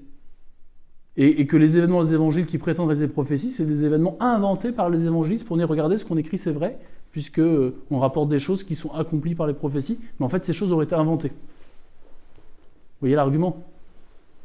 Et, 1.17 1.47
que 1.47 1.57
les 1.57 1.77
événements 1.77 2.03
des 2.03 2.13
évangiles 2.13 2.45
qui 2.45 2.59
prétendent 2.59 2.89
réaliser 2.89 3.07
des 3.07 3.13
prophéties, 3.13 3.51
c'est 3.51 3.65
des 3.65 3.85
événements 3.85 4.17
inventés 4.19 4.73
par 4.73 4.91
les 4.91 5.05
évangélistes 5.05 5.45
pour 5.45 5.57
dire 5.57 5.69
regardez 5.69 5.97
ce 5.97 6.05
qu'on 6.05 6.17
écrit 6.17 6.39
c'est 6.39 6.51
vrai, 6.51 6.79
puisque 7.13 7.39
euh, 7.39 7.77
on 7.91 8.01
rapporte 8.01 8.29
des 8.29 8.41
choses 8.41 8.65
qui 8.65 8.75
sont 8.75 8.91
accomplies 8.93 9.37
par 9.37 9.47
les 9.47 9.55
prophéties, 9.55 9.99
mais 10.19 10.27
en 10.27 10.29
fait 10.29 10.45
ces 10.45 10.53
choses 10.53 10.73
auraient 10.73 10.87
été 10.87 10.97
inventées. 10.97 11.29
Vous 11.29 13.01
voyez 13.01 13.15
l'argument? 13.15 13.63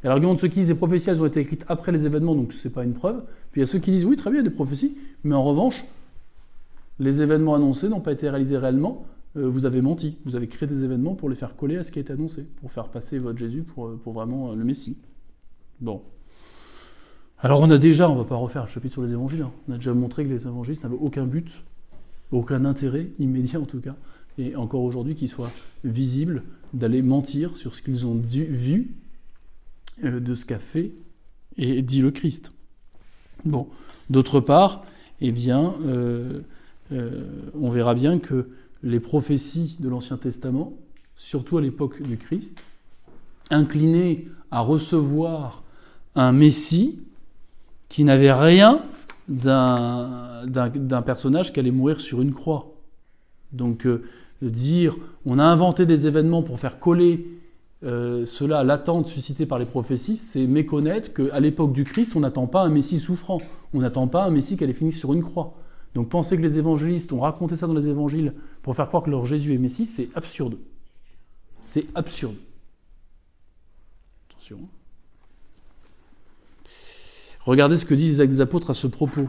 Il 0.02 0.06
y 0.06 0.08
a 0.08 0.10
l'argument 0.10 0.36
de 0.36 0.40
ceux 0.40 0.48
qui 0.48 0.60
disent 0.60 0.70
les 0.70 0.76
prophéties 0.76 1.10
elles 1.10 1.22
ont 1.22 1.26
été 1.26 1.40
écrites 1.40 1.66
après 1.68 1.92
les 1.92 2.06
événements, 2.06 2.36
donc 2.36 2.54
ce 2.54 2.68
n'est 2.68 2.74
pas 2.74 2.84
une 2.84 2.94
preuve. 2.94 3.24
Puis 3.52 3.62
il 3.62 3.64
y 3.64 3.68
a 3.68 3.68
ceux 3.68 3.80
qui 3.80 3.90
disent 3.90 4.06
oui, 4.06 4.16
très 4.16 4.30
bien, 4.30 4.44
des 4.44 4.52
prophéties, 4.52 4.96
mais 5.24 5.34
en 5.34 5.44
revanche, 5.44 5.84
les 7.00 7.22
événements 7.22 7.56
annoncés 7.56 7.90
n'ont 7.90 8.00
pas 8.00 8.12
été 8.12 8.30
réalisés 8.30 8.58
réellement, 8.58 9.06
euh, 9.38 9.50
vous 9.50 9.66
avez 9.66 9.82
menti, 9.82 10.20
vous 10.24 10.36
avez 10.36 10.48
créé 10.48 10.70
des 10.70 10.84
événements 10.84 11.16
pour 11.16 11.30
les 11.30 11.36
faire 11.36 11.56
coller 11.56 11.78
à 11.78 11.84
ce 11.84 11.92
qui 11.92 11.98
a 11.98 12.02
été 12.04 12.14
annoncé, 12.14 12.46
pour 12.62 12.72
faire 12.72 12.90
passer 12.90 13.18
votre 13.18 13.40
Jésus 13.40 13.64
pour, 13.64 13.88
euh, 13.88 14.00
pour 14.04 14.14
vraiment 14.14 14.54
le 14.54 14.64
Messie. 14.64 14.98
Bon. 15.82 16.04
Alors 17.42 17.62
on 17.62 17.70
a 17.70 17.78
déjà, 17.78 18.10
on 18.10 18.16
ne 18.16 18.20
va 18.20 18.26
pas 18.26 18.36
refaire 18.36 18.64
le 18.64 18.70
chapitre 18.70 18.94
sur 18.94 19.04
les 19.04 19.14
évangiles, 19.14 19.44
hein. 19.44 19.52
on 19.70 19.74
a 19.74 19.76
déjà 19.76 19.94
montré 19.94 20.26
que 20.26 20.30
les 20.30 20.46
évangiles 20.46 20.78
n'avaient 20.84 20.98
aucun 21.00 21.26
but, 21.26 21.50
aucun 22.32 22.66
intérêt 22.66 23.08
immédiat 23.18 23.62
en 23.62 23.66
tout 23.66 23.80
cas, 23.80 23.96
et 24.38 24.58
encore 24.58 24.82
aujourd'hui 24.82 25.16
qu'ils 25.16 25.30
soient 25.30 25.52
visibles, 25.86 26.44
d'aller 26.74 27.02
mentir 27.02 27.56
sur 27.56 27.76
ce 27.76 27.82
qu'ils 27.82 28.06
ont 28.06 28.16
vu 28.16 28.92
euh, 30.04 30.20
de 30.20 30.36
ce 30.36 30.46
qu'a 30.46 30.60
fait 30.60 30.92
et 31.58 31.82
dit 31.82 32.02
le 32.02 32.12
Christ. 32.12 32.52
Bon, 33.46 33.68
d'autre 34.10 34.42
part, 34.42 34.84
eh 35.22 35.32
bien, 35.32 35.76
euh, 35.86 36.42
euh, 36.92 37.26
on 37.60 37.70
verra 37.70 37.96
bien 37.96 38.20
que 38.20 38.50
les 38.84 39.00
prophéties 39.00 39.78
de 39.80 39.88
l'Ancien 39.88 40.18
Testament, 40.18 40.74
surtout 41.16 41.58
à 41.58 41.62
l'époque 41.62 42.02
du 42.02 42.18
Christ, 42.18 42.62
inclinées 43.50 44.28
à 44.52 44.60
recevoir 44.60 45.64
un 46.16 46.34
Messie, 46.34 47.00
qui 47.90 48.04
n'avait 48.04 48.32
rien 48.32 48.82
d'un 49.28 51.02
personnage 51.06 51.52
qui 51.52 51.60
allait 51.60 51.72
mourir 51.72 52.00
sur 52.00 52.22
une 52.22 52.34
croix. 52.34 52.74
Donc 53.52 53.86
euh, 53.86 54.04
dire 54.42 54.96
on 55.26 55.40
a 55.40 55.44
inventé 55.44 55.86
des 55.86 56.08
événements 56.08 56.44
pour 56.44 56.60
faire 56.60 56.80
coller 56.80 57.40
euh, 57.84 58.26
cela 58.26 58.60
à 58.60 58.64
l'attente 58.64 59.08
suscitée 59.08 59.46
par 59.46 59.58
les 59.58 59.66
prophéties, 59.66 60.18
c'est 60.18 60.48
méconnaître 60.48 61.14
qu'à 61.14 61.40
l'époque 61.40 61.72
du 61.72 61.86
Christ, 61.86 62.16
on 62.16 62.20
n'attend 62.20 62.46
pas 62.46 62.64
un 62.64 62.70
Messie 62.70 63.00
souffrant, 63.00 63.40
on 63.74 63.80
n'attend 63.80 64.08
pas 64.08 64.26
un 64.26 64.32
Messie 64.32 64.58
qui 64.58 64.66
allait 64.66 64.74
finir 64.74 64.94
sur 64.94 65.14
une 65.14 65.24
croix. 65.24 65.54
Donc 65.96 66.10
penser 66.10 66.36
que 66.36 66.42
les 66.42 66.60
évangélistes 66.60 67.14
ont 67.14 67.22
raconté 67.22 67.56
ça 67.56 67.68
dans 67.68 67.74
les 67.74 67.88
évangiles 67.88 68.34
pour 68.62 68.76
faire 68.76 68.88
croire 68.88 69.04
que 69.04 69.10
leur 69.10 69.26
Jésus 69.26 69.54
est 69.54 69.58
Messie, 69.58 69.86
c'est 69.86 70.10
absurde. 70.14 70.58
C'est 71.62 71.86
absurde. 71.96 72.36
Attention. 74.30 74.60
Regardez 77.50 77.78
ce 77.78 77.86
que 77.86 77.96
disent 77.96 78.22
les 78.22 78.42
apôtres 78.42 78.70
à 78.70 78.74
ce 78.76 78.86
propos. 78.86 79.28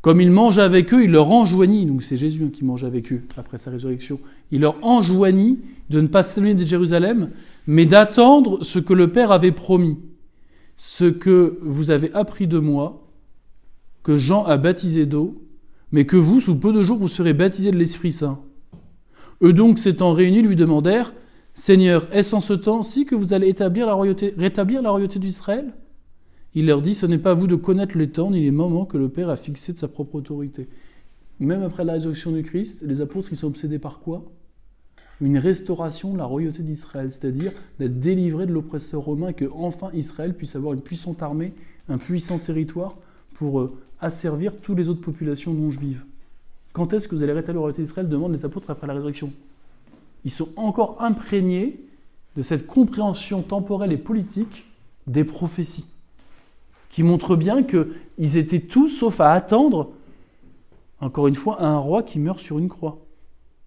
Comme 0.00 0.20
il 0.20 0.32
mange 0.32 0.58
avec 0.58 0.92
eux, 0.92 1.04
il 1.04 1.12
leur 1.12 1.30
enjoignit, 1.30 1.86
donc 1.86 2.02
c'est 2.02 2.16
Jésus 2.16 2.42
hein, 2.42 2.50
qui 2.52 2.64
mange 2.64 2.82
avec 2.82 3.12
eux 3.12 3.22
après 3.36 3.58
sa 3.58 3.70
résurrection, 3.70 4.18
il 4.50 4.62
leur 4.62 4.74
enjoignit 4.84 5.60
de 5.88 6.00
ne 6.00 6.08
pas 6.08 6.24
s'éloigner 6.24 6.56
de 6.56 6.64
Jérusalem, 6.64 7.30
mais 7.68 7.86
d'attendre 7.86 8.64
ce 8.64 8.80
que 8.80 8.92
le 8.92 9.12
Père 9.12 9.30
avait 9.30 9.52
promis, 9.52 9.98
ce 10.76 11.04
que 11.04 11.60
vous 11.62 11.92
avez 11.92 12.12
appris 12.12 12.48
de 12.48 12.58
moi, 12.58 13.06
que 14.02 14.16
Jean 14.16 14.42
a 14.42 14.56
baptisé 14.56 15.06
d'eau, 15.06 15.40
mais 15.92 16.06
que 16.06 16.16
vous, 16.16 16.40
sous 16.40 16.56
peu 16.56 16.72
de 16.72 16.82
jours, 16.82 16.98
vous 16.98 17.06
serez 17.06 17.34
baptisés 17.34 17.70
de 17.70 17.78
l'Esprit 17.78 18.10
Saint. 18.10 18.40
Eux 19.42 19.52
donc, 19.52 19.78
s'étant 19.78 20.12
réunis, 20.12 20.42
lui 20.42 20.56
demandèrent, 20.56 21.14
Seigneur, 21.54 22.08
est-ce 22.10 22.34
en 22.34 22.40
ce 22.40 22.54
temps-ci 22.54 23.06
que 23.06 23.14
vous 23.14 23.32
allez 23.32 23.46
rétablir 23.46 23.86
la 23.86 24.90
royauté 24.90 25.20
d'Israël? 25.20 25.72
Il 26.54 26.66
leur 26.66 26.82
dit, 26.82 26.94
ce 26.94 27.06
n'est 27.06 27.18
pas 27.18 27.32
à 27.32 27.34
vous 27.34 27.46
de 27.46 27.56
connaître 27.56 27.98
les 27.98 28.10
temps 28.10 28.30
ni 28.30 28.40
les 28.40 28.52
moments 28.52 28.84
que 28.84 28.96
le 28.96 29.08
Père 29.08 29.28
a 29.28 29.36
fixés 29.36 29.72
de 29.72 29.78
sa 29.78 29.88
propre 29.88 30.14
autorité. 30.16 30.68
Même 31.40 31.62
après 31.62 31.84
la 31.84 31.94
résurrection 31.94 32.30
du 32.30 32.44
Christ, 32.44 32.78
les 32.82 33.00
apôtres, 33.00 33.34
sont 33.34 33.48
obsédés 33.48 33.80
par 33.80 33.98
quoi? 33.98 34.24
Une 35.20 35.38
restauration 35.38 36.12
de 36.12 36.18
la 36.18 36.24
royauté 36.24 36.62
d'Israël, 36.62 37.10
c'est-à-dire 37.10 37.52
d'être 37.78 37.98
délivrés 37.98 38.46
de 38.46 38.52
l'oppresseur 38.52 39.00
romain 39.02 39.28
et 39.28 39.34
que 39.34 39.46
enfin 39.52 39.90
Israël 39.94 40.34
puisse 40.34 40.54
avoir 40.54 40.74
une 40.74 40.80
puissante 40.80 41.22
armée, 41.22 41.52
un 41.88 41.98
puissant 41.98 42.38
territoire 42.38 42.96
pour 43.34 43.60
euh, 43.60 43.76
asservir 44.00 44.52
toutes 44.60 44.78
les 44.78 44.88
autres 44.88 45.00
populations 45.00 45.52
non 45.52 45.70
juives. 45.70 46.04
Quand 46.72 46.92
est-ce 46.92 47.08
que 47.08 47.14
vous 47.14 47.22
allez 47.22 47.32
rétablir 47.32 47.54
la 47.54 47.60
royauté 47.60 47.82
d'Israël? 47.82 48.08
demandent 48.08 48.32
les 48.32 48.44
apôtres 48.44 48.70
après 48.70 48.86
la 48.86 48.94
résurrection. 48.94 49.32
Ils 50.24 50.30
sont 50.30 50.48
encore 50.56 50.96
imprégnés 51.00 51.80
de 52.36 52.42
cette 52.42 52.66
compréhension 52.66 53.42
temporelle 53.42 53.92
et 53.92 53.96
politique 53.96 54.66
des 55.06 55.24
prophéties 55.24 55.86
qui 56.94 57.02
montre 57.02 57.34
bien 57.34 57.64
qu'ils 57.64 58.36
étaient 58.36 58.60
tous 58.60 58.86
sauf 58.86 59.20
à 59.20 59.32
attendre, 59.32 59.90
encore 61.00 61.26
une 61.26 61.34
fois, 61.34 61.60
un 61.60 61.76
roi 61.76 62.04
qui 62.04 62.20
meurt 62.20 62.38
sur 62.38 62.60
une 62.60 62.68
croix, 62.68 63.04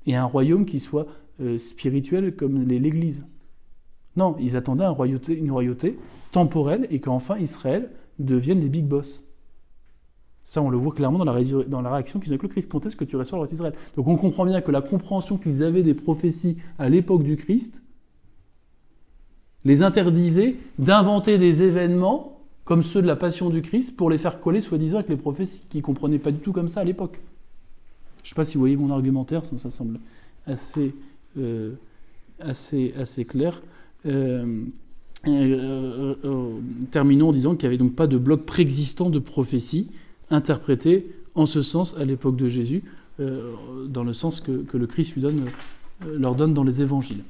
et 0.06 0.16
un 0.16 0.24
royaume 0.24 0.66
qui 0.66 0.80
soit 0.80 1.08
euh, 1.42 1.58
spirituel 1.58 2.38
comme 2.38 2.64
l'Église. 2.64 3.28
Non, 4.16 4.38
ils 4.40 4.56
attendaient 4.56 4.86
une 5.28 5.52
royauté 5.52 6.00
temporelle 6.32 6.88
et 6.90 7.02
qu'enfin 7.02 7.38
Israël 7.38 7.90
devienne 8.18 8.62
les 8.62 8.70
big 8.70 8.86
boss. 8.86 9.26
Ça, 10.46 10.62
on 10.62 10.70
le 10.70 10.78
voit 10.78 10.94
clairement 10.94 11.18
dans 11.18 11.26
la, 11.26 11.34
réaction 11.92 12.22
qu'ils 12.22 12.30
ont 12.30 12.36
avec 12.36 12.44
le 12.44 12.48
Christ. 12.48 12.72
Quand 12.72 12.86
est-ce 12.86 12.96
que 12.96 13.04
tu 13.04 13.18
ressors 13.18 13.42
le 13.42 13.48
d'Israël? 13.50 13.74
Donc 13.98 14.08
on 14.08 14.16
comprend 14.16 14.46
bien 14.46 14.62
que 14.62 14.72
la 14.72 14.82
compréhension 14.82 15.36
qu'ils 15.36 15.64
avaient 15.64 15.84
des 15.84 15.96
prophéties 15.96 16.56
à 16.80 16.88
l'époque 16.88 17.24
du 17.24 17.36
Christ 17.36 17.82
les 19.66 19.84
interdisait 19.84 20.56
d'inventer 20.80 21.38
des 21.38 21.62
événements 21.62 22.37
comme 22.68 22.84
ceux 22.84 23.02
de 23.02 23.08
la 23.08 23.16
passion 23.16 23.50
du 23.50 23.62
Christ, 23.62 23.96
pour 23.96 24.10
les 24.10 24.18
faire 24.18 24.42
coller 24.42 24.60
soi-disant 24.60 24.98
avec 24.98 25.08
les 25.10 25.16
prophéties, 25.16 25.62
qui 25.70 25.78
ne 25.78 25.82
comprenaient 25.82 26.20
pas 26.20 26.32
du 26.32 26.40
tout 26.40 26.52
comme 26.52 26.68
ça 26.68 26.82
à 26.82 26.84
l'époque. 26.84 27.18
Je 28.18 28.26
ne 28.26 28.28
sais 28.30 28.36
pas 28.36 28.44
si 28.44 28.56
vous 28.56 28.60
voyez 28.60 28.76
mon 28.76 28.92
argumentaire, 28.92 29.44
ça 29.46 29.70
semble 29.70 30.02
assez, 30.46 30.94
euh, 31.38 31.76
clair. 33.30 33.62
Euh, 34.06 34.66
euh, 35.28 36.60
terminons 36.92 37.30
en 37.30 37.32
disant 37.32 37.56
qu'il 37.56 37.70
n'y 37.70 37.76
avait 37.76 37.78
donc 37.78 37.96
pas 37.96 38.06
de 38.06 38.18
bloc 38.18 38.46
préexistant 38.46 39.10
de 39.10 39.20
prophéties 39.20 39.88
interprétées 40.30 41.10
en 41.36 41.46
ce 41.46 41.62
sens 41.62 41.96
à 41.98 42.04
l'époque 42.04 42.36
de 42.36 42.50
Jésus, 42.50 42.84
dans 43.18 44.04
le 44.04 44.12
sens 44.12 44.42
que, 44.42 44.78
le 44.78 44.88
Christ 44.88 45.16
leur 46.06 46.36
donne 46.36 46.54
dans 46.54 46.66
les 46.66 46.82
évangiles. 46.82 47.24